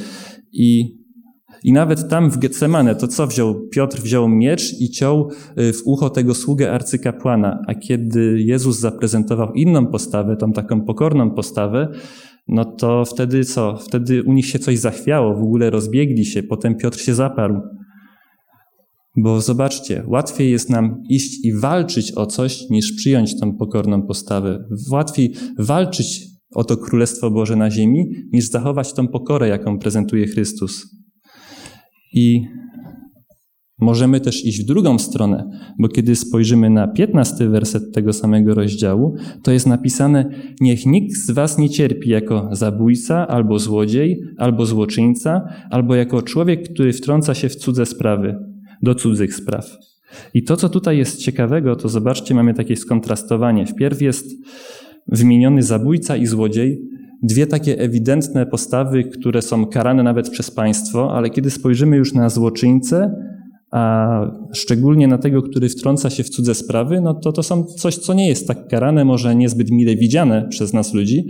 I 0.53 0.97
i 1.63 1.73
nawet 1.73 2.09
tam 2.09 2.29
w 2.29 2.37
Getsemane, 2.37 2.95
to 2.95 3.07
co 3.07 3.27
wziął? 3.27 3.67
Piotr 3.67 4.01
wziął 4.01 4.29
miecz 4.29 4.81
i 4.81 4.89
ciął 4.89 5.29
y, 5.59 5.73
w 5.73 5.81
ucho 5.85 6.09
tego 6.09 6.35
sługę 6.35 6.71
arcykapłana. 6.71 7.59
A 7.67 7.75
kiedy 7.75 8.41
Jezus 8.41 8.79
zaprezentował 8.79 9.53
inną 9.53 9.87
postawę, 9.87 10.37
tą 10.37 10.53
taką 10.53 10.81
pokorną 10.81 11.31
postawę, 11.31 11.87
no 12.47 12.65
to 12.65 13.05
wtedy 13.05 13.43
co? 13.43 13.77
Wtedy 13.77 14.23
u 14.23 14.33
nich 14.33 14.45
się 14.45 14.59
coś 14.59 14.79
zachwiało, 14.79 15.35
w 15.35 15.43
ogóle 15.43 15.69
rozbiegli 15.69 16.25
się, 16.25 16.43
potem 16.43 16.75
Piotr 16.75 16.99
się 16.99 17.13
zaparł. 17.13 17.61
Bo 19.17 19.41
zobaczcie, 19.41 20.03
łatwiej 20.07 20.51
jest 20.51 20.69
nam 20.69 21.03
iść 21.09 21.45
i 21.45 21.53
walczyć 21.53 22.17
o 22.17 22.25
coś, 22.25 22.69
niż 22.69 22.93
przyjąć 22.93 23.39
tą 23.39 23.57
pokorną 23.57 24.07
postawę. 24.07 24.63
Łatwiej 24.91 25.33
walczyć 25.59 26.27
o 26.55 26.63
to 26.63 26.77
Królestwo 26.77 27.31
Boże 27.31 27.55
na 27.55 27.71
ziemi, 27.71 28.05
niż 28.31 28.49
zachować 28.49 28.93
tą 28.93 29.07
pokorę, 29.07 29.47
jaką 29.47 29.79
prezentuje 29.79 30.27
Chrystus. 30.27 31.02
I 32.13 32.47
możemy 33.79 34.19
też 34.21 34.45
iść 34.45 34.61
w 34.61 34.65
drugą 34.65 34.99
stronę, 34.99 35.49
bo 35.79 35.87
kiedy 35.87 36.15
spojrzymy 36.15 36.69
na 36.69 36.87
piętnasty 36.87 37.49
werset 37.49 37.93
tego 37.93 38.13
samego 38.13 38.53
rozdziału, 38.53 39.15
to 39.43 39.51
jest 39.51 39.67
napisane: 39.67 40.29
Niech 40.61 40.85
nikt 40.85 41.15
z 41.15 41.31
was 41.31 41.57
nie 41.57 41.69
cierpi 41.69 42.09
jako 42.09 42.49
zabójca, 42.51 43.27
albo 43.27 43.59
złodziej, 43.59 44.21
albo 44.37 44.65
złoczyńca, 44.65 45.41
albo 45.69 45.95
jako 45.95 46.21
człowiek, 46.21 46.69
który 46.73 46.93
wtrąca 46.93 47.33
się 47.33 47.49
w 47.49 47.55
cudze 47.55 47.85
sprawy, 47.85 48.35
do 48.81 48.95
cudzych 48.95 49.35
spraw. 49.35 49.77
I 50.33 50.43
to, 50.43 50.57
co 50.57 50.69
tutaj 50.69 50.97
jest 50.97 51.17
ciekawego, 51.17 51.75
to 51.75 51.89
zobaczcie, 51.89 52.35
mamy 52.35 52.53
takie 52.53 52.75
skontrastowanie. 52.75 53.65
Wpierw 53.65 54.01
jest 54.01 54.27
wymieniony 55.07 55.63
zabójca 55.63 56.17
i 56.17 56.25
złodziej, 56.25 56.81
dwie 57.23 57.47
takie 57.47 57.79
ewidentne 57.79 58.45
postawy, 58.45 59.03
które 59.03 59.41
są 59.41 59.65
karane 59.65 60.03
nawet 60.03 60.29
przez 60.29 60.51
państwo, 60.51 61.13
ale 61.15 61.29
kiedy 61.29 61.51
spojrzymy 61.51 61.97
już 61.97 62.13
na 62.13 62.29
złoczyńcę, 62.29 63.15
a 63.71 64.21
szczególnie 64.53 65.07
na 65.07 65.17
tego, 65.17 65.41
który 65.41 65.69
wtrąca 65.69 66.09
się 66.09 66.23
w 66.23 66.29
cudze 66.29 66.55
sprawy, 66.55 67.01
no 67.01 67.13
to 67.13 67.31
to 67.31 67.43
są 67.43 67.63
coś, 67.63 67.97
co 67.97 68.13
nie 68.13 68.27
jest 68.27 68.47
tak 68.47 68.67
karane, 68.67 69.05
może 69.05 69.35
niezbyt 69.35 69.71
mile 69.71 69.95
widziane 69.95 70.47
przez 70.49 70.73
nas 70.73 70.93
ludzi, 70.93 71.27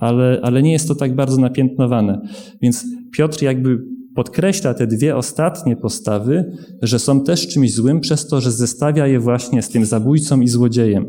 ale, 0.00 0.40
ale 0.42 0.62
nie 0.62 0.72
jest 0.72 0.88
to 0.88 0.94
tak 0.94 1.14
bardzo 1.14 1.40
napiętnowane. 1.40 2.20
Więc 2.62 2.84
Piotr 3.16 3.42
jakby 3.42 3.78
podkreśla 4.14 4.74
te 4.74 4.86
dwie 4.86 5.16
ostatnie 5.16 5.76
postawy, 5.76 6.44
że 6.82 6.98
są 6.98 7.20
też 7.20 7.48
czymś 7.48 7.74
złym 7.74 8.00
przez 8.00 8.26
to, 8.26 8.40
że 8.40 8.52
zestawia 8.52 9.06
je 9.06 9.20
właśnie 9.20 9.62
z 9.62 9.68
tym 9.68 9.84
zabójcą 9.84 10.40
i 10.40 10.48
złodziejem. 10.48 11.04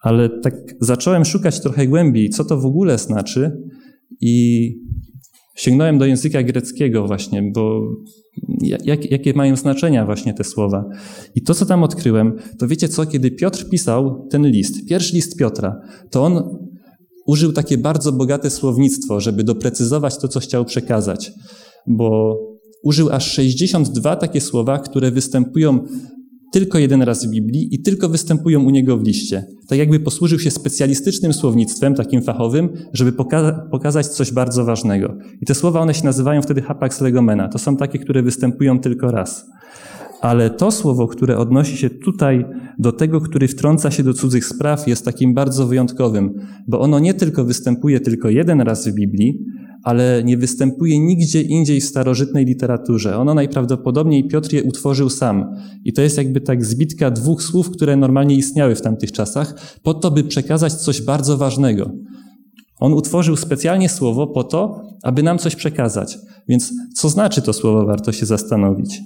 Ale 0.00 0.40
tak 0.40 0.54
zacząłem 0.80 1.24
szukać 1.24 1.60
trochę 1.60 1.86
głębiej, 1.86 2.30
co 2.30 2.44
to 2.44 2.60
w 2.60 2.66
ogóle 2.66 2.98
znaczy 2.98 3.62
i 4.20 4.74
sięgnąłem 5.56 5.98
do 5.98 6.06
języka 6.06 6.42
greckiego 6.42 7.06
właśnie, 7.06 7.50
bo 7.54 7.80
jak, 8.84 9.10
jakie 9.10 9.34
mają 9.34 9.56
znaczenia 9.56 10.06
właśnie 10.06 10.34
te 10.34 10.44
słowa. 10.44 10.84
I 11.34 11.42
to, 11.42 11.54
co 11.54 11.66
tam 11.66 11.82
odkryłem, 11.82 12.32
to 12.58 12.68
wiecie 12.68 12.88
co, 12.88 13.06
kiedy 13.06 13.30
Piotr 13.30 13.68
pisał 13.68 14.28
ten 14.30 14.46
list, 14.46 14.88
pierwszy 14.88 15.14
list 15.14 15.38
Piotra, 15.38 15.80
to 16.10 16.24
on 16.24 16.56
użył 17.26 17.52
takie 17.52 17.78
bardzo 17.78 18.12
bogate 18.12 18.50
słownictwo, 18.50 19.20
żeby 19.20 19.44
doprecyzować 19.44 20.18
to, 20.18 20.28
co 20.28 20.40
chciał 20.40 20.64
przekazać, 20.64 21.32
bo 21.86 22.38
użył 22.84 23.10
aż 23.10 23.32
62 23.32 24.16
takie 24.16 24.40
słowa, 24.40 24.78
które 24.78 25.10
występują 25.10 25.84
tylko 26.50 26.78
jeden 26.78 27.02
raz 27.02 27.26
w 27.26 27.30
Biblii 27.30 27.74
i 27.74 27.82
tylko 27.82 28.08
występują 28.08 28.62
u 28.62 28.70
niego 28.70 28.96
w 28.96 29.02
liście. 29.02 29.44
Tak 29.68 29.78
jakby 29.78 30.00
posłużył 30.00 30.38
się 30.38 30.50
specjalistycznym 30.50 31.32
słownictwem, 31.32 31.94
takim 31.94 32.22
fachowym, 32.22 32.68
żeby 32.92 33.12
poka 33.12 33.66
pokazać 33.70 34.06
coś 34.06 34.32
bardzo 34.32 34.64
ważnego. 34.64 35.16
I 35.40 35.46
te 35.46 35.54
słowa, 35.54 35.80
one 35.80 35.94
się 35.94 36.04
nazywają 36.04 36.42
wtedy 36.42 36.62
hapax 36.62 37.00
legomena. 37.00 37.48
To 37.48 37.58
są 37.58 37.76
takie, 37.76 37.98
które 37.98 38.22
występują 38.22 38.80
tylko 38.80 39.10
raz. 39.10 39.46
Ale 40.20 40.50
to 40.50 40.70
słowo, 40.70 41.08
które 41.08 41.38
odnosi 41.38 41.76
się 41.76 41.90
tutaj 41.90 42.44
do 42.78 42.92
tego, 42.92 43.20
który 43.20 43.48
wtrąca 43.48 43.90
się 43.90 44.02
do 44.02 44.14
cudzych 44.14 44.44
spraw, 44.44 44.88
jest 44.88 45.04
takim 45.04 45.34
bardzo 45.34 45.66
wyjątkowym, 45.66 46.34
bo 46.68 46.80
ono 46.80 46.98
nie 46.98 47.14
tylko 47.14 47.44
występuje 47.44 48.00
tylko 48.00 48.28
jeden 48.28 48.60
raz 48.60 48.88
w 48.88 48.94
Biblii, 48.94 49.44
ale 49.82 50.22
nie 50.24 50.36
występuje 50.36 51.00
nigdzie 51.00 51.42
indziej 51.42 51.80
w 51.80 51.84
starożytnej 51.84 52.44
literaturze. 52.44 53.18
Ono 53.18 53.34
najprawdopodobniej 53.34 54.28
Piotr 54.28 54.52
je 54.52 54.62
utworzył 54.62 55.10
sam. 55.10 55.56
I 55.84 55.92
to 55.92 56.02
jest 56.02 56.16
jakby 56.16 56.40
tak 56.40 56.64
zbitka 56.64 57.10
dwóch 57.10 57.42
słów, 57.42 57.70
które 57.70 57.96
normalnie 57.96 58.34
istniały 58.34 58.74
w 58.74 58.82
tamtych 58.82 59.12
czasach, 59.12 59.78
po 59.82 59.94
to, 59.94 60.10
by 60.10 60.24
przekazać 60.24 60.72
coś 60.72 61.02
bardzo 61.02 61.36
ważnego. 61.36 61.90
On 62.80 62.92
utworzył 62.92 63.36
specjalnie 63.36 63.88
słowo 63.88 64.26
po 64.26 64.44
to, 64.44 64.82
aby 65.02 65.22
nam 65.22 65.38
coś 65.38 65.56
przekazać. 65.56 66.18
Więc 66.48 66.72
co 66.94 67.08
znaczy 67.08 67.42
to 67.42 67.52
słowo, 67.52 67.86
warto 67.86 68.12
się 68.12 68.26
zastanowić. 68.26 69.00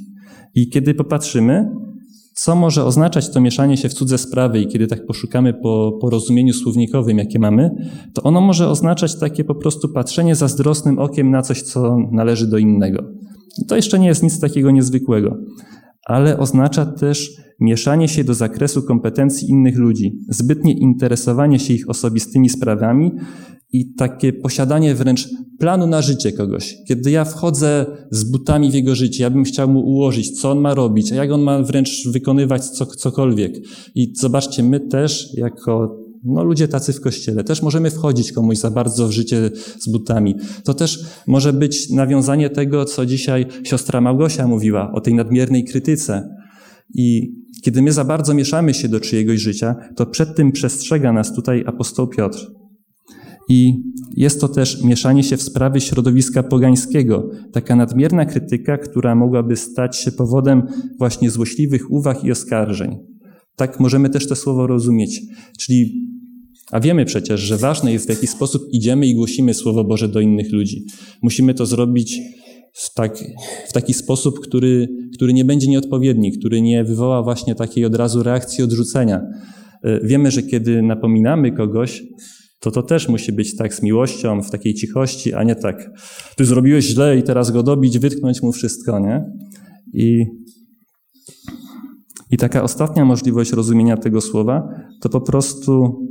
I 0.54 0.68
kiedy 0.68 0.94
popatrzymy, 0.94 1.70
co 2.34 2.56
może 2.56 2.84
oznaczać 2.84 3.30
to 3.30 3.40
mieszanie 3.40 3.76
się 3.76 3.88
w 3.88 3.94
cudze 3.94 4.18
sprawy 4.18 4.60
i 4.60 4.66
kiedy 4.66 4.86
tak 4.86 5.06
poszukamy 5.06 5.54
po 5.54 5.98
porozumieniu 6.00 6.52
słownikowym, 6.52 7.18
jakie 7.18 7.38
mamy, 7.38 7.70
to 8.14 8.22
ono 8.22 8.40
może 8.40 8.68
oznaczać 8.68 9.18
takie 9.18 9.44
po 9.44 9.54
prostu 9.54 9.88
patrzenie 9.88 10.34
zazdrosnym 10.34 10.98
okiem 10.98 11.30
na 11.30 11.42
coś, 11.42 11.62
co 11.62 11.96
należy 12.10 12.46
do 12.46 12.58
innego. 12.58 13.04
To 13.68 13.76
jeszcze 13.76 13.98
nie 13.98 14.06
jest 14.06 14.22
nic 14.22 14.40
takiego 14.40 14.70
niezwykłego, 14.70 15.36
ale 16.04 16.38
oznacza 16.38 16.86
też 16.86 17.30
mieszanie 17.60 18.08
się 18.08 18.24
do 18.24 18.34
zakresu 18.34 18.82
kompetencji 18.82 19.50
innych 19.50 19.78
ludzi, 19.78 20.18
zbytnie 20.28 20.72
interesowanie 20.72 21.58
się 21.58 21.74
ich 21.74 21.90
osobistymi 21.90 22.48
sprawami 22.48 23.12
i 23.74 23.94
takie 23.94 24.32
posiadanie 24.32 24.94
wręcz 24.94 25.28
planu 25.58 25.86
na 25.86 26.02
życie 26.02 26.32
kogoś. 26.32 26.76
Kiedy 26.88 27.10
ja 27.10 27.24
wchodzę 27.24 27.86
z 28.10 28.24
butami 28.24 28.70
w 28.70 28.74
jego 28.74 28.94
życie, 28.94 29.22
ja 29.22 29.30
bym 29.30 29.44
chciał 29.44 29.68
mu 29.68 29.80
ułożyć, 29.80 30.40
co 30.40 30.50
on 30.50 30.60
ma 30.60 30.74
robić, 30.74 31.12
a 31.12 31.14
jak 31.14 31.32
on 31.32 31.42
ma 31.42 31.62
wręcz 31.62 32.08
wykonywać 32.08 32.64
co, 32.64 32.86
cokolwiek. 32.86 33.54
I 33.94 34.12
zobaczcie, 34.16 34.62
my 34.62 34.80
też 34.80 35.28
jako 35.36 35.96
no, 36.24 36.44
ludzie 36.44 36.68
tacy 36.68 36.92
w 36.92 37.00
kościele, 37.00 37.44
też 37.44 37.62
możemy 37.62 37.90
wchodzić 37.90 38.32
komuś 38.32 38.58
za 38.58 38.70
bardzo 38.70 39.08
w 39.08 39.12
życie 39.12 39.50
z 39.78 39.88
butami. 39.88 40.34
To 40.64 40.74
też 40.74 41.04
może 41.26 41.52
być 41.52 41.90
nawiązanie 41.90 42.50
tego, 42.50 42.84
co 42.84 43.06
dzisiaj 43.06 43.46
siostra 43.64 44.00
Małgosia 44.00 44.46
mówiła, 44.46 44.92
o 44.92 45.00
tej 45.00 45.14
nadmiernej 45.14 45.64
krytyce. 45.64 46.28
I 46.94 47.34
kiedy 47.62 47.82
my 47.82 47.92
za 47.92 48.04
bardzo 48.04 48.34
mieszamy 48.34 48.74
się 48.74 48.88
do 48.88 49.00
czyjegoś 49.00 49.40
życia, 49.40 49.74
to 49.96 50.06
przed 50.06 50.36
tym 50.36 50.52
przestrzega 50.52 51.12
nas 51.12 51.34
tutaj 51.34 51.64
apostoł 51.66 52.06
Piotr. 52.06 52.63
I 53.48 53.82
jest 54.16 54.40
to 54.40 54.48
też 54.48 54.84
mieszanie 54.84 55.22
się 55.22 55.36
w 55.36 55.42
sprawy 55.42 55.80
środowiska 55.80 56.42
pogańskiego, 56.42 57.30
taka 57.52 57.76
nadmierna 57.76 58.24
krytyka, 58.24 58.78
która 58.78 59.14
mogłaby 59.14 59.56
stać 59.56 59.96
się 59.96 60.12
powodem 60.12 60.62
właśnie 60.98 61.30
złośliwych 61.30 61.90
uwag 61.90 62.24
i 62.24 62.30
oskarżeń. 62.30 62.96
Tak 63.56 63.80
możemy 63.80 64.10
też 64.10 64.28
to 64.28 64.36
słowo 64.36 64.66
rozumieć. 64.66 65.20
Czyli, 65.58 66.08
a 66.70 66.80
wiemy 66.80 67.04
przecież, 67.04 67.40
że 67.40 67.56
ważne 67.56 67.92
jest, 67.92 68.06
w 68.06 68.08
jaki 68.08 68.26
sposób 68.26 68.62
idziemy 68.72 69.06
i 69.06 69.14
głosimy 69.14 69.54
Słowo 69.54 69.84
Boże 69.84 70.08
do 70.08 70.20
innych 70.20 70.52
ludzi. 70.52 70.84
Musimy 71.22 71.54
to 71.54 71.66
zrobić 71.66 72.20
w, 72.72 72.94
tak, 72.94 73.18
w 73.68 73.72
taki 73.72 73.94
sposób, 73.94 74.40
który, 74.40 74.88
który 75.14 75.32
nie 75.32 75.44
będzie 75.44 75.68
nieodpowiedni, 75.68 76.32
który 76.32 76.62
nie 76.62 76.84
wywoła 76.84 77.22
właśnie 77.22 77.54
takiej 77.54 77.84
od 77.84 77.94
razu 77.94 78.22
reakcji 78.22 78.64
odrzucenia. 78.64 79.20
E, 79.82 80.06
wiemy, 80.06 80.30
że 80.30 80.42
kiedy 80.42 80.82
napominamy 80.82 81.52
kogoś, 81.52 82.02
to 82.64 82.70
to 82.70 82.82
też 82.82 83.08
musi 83.08 83.32
być 83.32 83.56
tak 83.56 83.74
z 83.74 83.82
miłością, 83.82 84.42
w 84.42 84.50
takiej 84.50 84.74
cichości, 84.74 85.34
a 85.34 85.42
nie 85.42 85.56
tak, 85.56 85.90
ty 86.36 86.44
zrobiłeś 86.44 86.84
źle 86.84 87.18
i 87.18 87.22
teraz 87.22 87.50
go 87.50 87.62
dobić, 87.62 87.98
wytknąć 87.98 88.42
mu 88.42 88.52
wszystko, 88.52 88.98
nie? 88.98 89.24
I, 89.92 90.24
i 92.30 92.36
taka 92.36 92.62
ostatnia 92.62 93.04
możliwość 93.04 93.52
rozumienia 93.52 93.96
tego 93.96 94.20
słowa 94.20 94.68
to 95.00 95.08
po 95.08 95.20
prostu 95.20 96.06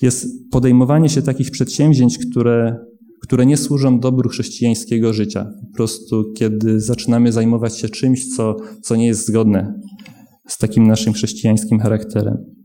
jest 0.00 0.50
podejmowanie 0.50 1.08
się 1.08 1.22
takich 1.22 1.50
przedsięwzięć, 1.50 2.18
które, 2.18 2.76
które 3.22 3.46
nie 3.46 3.56
służą 3.56 4.00
dobru 4.00 4.28
chrześcijańskiego 4.28 5.12
życia. 5.12 5.44
Po 5.44 5.76
prostu, 5.76 6.24
kiedy 6.36 6.80
zaczynamy 6.80 7.32
zajmować 7.32 7.78
się 7.78 7.88
czymś, 7.88 8.36
co, 8.36 8.56
co 8.82 8.96
nie 8.96 9.06
jest 9.06 9.26
zgodne 9.26 9.80
z 10.48 10.58
takim 10.58 10.86
naszym 10.86 11.12
chrześcijańskim 11.12 11.80
charakterem. 11.80 12.61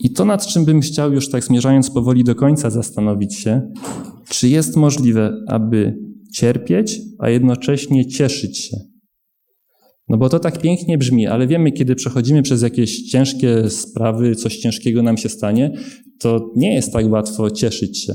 I 0.00 0.12
to, 0.12 0.24
nad 0.24 0.46
czym 0.46 0.64
bym 0.64 0.80
chciał 0.80 1.12
już 1.12 1.30
tak 1.30 1.44
zmierzając 1.44 1.90
powoli 1.90 2.24
do 2.24 2.34
końca 2.34 2.70
zastanowić 2.70 3.34
się, 3.34 3.62
czy 4.28 4.48
jest 4.48 4.76
możliwe, 4.76 5.32
aby 5.48 5.94
cierpieć, 6.34 7.00
a 7.18 7.30
jednocześnie 7.30 8.06
cieszyć 8.06 8.58
się. 8.58 8.76
No 10.08 10.16
bo 10.16 10.28
to 10.28 10.38
tak 10.38 10.60
pięknie 10.60 10.98
brzmi, 10.98 11.26
ale 11.26 11.46
wiemy, 11.46 11.72
kiedy 11.72 11.94
przechodzimy 11.94 12.42
przez 12.42 12.62
jakieś 12.62 13.02
ciężkie 13.02 13.70
sprawy, 13.70 14.34
coś 14.34 14.56
ciężkiego 14.56 15.02
nam 15.02 15.16
się 15.16 15.28
stanie, 15.28 15.72
to 16.20 16.50
nie 16.56 16.74
jest 16.74 16.92
tak 16.92 17.10
łatwo 17.10 17.50
cieszyć 17.50 18.04
się. 18.04 18.14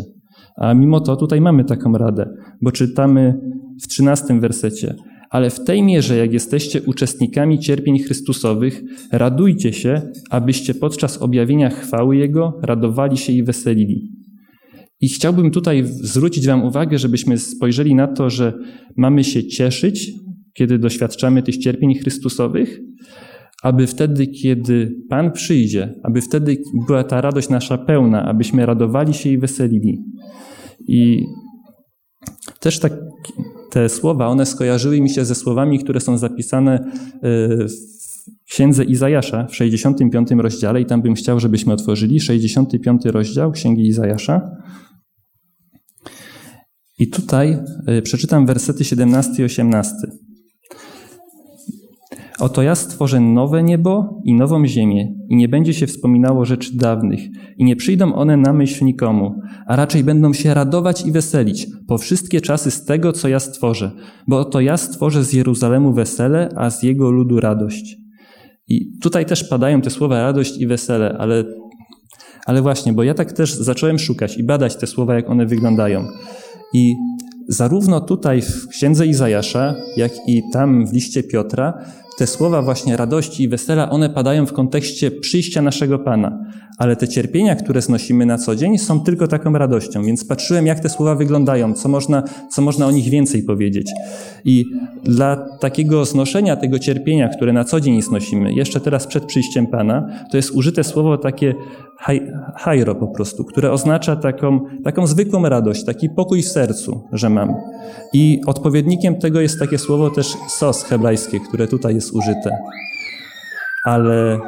A 0.58 0.74
mimo 0.74 1.00
to 1.00 1.16
tutaj 1.16 1.42
mamy 1.42 1.64
taką 1.64 1.94
radę, 1.94 2.30
bo 2.62 2.72
czytamy 2.72 3.40
w 3.84 3.88
trzynastym 3.88 4.42
wersecie 4.42 4.96
ale 5.36 5.50
w 5.50 5.64
tej 5.64 5.84
mierze, 5.84 6.18
jak 6.18 6.34
jesteście 6.34 6.82
uczestnikami 6.82 7.60
cierpień 7.60 8.00
Chrystusowych, 8.00 8.84
radujcie 9.12 9.74
się, 9.74 10.02
abyście 10.30 10.74
podczas 10.74 11.22
objawienia 11.22 11.70
chwały 11.70 12.18
Jego 12.18 12.60
radowali 12.64 13.18
się 13.18 13.34
i 13.34 13.44
weselili. 13.44 14.12
I 15.02 15.10
chciałbym 15.10 15.52
tutaj 15.52 15.84
zwrócić 15.86 16.48
Wam 16.48 16.64
uwagę, 16.64 16.98
żebyśmy 16.98 17.38
spojrzeli 17.38 17.96
na 17.96 18.08
to, 18.08 18.30
że 18.30 18.54
mamy 18.98 19.24
się 19.24 19.48
cieszyć, 19.48 20.12
kiedy 20.54 20.80
doświadczamy 20.80 21.44
tych 21.44 21.58
cierpień 21.58 21.96
Chrystusowych, 21.96 22.80
aby 23.64 23.88
wtedy, 23.88 24.28
kiedy 24.28 24.96
Pan 25.10 25.32
przyjdzie, 25.32 25.94
aby 26.04 26.22
wtedy 26.22 26.58
była 26.88 27.04
ta 27.04 27.22
radość 27.22 27.50
nasza 27.50 27.78
pełna, 27.78 28.26
abyśmy 28.26 28.66
radowali 28.66 29.14
się 29.14 29.30
i 29.30 29.38
weselili. 29.38 29.98
I 30.88 31.26
też 32.60 32.80
tak 32.80 32.94
te 33.76 33.90
słowa, 33.90 34.28
one 34.28 34.46
skojarzyły 34.46 35.02
mi 35.02 35.10
się 35.10 35.26
ze 35.26 35.36
słowami, 35.36 35.80
które 35.80 36.00
są 36.00 36.18
zapisane 36.18 36.74
e, 36.74 36.90
w 38.46 38.52
księdze 38.52 38.84
Izajasza 38.84 39.48
w 39.48 39.56
65 39.56 40.32
rozdziale 40.38 40.82
i 40.82 40.86
tam 40.86 41.02
bym 41.02 41.16
chciał, 41.16 41.40
żebyśmy 41.40 41.74
otworzyli 41.74 42.20
65 42.20 43.06
rozdział 43.06 43.52
księgi 43.52 43.88
Izajasza. 43.88 44.42
I 47.00 47.08
tutaj 47.08 47.58
e, 47.88 48.02
przeczytam 48.02 48.46
wersety 48.46 48.84
17 48.84 49.42
i 49.42 49.46
18. 49.46 49.96
Oto 52.40 52.62
ja 52.62 52.76
stworzę 52.76 53.20
nowe 53.20 53.64
niebo 53.64 54.22
i 54.24 54.34
nową 54.34 54.68
ziemię, 54.68 55.16
i 55.30 55.36
nie 55.36 55.50
będzie 55.50 55.74
się 55.74 55.88
wspominało 55.88 56.46
rzeczy 56.46 56.78
dawnych, 56.78 57.20
i 57.58 57.66
nie 57.66 57.76
przyjdą 57.76 58.16
one 58.16 58.38
na 58.38 58.54
myśl 58.54 58.86
nikomu, 58.86 59.42
a 59.68 59.76
raczej 59.76 60.04
będą 60.04 60.34
się 60.34 60.54
radować 60.54 61.06
i 61.06 61.12
weselić 61.12 61.68
po 61.88 61.98
wszystkie 61.98 62.42
czasy 62.42 62.72
z 62.72 62.86
tego, 62.86 63.14
co 63.14 63.28
ja 63.28 63.40
stworzę, 63.40 63.92
bo 64.28 64.40
oto 64.40 64.62
ja 64.62 64.78
stworzę 64.78 65.24
z 65.24 65.34
Jeruzalemu 65.34 65.94
wesele, 65.94 66.50
a 66.56 66.70
z 66.70 66.84
jego 66.84 67.12
ludu 67.12 67.40
radość. 67.40 67.98
I 68.68 69.00
tutaj 69.02 69.26
też 69.26 69.44
padają 69.44 69.82
te 69.82 69.90
słowa 69.90 70.22
radość 70.22 70.58
i 70.58 70.68
wesele, 70.68 71.18
ale, 71.20 71.44
ale 72.46 72.62
właśnie, 72.62 72.94
bo 72.94 73.04
ja 73.04 73.14
tak 73.14 73.34
też 73.34 73.54
zacząłem 73.54 74.00
szukać 74.00 74.38
i 74.38 74.44
badać 74.44 74.76
te 74.76 74.88
słowa, 74.88 75.16
jak 75.16 75.30
one 75.30 75.46
wyglądają. 75.46 76.08
I 76.74 76.96
zarówno 77.48 78.02
tutaj 78.02 78.42
w 78.42 78.68
księdze 78.68 79.08
Izajasza, 79.08 79.76
jak 79.98 80.12
i 80.28 80.42
tam 80.54 80.88
w 80.88 80.94
liście 80.94 81.24
Piotra 81.24 81.74
te 82.18 82.28
słowa 82.28 82.62
właśnie 82.62 82.98
radości 82.98 83.44
i 83.44 83.50
wesela, 83.50 83.90
one 83.90 84.10
padają 84.10 84.46
w 84.46 84.54
kontekście 84.54 85.12
przyjścia 85.12 85.62
naszego 85.62 86.00
Pana. 86.00 86.40
Ale 86.78 86.96
te 86.96 87.08
cierpienia, 87.08 87.56
które 87.56 87.82
znosimy 87.82 88.26
na 88.26 88.38
co 88.38 88.56
dzień, 88.56 88.78
są 88.78 89.00
tylko 89.00 89.28
taką 89.28 89.54
radością. 89.54 90.04
Więc 90.04 90.26
patrzyłem, 90.26 90.68
jak 90.68 90.80
te 90.80 90.90
słowa 90.90 91.16
wyglądają, 91.16 91.74
co 91.74 91.90
można, 91.90 92.24
co 92.52 92.62
można 92.62 92.86
o 92.86 92.92
nich 92.92 93.10
więcej 93.10 93.44
powiedzieć. 93.44 93.92
I 94.46 94.66
dla 95.04 95.36
takiego 95.60 96.06
znoszenia 96.06 96.56
tego 96.56 96.80
cierpienia, 96.80 97.30
które 97.30 97.54
na 97.54 97.64
co 97.64 97.80
dzień 97.80 98.02
znosimy, 98.02 98.54
jeszcze 98.54 98.80
teraz 98.80 99.08
przed 99.08 99.26
przyjściem 99.26 99.68
Pana, 99.68 100.08
to 100.32 100.38
jest 100.38 100.52
użyte 100.52 100.84
słowo 100.84 101.18
takie 101.18 101.56
hajro 102.56 102.96
po 102.96 103.08
prostu, 103.08 103.44
które 103.44 103.72
oznacza 103.72 104.16
taką, 104.16 104.60
taką 104.84 105.08
zwykłą 105.08 105.50
radość, 105.50 105.86
taki 105.86 106.10
pokój 106.10 106.42
w 106.42 106.48
sercu, 106.48 107.08
że 107.12 107.30
mam. 107.30 107.56
I 108.14 108.42
odpowiednikiem 108.46 109.16
tego 109.16 109.42
jest 109.42 109.60
takie 109.60 109.78
słowo 109.78 110.10
też 110.10 110.34
sos 110.50 110.84
hebrajskie, 110.84 111.40
które 111.40 111.68
tutaj 111.68 111.96
jest 111.96 112.12
użyte. 112.14 112.58
Ale 113.84 114.40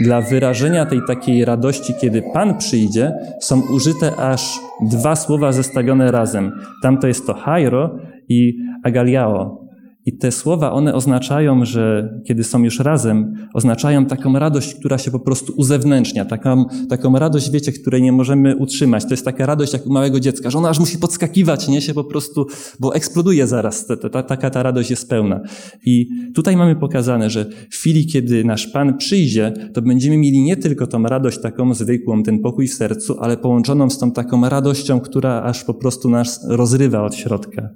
dla 0.00 0.20
wyrażenia 0.20 0.86
tej 0.86 1.00
takiej 1.06 1.44
radości, 1.44 1.94
kiedy 2.00 2.22
Pan 2.22 2.58
przyjdzie, 2.58 3.12
są 3.40 3.62
użyte 3.74 4.16
aż 4.16 4.58
dwa 4.82 5.16
słowa 5.16 5.52
zestawione 5.52 6.10
razem. 6.10 6.52
Tamto 6.82 7.06
jest 7.06 7.26
to 7.26 7.34
hajro 7.34 7.96
i 8.28 8.58
agaliao. 8.84 9.59
I 10.06 10.18
te 10.18 10.32
słowa, 10.32 10.72
one 10.72 10.94
oznaczają, 10.94 11.64
że 11.64 12.14
kiedy 12.26 12.44
są 12.44 12.62
już 12.62 12.78
razem, 12.78 13.34
oznaczają 13.54 14.06
taką 14.06 14.38
radość, 14.38 14.74
która 14.74 14.98
się 14.98 15.10
po 15.10 15.20
prostu 15.20 15.52
uzewnętrznia, 15.56 16.24
taką, 16.24 16.64
taką 16.88 17.18
radość, 17.18 17.50
wiecie, 17.50 17.72
której 17.72 18.02
nie 18.02 18.12
możemy 18.12 18.56
utrzymać. 18.56 19.04
To 19.04 19.10
jest 19.10 19.24
taka 19.24 19.46
radość 19.46 19.72
jak 19.72 19.86
u 19.86 19.92
małego 19.92 20.20
dziecka, 20.20 20.50
że 20.50 20.58
ona 20.58 20.68
aż 20.68 20.78
musi 20.78 20.98
podskakiwać, 20.98 21.68
nie 21.68 21.80
się 21.80 21.94
po 21.94 22.04
prostu, 22.04 22.46
bo 22.80 22.94
eksploduje 22.94 23.46
zaraz, 23.46 23.86
ta, 23.86 23.96
ta, 23.96 24.22
taka 24.22 24.50
ta 24.50 24.62
radość 24.62 24.90
jest 24.90 25.08
pełna. 25.08 25.40
I 25.86 26.08
tutaj 26.34 26.56
mamy 26.56 26.76
pokazane, 26.76 27.30
że 27.30 27.46
w 27.70 27.74
chwili, 27.74 28.06
kiedy 28.06 28.44
nasz 28.44 28.66
Pan 28.66 28.96
przyjdzie, 28.96 29.52
to 29.74 29.82
będziemy 29.82 30.18
mieli 30.18 30.42
nie 30.42 30.56
tylko 30.56 30.86
tą 30.86 31.02
radość 31.02 31.40
taką 31.40 31.74
zwykłą, 31.74 32.22
ten 32.22 32.38
pokój 32.38 32.68
w 32.68 32.74
sercu, 32.74 33.16
ale 33.20 33.36
połączoną 33.36 33.90
z 33.90 33.98
tą 33.98 34.12
taką 34.12 34.48
radością, 34.48 35.00
która 35.00 35.42
aż 35.42 35.64
po 35.64 35.74
prostu 35.74 36.10
nas 36.10 36.46
rozrywa 36.48 37.02
od 37.02 37.14
środka. 37.14 37.68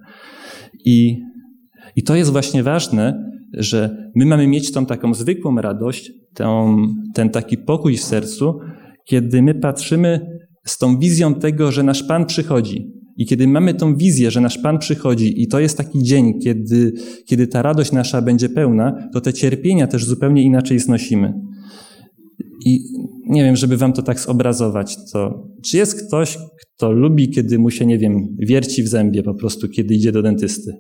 I 0.85 1.23
i 1.97 2.03
to 2.03 2.17
jest 2.17 2.33
właśnie 2.33 2.63
ważne, 2.63 3.31
że 3.53 4.11
my 4.15 4.27
mamy 4.27 4.47
mieć 4.47 4.73
tą 4.73 4.87
taką 4.87 5.15
zwykłą 5.15 5.57
radość, 5.57 6.13
tą, 6.35 6.77
ten 7.15 7.31
taki 7.31 7.59
pokój 7.59 7.97
w 7.97 8.05
sercu, 8.05 8.59
kiedy 9.07 9.43
my 9.43 9.55
patrzymy 9.55 10.21
z 10.67 10.79
tą 10.79 10.99
wizją 10.99 11.35
tego, 11.35 11.73
że 11.73 11.83
nasz 11.83 12.03
Pan 12.03 12.27
przychodzi. 12.27 12.93
I 13.17 13.27
kiedy 13.27 13.47
mamy 13.49 13.75
tą 13.75 13.97
wizję, 13.97 14.31
że 14.31 14.41
nasz 14.41 14.59
Pan 14.59 14.79
przychodzi 14.79 15.43
i 15.43 15.49
to 15.49 15.61
jest 15.61 15.77
taki 15.77 16.03
dzień, 16.03 16.41
kiedy, 16.41 16.93
kiedy 17.27 17.47
ta 17.47 17.63
radość 17.63 17.93
nasza 17.93 18.23
będzie 18.23 18.49
pełna, 18.49 19.09
to 19.13 19.21
te 19.21 19.33
cierpienia 19.33 19.87
też 19.87 20.05
zupełnie 20.05 20.43
inaczej 20.43 20.79
znosimy. 20.79 21.33
I 22.67 22.85
nie 23.27 23.45
wiem, 23.45 23.57
żeby 23.57 23.77
wam 23.77 23.93
to 23.93 24.03
tak 24.03 24.21
zobrazować, 24.21 24.97
to 25.13 25.49
czy 25.65 25.77
jest 25.77 26.07
ktoś, 26.07 26.39
kto 26.61 26.93
lubi, 26.93 27.31
kiedy 27.31 27.59
mu 27.59 27.71
się, 27.71 27.87
nie 27.87 27.99
wiem, 27.99 28.37
wierci 28.39 28.83
w 28.83 28.89
zębie 28.89 29.23
po 29.23 29.35
prostu, 29.35 29.69
kiedy 29.69 29.95
idzie 29.95 30.13
do 30.13 30.23
dentysty? 30.23 30.73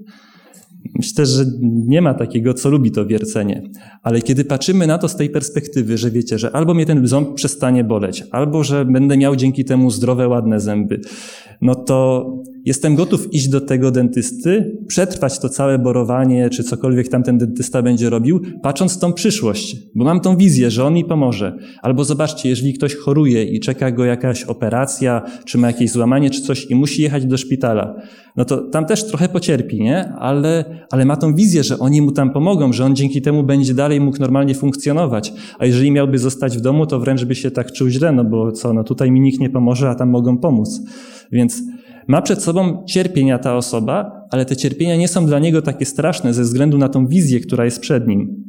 Myślę, 0.94 1.26
że 1.26 1.44
nie 1.62 2.02
ma 2.02 2.14
takiego, 2.14 2.54
co 2.54 2.70
lubi 2.70 2.90
to 2.90 3.07
wiercenie. 3.07 3.62
Ale 4.02 4.22
kiedy 4.22 4.44
patrzymy 4.44 4.87
na 4.87 4.98
to 4.98 5.09
z 5.09 5.16
tej 5.16 5.30
perspektywy, 5.30 5.98
że 5.98 6.11
wiecie, 6.11 6.38
że 6.38 6.57
albo 6.57 6.74
mnie 6.74 6.87
ten 6.87 7.07
ząb 7.07 7.35
przestanie 7.35 7.85
boleć, 7.85 8.24
albo 8.30 8.64
że 8.64 8.85
będę 8.85 9.16
miał 9.16 9.37
dzięki 9.37 9.64
temu 9.64 9.90
zdrowe, 9.90 10.28
ładne 10.28 10.61
zęby, 10.61 11.00
no 11.61 11.74
to 11.74 12.26
jestem 12.64 12.94
gotów 12.94 13.35
iść 13.35 13.48
do 13.48 13.61
tego 13.61 13.90
dentysty, 13.90 14.79
przetrwać 14.87 15.38
to 15.38 15.48
całe 15.48 15.79
borowanie, 15.79 16.50
czy 16.50 16.64
cokolwiek 16.64 17.09
tam 17.09 17.22
ten 17.22 17.38
dentysta 17.38 17.83
będzie 17.83 18.11
robił, 18.11 18.40
patrząc 18.62 18.96
w 18.96 18.98
tą 18.98 19.12
przyszłość, 19.12 19.77
bo 19.94 20.05
mam 20.05 20.20
tą 20.20 20.37
wizję, 20.37 20.70
że 20.70 20.85
on 20.85 20.94
mi 20.94 21.05
pomoże. 21.05 21.59
Albo 21.83 22.05
zobaczcie, 22.05 22.48
jeżeli 22.48 22.72
ktoś 22.72 22.94
choruje 22.94 23.44
i 23.44 23.61
czeka 23.61 23.90
go 23.90 24.05
jakaś 24.05 24.44
operacja, 24.44 25.22
czy 25.44 25.59
ma 25.59 25.66
jakieś 25.66 25.90
złamanie, 25.90 26.31
czy 26.31 26.42
coś 26.42 26.70
i 26.70 26.74
musi 26.74 27.03
jechać 27.03 27.27
do 27.27 27.37
szpitala, 27.37 27.94
no 28.37 28.44
to 28.44 28.57
tam 28.57 28.87
też 28.87 29.07
trochę 29.07 29.29
pocierpi, 29.29 29.81
nie? 29.81 30.09
Ale, 30.09 30.64
ale 30.90 31.05
ma 31.05 31.16
tą 31.16 31.35
wizję, 31.35 31.64
że 31.64 31.79
oni 31.79 32.03
mu 32.03 32.12
tam 32.12 32.31
pomogą, 32.31 32.72
że 32.72 32.85
on 32.85 32.96
dzięki 32.96 33.22
temu 33.22 33.42
będzie 33.42 33.74
dalej 33.74 34.00
mógł 34.00 34.20
normalnie 34.20 34.55
funkcjonować. 34.55 35.33
A 35.59 35.66
jeżeli 35.66 35.90
miałby 35.90 36.18
zostać 36.18 36.59
w 36.59 36.61
domu, 36.61 36.87
to 36.87 37.00
wręcz 37.00 37.24
by 37.24 37.35
się 37.35 37.50
tak 37.50 37.72
czuł 37.72 37.88
źle, 37.88 38.12
no 38.12 38.24
bo 38.24 38.53
co, 38.53 38.72
no 38.72 38.85
tutaj 38.85 39.11
mi 39.11 39.20
nikt 39.20 39.40
nie 39.40 39.50
pomoże, 39.50 39.90
a 39.90 39.94
tam 39.94 40.11
mogą 40.11 40.38
pomóc. 40.38 40.81
Więc 41.33 41.62
ma 42.06 42.22
przed 42.22 42.42
sobą 42.42 42.84
cierpienia 42.88 43.38
ta 43.38 43.56
osoba, 43.56 44.26
ale 44.30 44.44
te 44.44 44.56
cierpienia 44.56 44.96
nie 44.96 45.08
są 45.08 45.26
dla 45.26 45.38
niego 45.38 45.62
takie 45.62 45.84
straszne 45.84 46.34
ze 46.34 46.42
względu 46.42 46.78
na 46.78 46.88
tą 46.88 47.06
wizję, 47.06 47.40
która 47.40 47.64
jest 47.64 47.80
przed 47.80 48.08
nim. 48.08 48.44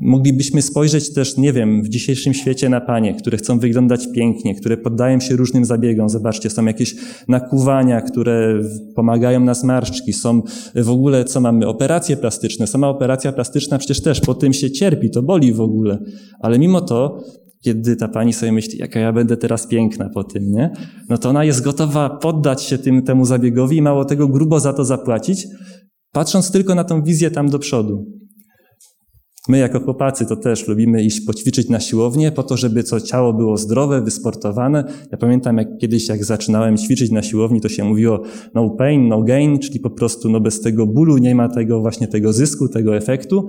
Moglibyśmy 0.00 0.62
spojrzeć 0.62 1.14
też, 1.14 1.36
nie 1.36 1.52
wiem, 1.52 1.82
w 1.82 1.88
dzisiejszym 1.88 2.34
świecie 2.34 2.68
na 2.68 2.80
panie, 2.80 3.14
które 3.14 3.36
chcą 3.38 3.58
wyglądać 3.58 4.12
pięknie, 4.14 4.54
które 4.54 4.76
poddają 4.76 5.20
się 5.20 5.36
różnym 5.36 5.64
zabiegom. 5.64 6.08
Zobaczcie, 6.08 6.50
są 6.50 6.64
jakieś 6.64 6.94
nakuwania, 7.28 8.00
które 8.00 8.60
pomagają 8.94 9.40
na 9.40 9.54
zmarszczki. 9.54 10.12
Są 10.12 10.42
w 10.74 10.90
ogóle, 10.90 11.24
co 11.24 11.40
mamy, 11.40 11.66
operacje 11.66 12.16
plastyczne. 12.16 12.66
Sama 12.66 12.88
operacja 12.88 13.32
plastyczna 13.32 13.78
przecież 13.78 14.02
też 14.02 14.20
po 14.20 14.34
tym 14.34 14.52
się 14.52 14.70
cierpi, 14.70 15.10
to 15.10 15.22
boli 15.22 15.52
w 15.52 15.60
ogóle. 15.60 15.98
Ale 16.40 16.58
mimo 16.58 16.80
to 16.80 17.24
kiedy 17.60 17.96
ta 17.96 18.08
pani 18.08 18.32
sobie 18.32 18.52
myśli, 18.52 18.78
jaka 18.78 19.00
ja 19.00 19.12
będę 19.12 19.36
teraz 19.36 19.66
piękna 19.66 20.10
po 20.14 20.24
tym, 20.24 20.50
nie? 20.50 20.70
No 21.08 21.18
to 21.18 21.28
ona 21.28 21.44
jest 21.44 21.62
gotowa 21.62 22.10
poddać 22.10 22.62
się 22.62 22.78
tym, 22.78 23.02
temu 23.02 23.24
zabiegowi 23.24 23.76
i 23.76 23.82
mało 23.82 24.04
tego 24.04 24.28
grubo 24.28 24.60
za 24.60 24.72
to 24.72 24.84
zapłacić, 24.84 25.46
patrząc 26.12 26.50
tylko 26.50 26.74
na 26.74 26.84
tą 26.84 27.02
wizję 27.02 27.30
tam 27.30 27.50
do 27.50 27.58
przodu. 27.58 28.06
My 29.48 29.58
jako 29.58 29.80
chłopacy 29.80 30.26
to 30.26 30.36
też 30.36 30.68
lubimy 30.68 31.02
iść 31.02 31.20
poćwiczyć 31.20 31.68
na 31.68 31.80
siłownię 31.80 32.32
po 32.32 32.42
to, 32.42 32.56
żeby 32.56 32.82
co 32.82 33.00
ciało 33.00 33.32
było 33.32 33.56
zdrowe, 33.56 34.02
wysportowane. 34.02 34.84
Ja 35.12 35.18
pamiętam 35.18 35.58
jak 35.58 35.68
kiedyś, 35.80 36.08
jak 36.08 36.24
zaczynałem 36.24 36.76
ćwiczyć 36.76 37.10
na 37.10 37.22
siłowni, 37.22 37.60
to 37.60 37.68
się 37.68 37.84
mówiło 37.84 38.22
no 38.54 38.70
pain, 38.70 39.08
no 39.08 39.22
gain, 39.22 39.58
czyli 39.58 39.80
po 39.80 39.90
prostu 39.90 40.30
no 40.30 40.40
bez 40.40 40.60
tego 40.60 40.86
bólu 40.86 41.18
nie 41.18 41.34
ma 41.34 41.48
tego 41.48 41.80
właśnie 41.80 42.08
tego 42.08 42.32
zysku, 42.32 42.68
tego 42.68 42.96
efektu. 42.96 43.46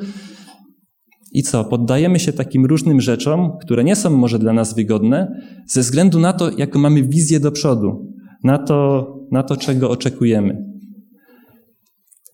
I 1.32 1.44
co? 1.44 1.64
Poddajemy 1.64 2.20
się 2.20 2.34
takim 2.34 2.66
różnym 2.66 3.02
rzeczom, 3.02 3.52
które 3.62 3.84
nie 3.84 3.96
są 3.96 4.10
może 4.10 4.40
dla 4.40 4.54
nas 4.54 4.76
wygodne, 4.76 5.42
ze 5.68 5.82
względu 5.82 6.20
na 6.20 6.34
to, 6.34 6.52
jaką 6.58 6.80
mamy 6.80 7.04
wizję 7.04 7.40
do 7.40 7.52
przodu, 7.52 8.14
na 8.44 8.58
to, 8.58 9.08
na 9.32 9.44
to 9.44 9.58
czego 9.58 9.90
oczekujemy. 9.90 10.70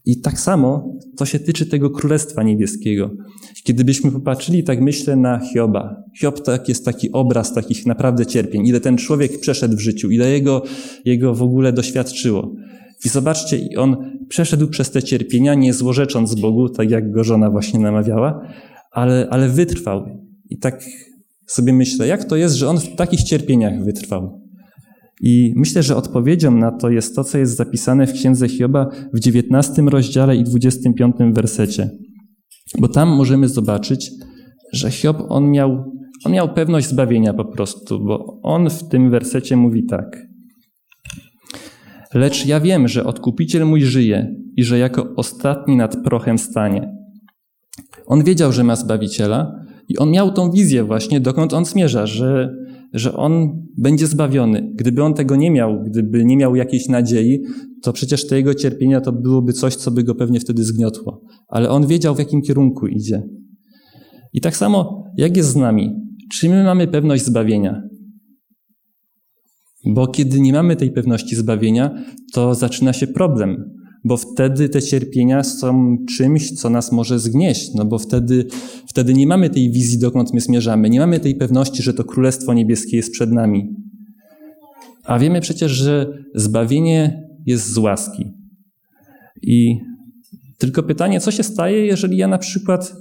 I 0.05 0.21
tak 0.21 0.39
samo 0.39 0.93
to 1.17 1.25
się 1.25 1.39
tyczy 1.39 1.65
tego 1.65 1.89
Królestwa 1.89 2.43
Niebieskiego. 2.43 3.11
Kiedybyśmy 3.63 4.11
popatrzyli, 4.11 4.63
tak 4.63 4.81
myślę, 4.81 5.15
na 5.15 5.39
Hioba. 5.39 5.95
Hiob 6.19 6.41
to 6.41 6.51
jest 6.67 6.85
taki 6.85 7.11
obraz 7.11 7.53
takich 7.53 7.85
naprawdę 7.85 8.25
cierpień, 8.25 8.67
ile 8.67 8.79
ten 8.79 8.97
człowiek 8.97 9.39
przeszedł 9.39 9.75
w 9.75 9.79
życiu, 9.79 10.11
ile 10.11 10.29
jego, 10.31 10.63
jego 11.05 11.35
w 11.35 11.41
ogóle 11.41 11.73
doświadczyło. 11.73 12.55
I 13.05 13.09
zobaczcie, 13.09 13.59
on 13.77 13.97
przeszedł 14.29 14.67
przez 14.67 14.91
te 14.91 15.03
cierpienia, 15.03 15.53
nie 15.53 15.73
złorzecząc 15.73 16.35
Bogu, 16.35 16.69
tak 16.69 16.89
jak 16.89 17.11
go 17.11 17.23
żona 17.23 17.49
właśnie 17.49 17.79
namawiała, 17.79 18.41
ale, 18.95 19.27
ale 19.29 19.49
wytrwał. 19.49 20.05
I 20.49 20.57
tak 20.57 20.83
sobie 21.47 21.73
myślę, 21.73 22.07
jak 22.07 22.25
to 22.25 22.35
jest, 22.35 22.55
że 22.55 22.69
on 22.69 22.79
w 22.79 22.95
takich 22.95 23.23
cierpieniach 23.23 23.83
wytrwał. 23.83 24.41
I 25.21 25.53
myślę, 25.55 25.83
że 25.83 25.95
odpowiedzią 25.95 26.51
na 26.51 26.71
to 26.71 26.89
jest 26.89 27.15
to, 27.15 27.23
co 27.23 27.37
jest 27.37 27.55
zapisane 27.55 28.07
w 28.07 28.13
Księdze 28.13 28.49
Hioba 28.49 28.89
w 29.13 29.19
19 29.19 29.81
rozdziale 29.81 30.35
i 30.35 30.43
25 30.43 31.15
wersecie. 31.31 31.89
Bo 32.79 32.87
tam 32.87 33.09
możemy 33.09 33.49
zobaczyć, 33.49 34.11
że 34.73 34.91
Hiob, 34.91 35.17
on 35.29 35.51
miał, 35.51 35.91
on 36.25 36.31
miał 36.31 36.53
pewność 36.53 36.87
zbawienia 36.87 37.33
po 37.33 37.45
prostu, 37.45 37.99
bo 37.99 38.39
on 38.43 38.69
w 38.69 38.89
tym 38.89 39.09
wersecie 39.09 39.57
mówi 39.57 39.85
tak. 39.85 40.27
Lecz 42.13 42.45
ja 42.45 42.59
wiem, 42.59 42.87
że 42.87 43.05
odkupiciel 43.05 43.65
mój 43.65 43.81
żyje 43.81 44.35
i 44.57 44.63
że 44.63 44.77
jako 44.77 45.13
ostatni 45.15 45.75
nad 45.77 46.03
prochem 46.03 46.37
stanie. 46.37 47.04
On 48.05 48.23
wiedział, 48.23 48.51
że 48.51 48.63
ma 48.63 48.75
Zbawiciela 48.75 49.65
i 49.89 49.97
on 49.97 50.11
miał 50.11 50.31
tą 50.31 50.51
wizję 50.51 50.83
właśnie, 50.83 51.19
dokąd 51.19 51.53
on 51.53 51.65
zmierza, 51.65 52.07
że, 52.07 52.55
że 52.93 53.15
on 53.15 53.61
będzie 53.77 54.07
zbawiony. 54.07 54.71
Gdyby 54.75 55.03
on 55.03 55.13
tego 55.13 55.35
nie 55.35 55.51
miał, 55.51 55.83
gdyby 55.83 56.25
nie 56.25 56.37
miał 56.37 56.55
jakiejś 56.55 56.89
nadziei, 56.89 57.39
to 57.83 57.93
przecież 57.93 58.27
te 58.27 58.37
jego 58.37 58.53
cierpienia 58.53 59.01
to 59.01 59.11
byłoby 59.11 59.53
coś, 59.53 59.75
co 59.75 59.91
by 59.91 60.03
go 60.03 60.15
pewnie 60.15 60.39
wtedy 60.39 60.63
zgniotło. 60.63 61.21
Ale 61.47 61.69
on 61.69 61.87
wiedział, 61.87 62.15
w 62.15 62.19
jakim 62.19 62.41
kierunku 62.41 62.87
idzie. 62.87 63.23
I 64.33 64.41
tak 64.41 64.57
samo, 64.57 65.03
jak 65.17 65.37
jest 65.37 65.49
z 65.49 65.55
nami? 65.55 65.95
Czy 66.33 66.49
my 66.49 66.63
mamy 66.63 66.87
pewność 66.87 67.25
zbawienia? 67.25 67.81
Bo 69.85 70.07
kiedy 70.07 70.39
nie 70.39 70.53
mamy 70.53 70.75
tej 70.75 70.91
pewności 70.91 71.35
zbawienia, 71.35 72.03
to 72.33 72.55
zaczyna 72.55 72.93
się 72.93 73.07
problem 73.07 73.75
bo 74.05 74.17
wtedy 74.17 74.69
te 74.69 74.81
cierpienia 74.81 75.43
są 75.43 75.97
czymś, 76.17 76.51
co 76.51 76.69
nas 76.69 76.91
może 76.91 77.19
zgnieść, 77.19 77.73
no 77.73 77.85
bo 77.85 77.99
wtedy, 77.99 78.45
wtedy 78.87 79.13
nie 79.13 79.27
mamy 79.27 79.49
tej 79.49 79.71
wizji, 79.71 79.99
dokąd 79.99 80.33
my 80.33 80.41
zmierzamy, 80.41 80.89
nie 80.89 80.99
mamy 80.99 81.19
tej 81.19 81.35
pewności, 81.35 81.83
że 81.83 81.93
to 81.93 82.03
Królestwo 82.03 82.53
Niebieskie 82.53 82.97
jest 82.97 83.11
przed 83.11 83.31
nami. 83.31 83.75
A 85.03 85.19
wiemy 85.19 85.41
przecież, 85.41 85.71
że 85.71 86.23
zbawienie 86.35 87.29
jest 87.45 87.73
z 87.73 87.77
łaski. 87.77 88.25
I 89.41 89.77
tylko 90.57 90.83
pytanie, 90.83 91.19
co 91.19 91.31
się 91.31 91.43
staje, 91.43 91.85
jeżeli 91.85 92.17
ja 92.17 92.27
na 92.27 92.37
przykład 92.37 92.95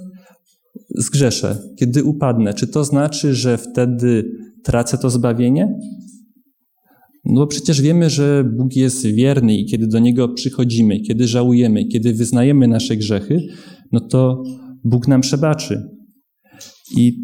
zgrzeszę, 0.89 1.57
kiedy 1.75 2.03
upadnę? 2.03 2.53
Czy 2.53 2.67
to 2.67 2.83
znaczy, 2.83 3.35
że 3.35 3.57
wtedy 3.57 4.31
tracę 4.63 4.97
to 4.97 5.09
zbawienie? 5.09 5.79
No 7.25 7.41
bo 7.41 7.47
przecież 7.47 7.81
wiemy, 7.81 8.09
że 8.09 8.43
Bóg 8.57 8.75
jest 8.75 9.05
wierny 9.05 9.57
i 9.57 9.65
kiedy 9.65 9.87
do 9.87 9.99
Niego 9.99 10.29
przychodzimy, 10.29 10.99
kiedy 10.99 11.27
żałujemy, 11.27 11.85
kiedy 11.85 12.13
wyznajemy 12.13 12.67
nasze 12.67 12.97
grzechy, 12.97 13.47
no 13.91 13.99
to 13.99 14.43
Bóg 14.83 15.07
nam 15.07 15.21
przebaczy. 15.21 15.89
I 16.97 17.17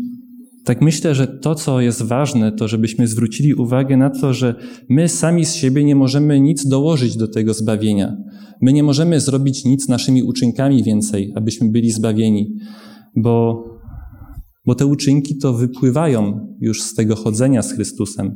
tak 0.65 0.81
myślę, 0.81 1.15
że 1.15 1.27
to, 1.27 1.55
co 1.55 1.81
jest 1.81 2.01
ważne, 2.01 2.51
to 2.51 2.67
żebyśmy 2.67 3.07
zwrócili 3.07 3.53
uwagę 3.53 3.97
na 3.97 4.09
to, 4.09 4.33
że 4.33 4.55
my 4.89 5.09
sami 5.09 5.45
z 5.45 5.53
siebie 5.53 5.83
nie 5.83 5.95
możemy 5.95 6.39
nic 6.39 6.67
dołożyć 6.67 7.17
do 7.17 7.27
tego 7.27 7.53
zbawienia. 7.53 8.17
My 8.61 8.73
nie 8.73 8.83
możemy 8.83 9.19
zrobić 9.19 9.65
nic 9.65 9.87
naszymi 9.87 10.23
uczynkami 10.23 10.83
więcej, 10.83 11.33
abyśmy 11.35 11.69
byli 11.69 11.91
zbawieni, 11.91 12.55
bo 13.15 13.63
bo 14.65 14.75
te 14.75 14.85
uczynki 14.85 15.37
to 15.37 15.53
wypływają 15.53 16.47
już 16.59 16.83
z 16.83 16.95
tego 16.95 17.15
chodzenia 17.15 17.61
z 17.61 17.73
Chrystusem. 17.73 18.35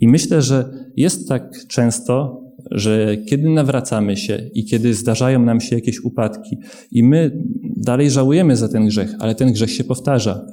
I 0.00 0.08
myślę, 0.08 0.42
że 0.42 0.70
jest 0.96 1.28
tak 1.28 1.66
często, 1.68 2.40
że 2.70 3.16
kiedy 3.28 3.48
nawracamy 3.48 4.16
się 4.16 4.50
i 4.54 4.64
kiedy 4.64 4.94
zdarzają 4.94 5.42
nam 5.42 5.60
się 5.60 5.76
jakieś 5.76 6.00
upadki 6.00 6.56
i 6.90 7.04
my 7.04 7.42
dalej 7.76 8.10
żałujemy 8.10 8.56
za 8.56 8.68
ten 8.68 8.86
grzech, 8.86 9.14
ale 9.18 9.34
ten 9.34 9.52
grzech 9.52 9.70
się 9.70 9.84
powtarza, 9.84 10.46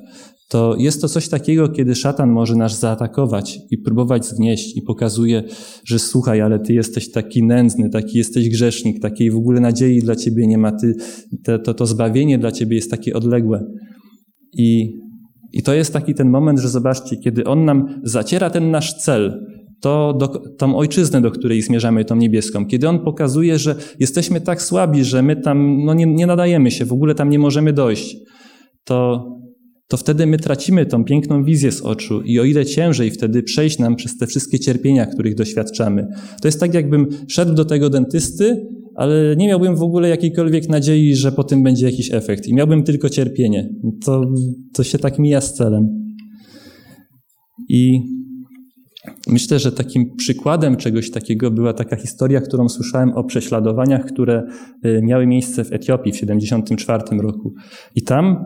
to 0.51 0.75
jest 0.79 1.01
to 1.01 1.09
coś 1.09 1.29
takiego, 1.29 1.69
kiedy 1.69 1.95
szatan 1.95 2.31
może 2.31 2.55
nas 2.55 2.79
zaatakować 2.79 3.59
i 3.69 3.77
próbować 3.77 4.25
zgnieść 4.25 4.77
i 4.77 4.81
pokazuje, 4.81 5.43
że 5.85 5.99
słuchaj, 5.99 6.41
ale 6.41 6.59
ty 6.59 6.73
jesteś 6.73 7.11
taki 7.11 7.43
nędzny, 7.43 7.89
taki 7.89 8.17
jesteś 8.17 8.49
grzesznik, 8.49 8.99
takiej 9.01 9.31
w 9.31 9.35
ogóle 9.35 9.61
nadziei 9.61 9.99
dla 9.99 10.15
ciebie 10.15 10.47
nie 10.47 10.57
ma, 10.57 10.71
ty, 10.71 10.95
to, 11.43 11.59
to, 11.59 11.73
to 11.73 11.85
zbawienie 11.85 12.37
dla 12.37 12.51
ciebie 12.51 12.75
jest 12.75 12.91
takie 12.91 13.13
odległe. 13.13 13.65
I, 14.53 14.99
I 15.53 15.63
to 15.63 15.73
jest 15.73 15.93
taki 15.93 16.13
ten 16.13 16.29
moment, 16.29 16.59
że 16.59 16.69
zobaczcie, 16.69 17.17
kiedy 17.17 17.43
On 17.43 17.65
nam 17.65 18.01
zaciera 18.03 18.49
ten 18.49 18.71
nasz 18.71 18.93
cel, 18.93 19.45
to 19.81 20.13
do, 20.19 20.27
tą 20.57 20.77
ojczyznę, 20.77 21.21
do 21.21 21.31
której 21.31 21.61
zmierzamy, 21.61 22.05
tą 22.05 22.15
niebieską, 22.15 22.65
kiedy 22.65 22.89
On 22.89 22.99
pokazuje, 22.99 23.59
że 23.59 23.75
jesteśmy 23.99 24.41
tak 24.41 24.61
słabi, 24.61 25.03
że 25.03 25.21
my 25.21 25.35
tam 25.35 25.85
no 25.85 25.93
nie, 25.93 26.05
nie 26.05 26.27
nadajemy 26.27 26.71
się, 26.71 26.85
w 26.85 26.93
ogóle 26.93 27.15
tam 27.15 27.29
nie 27.29 27.39
możemy 27.39 27.73
dojść, 27.73 28.17
to, 28.83 29.25
to 29.87 29.97
wtedy 29.97 30.27
my 30.27 30.37
tracimy 30.37 30.85
tą 30.85 31.03
piękną 31.03 31.43
wizję 31.43 31.71
z 31.71 31.81
oczu 31.81 32.21
i 32.21 32.39
o 32.39 32.43
ile 32.43 32.65
ciężej 32.65 33.11
wtedy 33.11 33.43
przejść 33.43 33.79
nam 33.79 33.95
przez 33.95 34.17
te 34.17 34.27
wszystkie 34.27 34.59
cierpienia, 34.59 35.05
których 35.05 35.35
doświadczamy. 35.35 36.07
To 36.41 36.47
jest 36.47 36.59
tak, 36.59 36.73
jakbym 36.73 37.07
szedł 37.27 37.53
do 37.53 37.65
tego 37.65 37.89
dentysty, 37.89 38.67
ale 38.95 39.35
nie 39.35 39.47
miałbym 39.47 39.75
w 39.75 39.83
ogóle 39.83 40.09
jakiejkolwiek 40.09 40.69
nadziei, 40.69 41.15
że 41.15 41.31
po 41.31 41.43
tym 41.43 41.63
będzie 41.63 41.85
jakiś 41.85 42.13
efekt 42.13 42.47
i 42.47 42.53
miałbym 42.53 42.83
tylko 42.83 43.09
cierpienie. 43.09 43.69
To, 44.05 44.21
to 44.73 44.83
się 44.83 44.97
tak 44.97 45.19
mija 45.19 45.41
z 45.41 45.53
celem. 45.53 45.87
I 47.69 48.01
myślę, 49.27 49.59
że 49.59 49.71
takim 49.71 50.15
przykładem 50.15 50.75
czegoś 50.75 51.11
takiego 51.11 51.51
była 51.51 51.73
taka 51.73 51.95
historia, 51.95 52.41
którą 52.41 52.69
słyszałem 52.69 53.11
o 53.13 53.23
prześladowaniach, 53.23 54.05
które 54.05 54.43
y, 54.85 55.01
miały 55.03 55.27
miejsce 55.27 55.63
w 55.63 55.73
Etiopii 55.73 56.11
w 56.11 56.15
1974 56.15 57.21
roku. 57.21 57.53
I 57.95 58.03
tam 58.03 58.45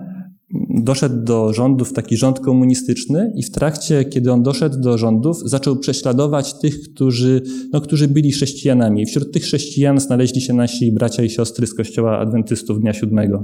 doszedł 0.69 1.23
do 1.23 1.53
rządów 1.53 1.93
taki 1.93 2.17
rząd 2.17 2.39
komunistyczny 2.39 3.33
i 3.35 3.43
w 3.43 3.51
trakcie, 3.51 4.05
kiedy 4.05 4.31
on 4.31 4.43
doszedł 4.43 4.79
do 4.79 4.97
rządów, 4.97 5.37
zaczął 5.45 5.77
prześladować 5.77 6.59
tych, 6.59 6.81
którzy, 6.81 7.41
no, 7.73 7.81
którzy 7.81 8.07
byli 8.07 8.31
chrześcijanami. 8.31 9.05
Wśród 9.05 9.31
tych 9.31 9.43
chrześcijan 9.43 9.99
znaleźli 9.99 10.41
się 10.41 10.53
nasi 10.53 10.91
bracia 10.91 11.23
i 11.23 11.29
siostry 11.29 11.67
z 11.67 11.73
kościoła 11.73 12.19
adwentystów 12.19 12.81
Dnia 12.81 12.93
Siódmego. 12.93 13.43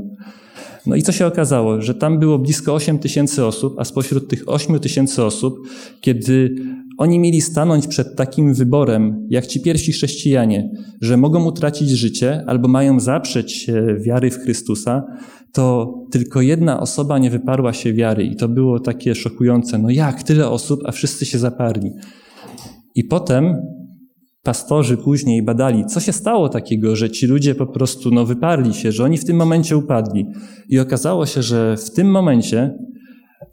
No 0.86 0.96
i 0.96 1.02
co 1.02 1.12
się 1.12 1.26
okazało? 1.26 1.82
Że 1.82 1.96
tam 1.96 2.20
było 2.20 2.40
blisko 2.40 2.74
8 2.74 3.00
tysięcy 3.00 3.46
osób, 3.46 3.76
a 3.78 3.86
spośród 3.86 4.28
tych 4.28 4.50
8 4.50 4.80
tysięcy 4.80 5.24
osób, 5.24 5.60
kiedy 6.02 6.56
oni 6.98 7.20
mieli 7.20 7.42
stanąć 7.42 7.88
przed 7.88 8.16
takim 8.16 8.54
wyborem, 8.54 9.28
jak 9.30 9.48
ci 9.48 9.62
pierwsi 9.62 9.92
chrześcijanie, 9.92 10.70
że 11.02 11.18
mogą 11.18 11.46
utracić 11.46 11.90
życie 11.90 12.44
albo 12.48 12.68
mają 12.68 13.00
zaprzeć 13.00 13.68
wiary 14.00 14.32
w 14.32 14.38
Chrystusa, 14.38 15.04
to 15.54 15.94
tylko 16.12 16.42
jedna 16.42 16.80
osoba 16.80 17.20
nie 17.20 17.30
wyparła 17.30 17.74
się 17.74 17.94
wiary 17.94 18.24
i 18.24 18.36
to 18.36 18.48
było 18.48 18.80
takie 18.80 19.16
szokujące. 19.16 19.78
No 19.78 19.90
jak, 19.90 20.24
tyle 20.24 20.50
osób, 20.50 20.80
a 20.86 20.92
wszyscy 20.92 21.26
się 21.26 21.40
zaparli. 21.40 21.92
I 22.96 23.04
potem 23.04 23.56
pastorzy 24.44 24.98
później 24.98 25.44
badali, 25.44 25.86
co 25.86 26.00
się 26.00 26.14
stało 26.14 26.50
takiego, 26.50 26.96
że 26.96 27.10
ci 27.10 27.28
ludzie 27.28 27.56
po 27.56 27.68
prostu 27.68 28.12
no, 28.12 28.26
wyparli 28.26 28.74
się, 28.74 28.92
że 28.92 29.04
oni 29.04 29.18
w 29.18 29.26
tym 29.26 29.38
momencie 29.38 29.78
upadli. 29.78 30.26
I 30.70 30.80
okazało 30.80 31.26
się, 31.26 31.42
że 31.42 31.78
w 31.78 31.92
tym 31.92 32.12
momencie 32.12 32.78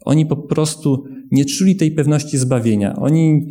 oni 0.05 0.25
po 0.25 0.37
prostu 0.37 1.03
nie 1.31 1.45
czuli 1.45 1.75
tej 1.75 1.91
pewności 1.91 2.37
zbawienia. 2.37 2.95
Oni 2.95 3.47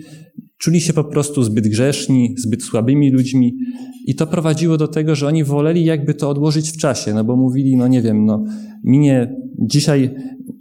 czuli 0.58 0.80
się 0.80 0.92
po 0.92 1.04
prostu 1.04 1.42
zbyt 1.42 1.68
grzeszni, 1.68 2.34
zbyt 2.38 2.62
słabymi 2.62 3.10
ludźmi 3.10 3.58
i 4.06 4.14
to 4.14 4.26
prowadziło 4.26 4.76
do 4.76 4.88
tego, 4.88 5.14
że 5.14 5.26
oni 5.26 5.44
woleli 5.44 5.84
jakby 5.84 6.14
to 6.14 6.30
odłożyć 6.30 6.70
w 6.70 6.76
czasie, 6.76 7.14
no 7.14 7.24
bo 7.24 7.36
mówili, 7.36 7.76
no 7.76 7.88
nie 7.88 8.02
wiem, 8.02 8.24
no 8.24 8.44
minie 8.84 9.36
dzisiaj, 9.58 10.14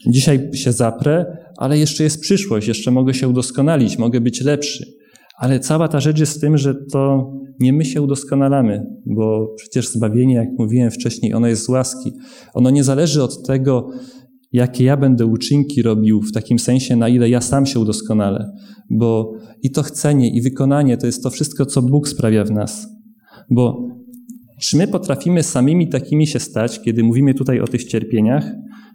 dzisiaj 0.07 0.49
się 0.53 0.71
zaprę, 0.71 1.25
ale 1.57 1.77
jeszcze 1.77 2.03
jest 2.03 2.21
przyszłość, 2.21 2.67
jeszcze 2.67 2.91
mogę 2.91 3.13
się 3.13 3.27
udoskonalić, 3.27 3.97
mogę 3.97 4.21
być 4.21 4.41
lepszy. 4.41 4.97
Ale 5.37 5.59
cała 5.59 5.87
ta 5.87 5.99
rzecz 5.99 6.19
jest 6.19 6.37
w 6.37 6.41
tym, 6.41 6.57
że 6.57 6.75
to 6.91 7.31
nie 7.59 7.73
my 7.73 7.85
się 7.85 8.01
udoskonalamy, 8.01 8.85
bo 9.05 9.53
przecież 9.57 9.87
zbawienie, 9.89 10.35
jak 10.35 10.49
mówiłem 10.59 10.91
wcześniej, 10.91 11.33
ono 11.33 11.47
jest 11.47 11.65
z 11.65 11.69
łaski. 11.69 12.13
Ono 12.53 12.69
nie 12.69 12.83
zależy 12.83 13.23
od 13.23 13.47
tego, 13.47 13.89
jakie 14.51 14.83
ja 14.83 14.97
będę 14.97 15.25
uczynki 15.25 15.81
robił, 15.81 16.21
w 16.21 16.31
takim 16.31 16.59
sensie, 16.59 16.95
na 16.95 17.09
ile 17.09 17.29
ja 17.29 17.41
sam 17.41 17.65
się 17.65 17.79
udoskonalę. 17.79 18.51
Bo 18.89 19.33
i 19.63 19.71
to 19.71 19.83
chcenie, 19.83 20.35
i 20.35 20.41
wykonanie 20.41 20.97
to 20.97 21.05
jest 21.05 21.23
to 21.23 21.29
wszystko, 21.29 21.65
co 21.65 21.81
Bóg 21.81 22.09
sprawia 22.09 22.43
w 22.43 22.51
nas. 22.51 22.87
Bo 23.51 23.87
czy 24.61 24.77
my 24.77 24.87
potrafimy 24.87 25.43
samymi 25.43 25.89
takimi 25.89 26.27
się 26.27 26.39
stać, 26.39 26.81
kiedy 26.81 27.03
mówimy 27.03 27.33
tutaj 27.33 27.59
o 27.59 27.67
tych 27.67 27.83
cierpieniach, 27.83 28.51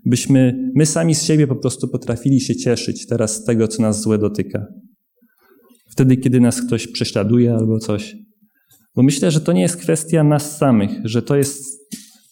byśmy 0.06 0.70
my 0.74 0.86
sami 0.86 1.14
z 1.14 1.22
siebie 1.22 1.46
po 1.46 1.56
prostu 1.56 1.88
potrafili 1.88 2.40
się 2.40 2.56
cieszyć 2.56 3.06
teraz 3.06 3.34
z 3.34 3.44
tego, 3.44 3.68
co 3.68 3.82
nas 3.82 4.02
złe 4.02 4.18
dotyka? 4.18 4.66
Wtedy, 5.90 6.16
kiedy 6.16 6.40
nas 6.40 6.62
ktoś 6.62 6.86
prześladuje 6.86 7.54
albo 7.54 7.78
coś. 7.78 8.16
Bo 8.96 9.02
myślę, 9.02 9.30
że 9.30 9.40
to 9.40 9.52
nie 9.52 9.62
jest 9.62 9.76
kwestia 9.76 10.24
nas 10.24 10.56
samych, 10.56 10.90
że 11.04 11.22
to 11.22 11.36
jest, 11.36 11.64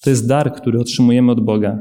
to 0.03 0.11
jest 0.11 0.29
dar, 0.29 0.53
który 0.53 0.81
otrzymujemy 0.81 1.33
od 1.33 1.45
Boga. 1.45 1.79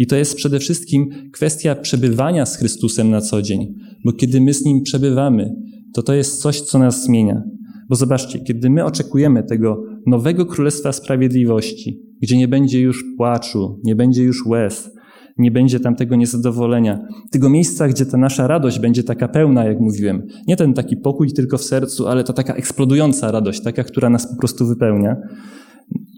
I 0.00 0.06
to 0.06 0.16
jest 0.16 0.34
przede 0.34 0.58
wszystkim 0.58 1.08
kwestia 1.32 1.74
przebywania 1.74 2.46
z 2.46 2.56
Chrystusem 2.56 3.10
na 3.10 3.20
co 3.20 3.42
dzień, 3.42 3.74
bo 4.04 4.12
kiedy 4.12 4.40
my 4.40 4.54
z 4.54 4.64
Nim 4.64 4.82
przebywamy, 4.82 5.54
to 5.94 6.02
to 6.02 6.14
jest 6.14 6.42
coś, 6.42 6.60
co 6.60 6.78
nas 6.78 7.04
zmienia. 7.04 7.42
Bo 7.88 7.96
zobaczcie, 7.96 8.38
kiedy 8.38 8.70
my 8.70 8.84
oczekujemy 8.84 9.42
tego 9.42 9.82
nowego 10.06 10.46
Królestwa 10.46 10.92
Sprawiedliwości, 10.92 12.00
gdzie 12.22 12.36
nie 12.38 12.48
będzie 12.48 12.80
już 12.80 13.04
płaczu, 13.16 13.80
nie 13.84 13.96
będzie 13.96 14.22
już 14.22 14.46
łez, 14.46 14.90
nie 15.38 15.50
będzie 15.50 15.80
tam 15.80 15.96
tego 15.96 16.16
niezadowolenia, 16.16 16.98
tego 17.30 17.50
miejsca, 17.50 17.88
gdzie 17.88 18.06
ta 18.06 18.18
nasza 18.18 18.46
radość 18.46 18.78
będzie 18.78 19.02
taka 19.02 19.28
pełna, 19.28 19.64
jak 19.64 19.80
mówiłem. 19.80 20.22
Nie 20.46 20.56
ten 20.56 20.74
taki 20.74 20.96
pokój 20.96 21.32
tylko 21.32 21.58
w 21.58 21.64
sercu, 21.64 22.06
ale 22.06 22.24
ta 22.24 22.32
taka 22.32 22.54
eksplodująca 22.54 23.32
radość, 23.32 23.62
taka, 23.62 23.84
która 23.84 24.10
nas 24.10 24.30
po 24.30 24.36
prostu 24.36 24.66
wypełnia. 24.66 25.16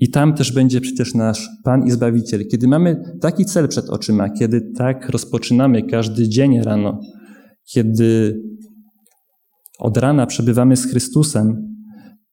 I 0.02 0.10
tam 0.10 0.34
też 0.34 0.52
będzie 0.52 0.80
przecież 0.80 1.14
nasz 1.14 1.48
Pan 1.64 1.86
i 1.86 1.90
Zbawiciel. 1.90 2.48
Kiedy 2.50 2.68
mamy 2.68 3.02
taki 3.20 3.44
cel 3.44 3.68
przed 3.68 3.90
oczyma, 3.90 4.30
kiedy 4.30 4.60
tak 4.76 5.08
rozpoczynamy 5.08 5.82
każdy 5.82 6.28
dzień 6.28 6.62
rano, 6.62 7.00
kiedy 7.64 8.40
od 9.78 9.96
rana 9.96 10.26
przebywamy 10.26 10.76
z 10.76 10.86
Chrystusem, 10.86 11.74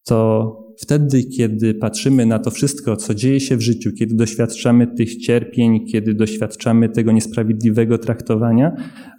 to 0.04 0.52
wtedy, 0.82 1.24
kiedy 1.24 1.74
patrzymy 1.74 2.26
na 2.26 2.40
to 2.40 2.52
wszystko, 2.52 2.96
co 2.96 3.16
dzieje 3.16 3.40
się 3.40 3.58
w 3.58 3.62
życiu, 3.62 3.92
kiedy 3.92 4.16
doświadczamy 4.16 4.88
tych 4.88 5.18
cierpień, 5.18 5.86
kiedy 5.86 6.14
doświadczamy 6.14 6.90
tego 6.90 7.12
niesprawiedliwego 7.12 7.98
traktowania, 7.98 8.72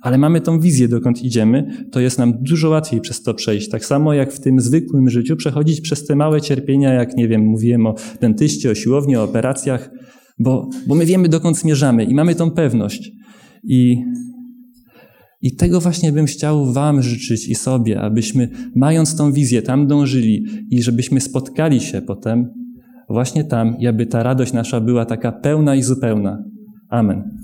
ale 0.03 0.19
mamy 0.19 0.41
tą 0.41 0.61
wizję, 0.61 0.89
dokąd 0.89 1.23
idziemy, 1.23 1.87
to 1.93 2.01
jest 2.01 2.19
nam 2.19 2.35
dużo 2.43 2.69
łatwiej 2.69 3.01
przez 3.01 3.23
to 3.23 3.35
przejść. 3.35 3.69
Tak 3.69 3.85
samo 3.85 4.15
jak 4.15 4.33
w 4.33 4.41
tym 4.41 4.61
zwykłym 4.61 5.11
życiu, 5.11 5.37
przechodzić 5.37 5.81
przez 5.81 6.07
te 6.07 6.17
małe 6.17 6.41
cierpienia, 6.41 6.93
jak 6.93 7.17
nie 7.17 7.29
wiem, 7.29 7.43
mówiłem 7.43 7.87
o 7.87 7.95
dentyście, 8.21 8.71
o 8.71 8.75
siłowni, 8.75 9.17
o 9.17 9.23
operacjach, 9.23 9.91
bo, 10.39 10.69
bo 10.87 10.95
my 10.95 11.07
wiemy, 11.07 11.29
dokąd 11.29 11.59
zmierzamy 11.59 12.05
i 12.05 12.15
mamy 12.15 12.35
tą 12.35 12.51
pewność. 12.51 13.13
I 13.65 13.97
i 15.43 15.57
tego 15.57 15.81
właśnie 15.81 16.13
bym 16.13 16.27
chciał 16.27 16.73
Wam 16.73 17.03
życzyć 17.03 17.49
i 17.49 17.55
sobie, 17.55 18.01
abyśmy, 18.01 18.49
mając 18.75 19.17
tą 19.17 19.33
wizję, 19.33 19.63
tam 19.63 19.87
dążyli 19.87 20.45
i 20.71 20.83
żebyśmy 20.83 21.21
spotkali 21.21 21.81
się 21.81 22.03
potem 22.03 22.49
właśnie 23.09 23.45
tam 23.45 23.79
i 23.79 23.87
aby 23.87 24.07
ta 24.07 24.23
radość 24.23 24.53
nasza 24.53 24.81
była 24.81 25.05
taka 25.05 25.33
pełna 25.33 25.75
i 25.75 25.83
zupełna. 25.83 26.45
Amen. 26.89 27.40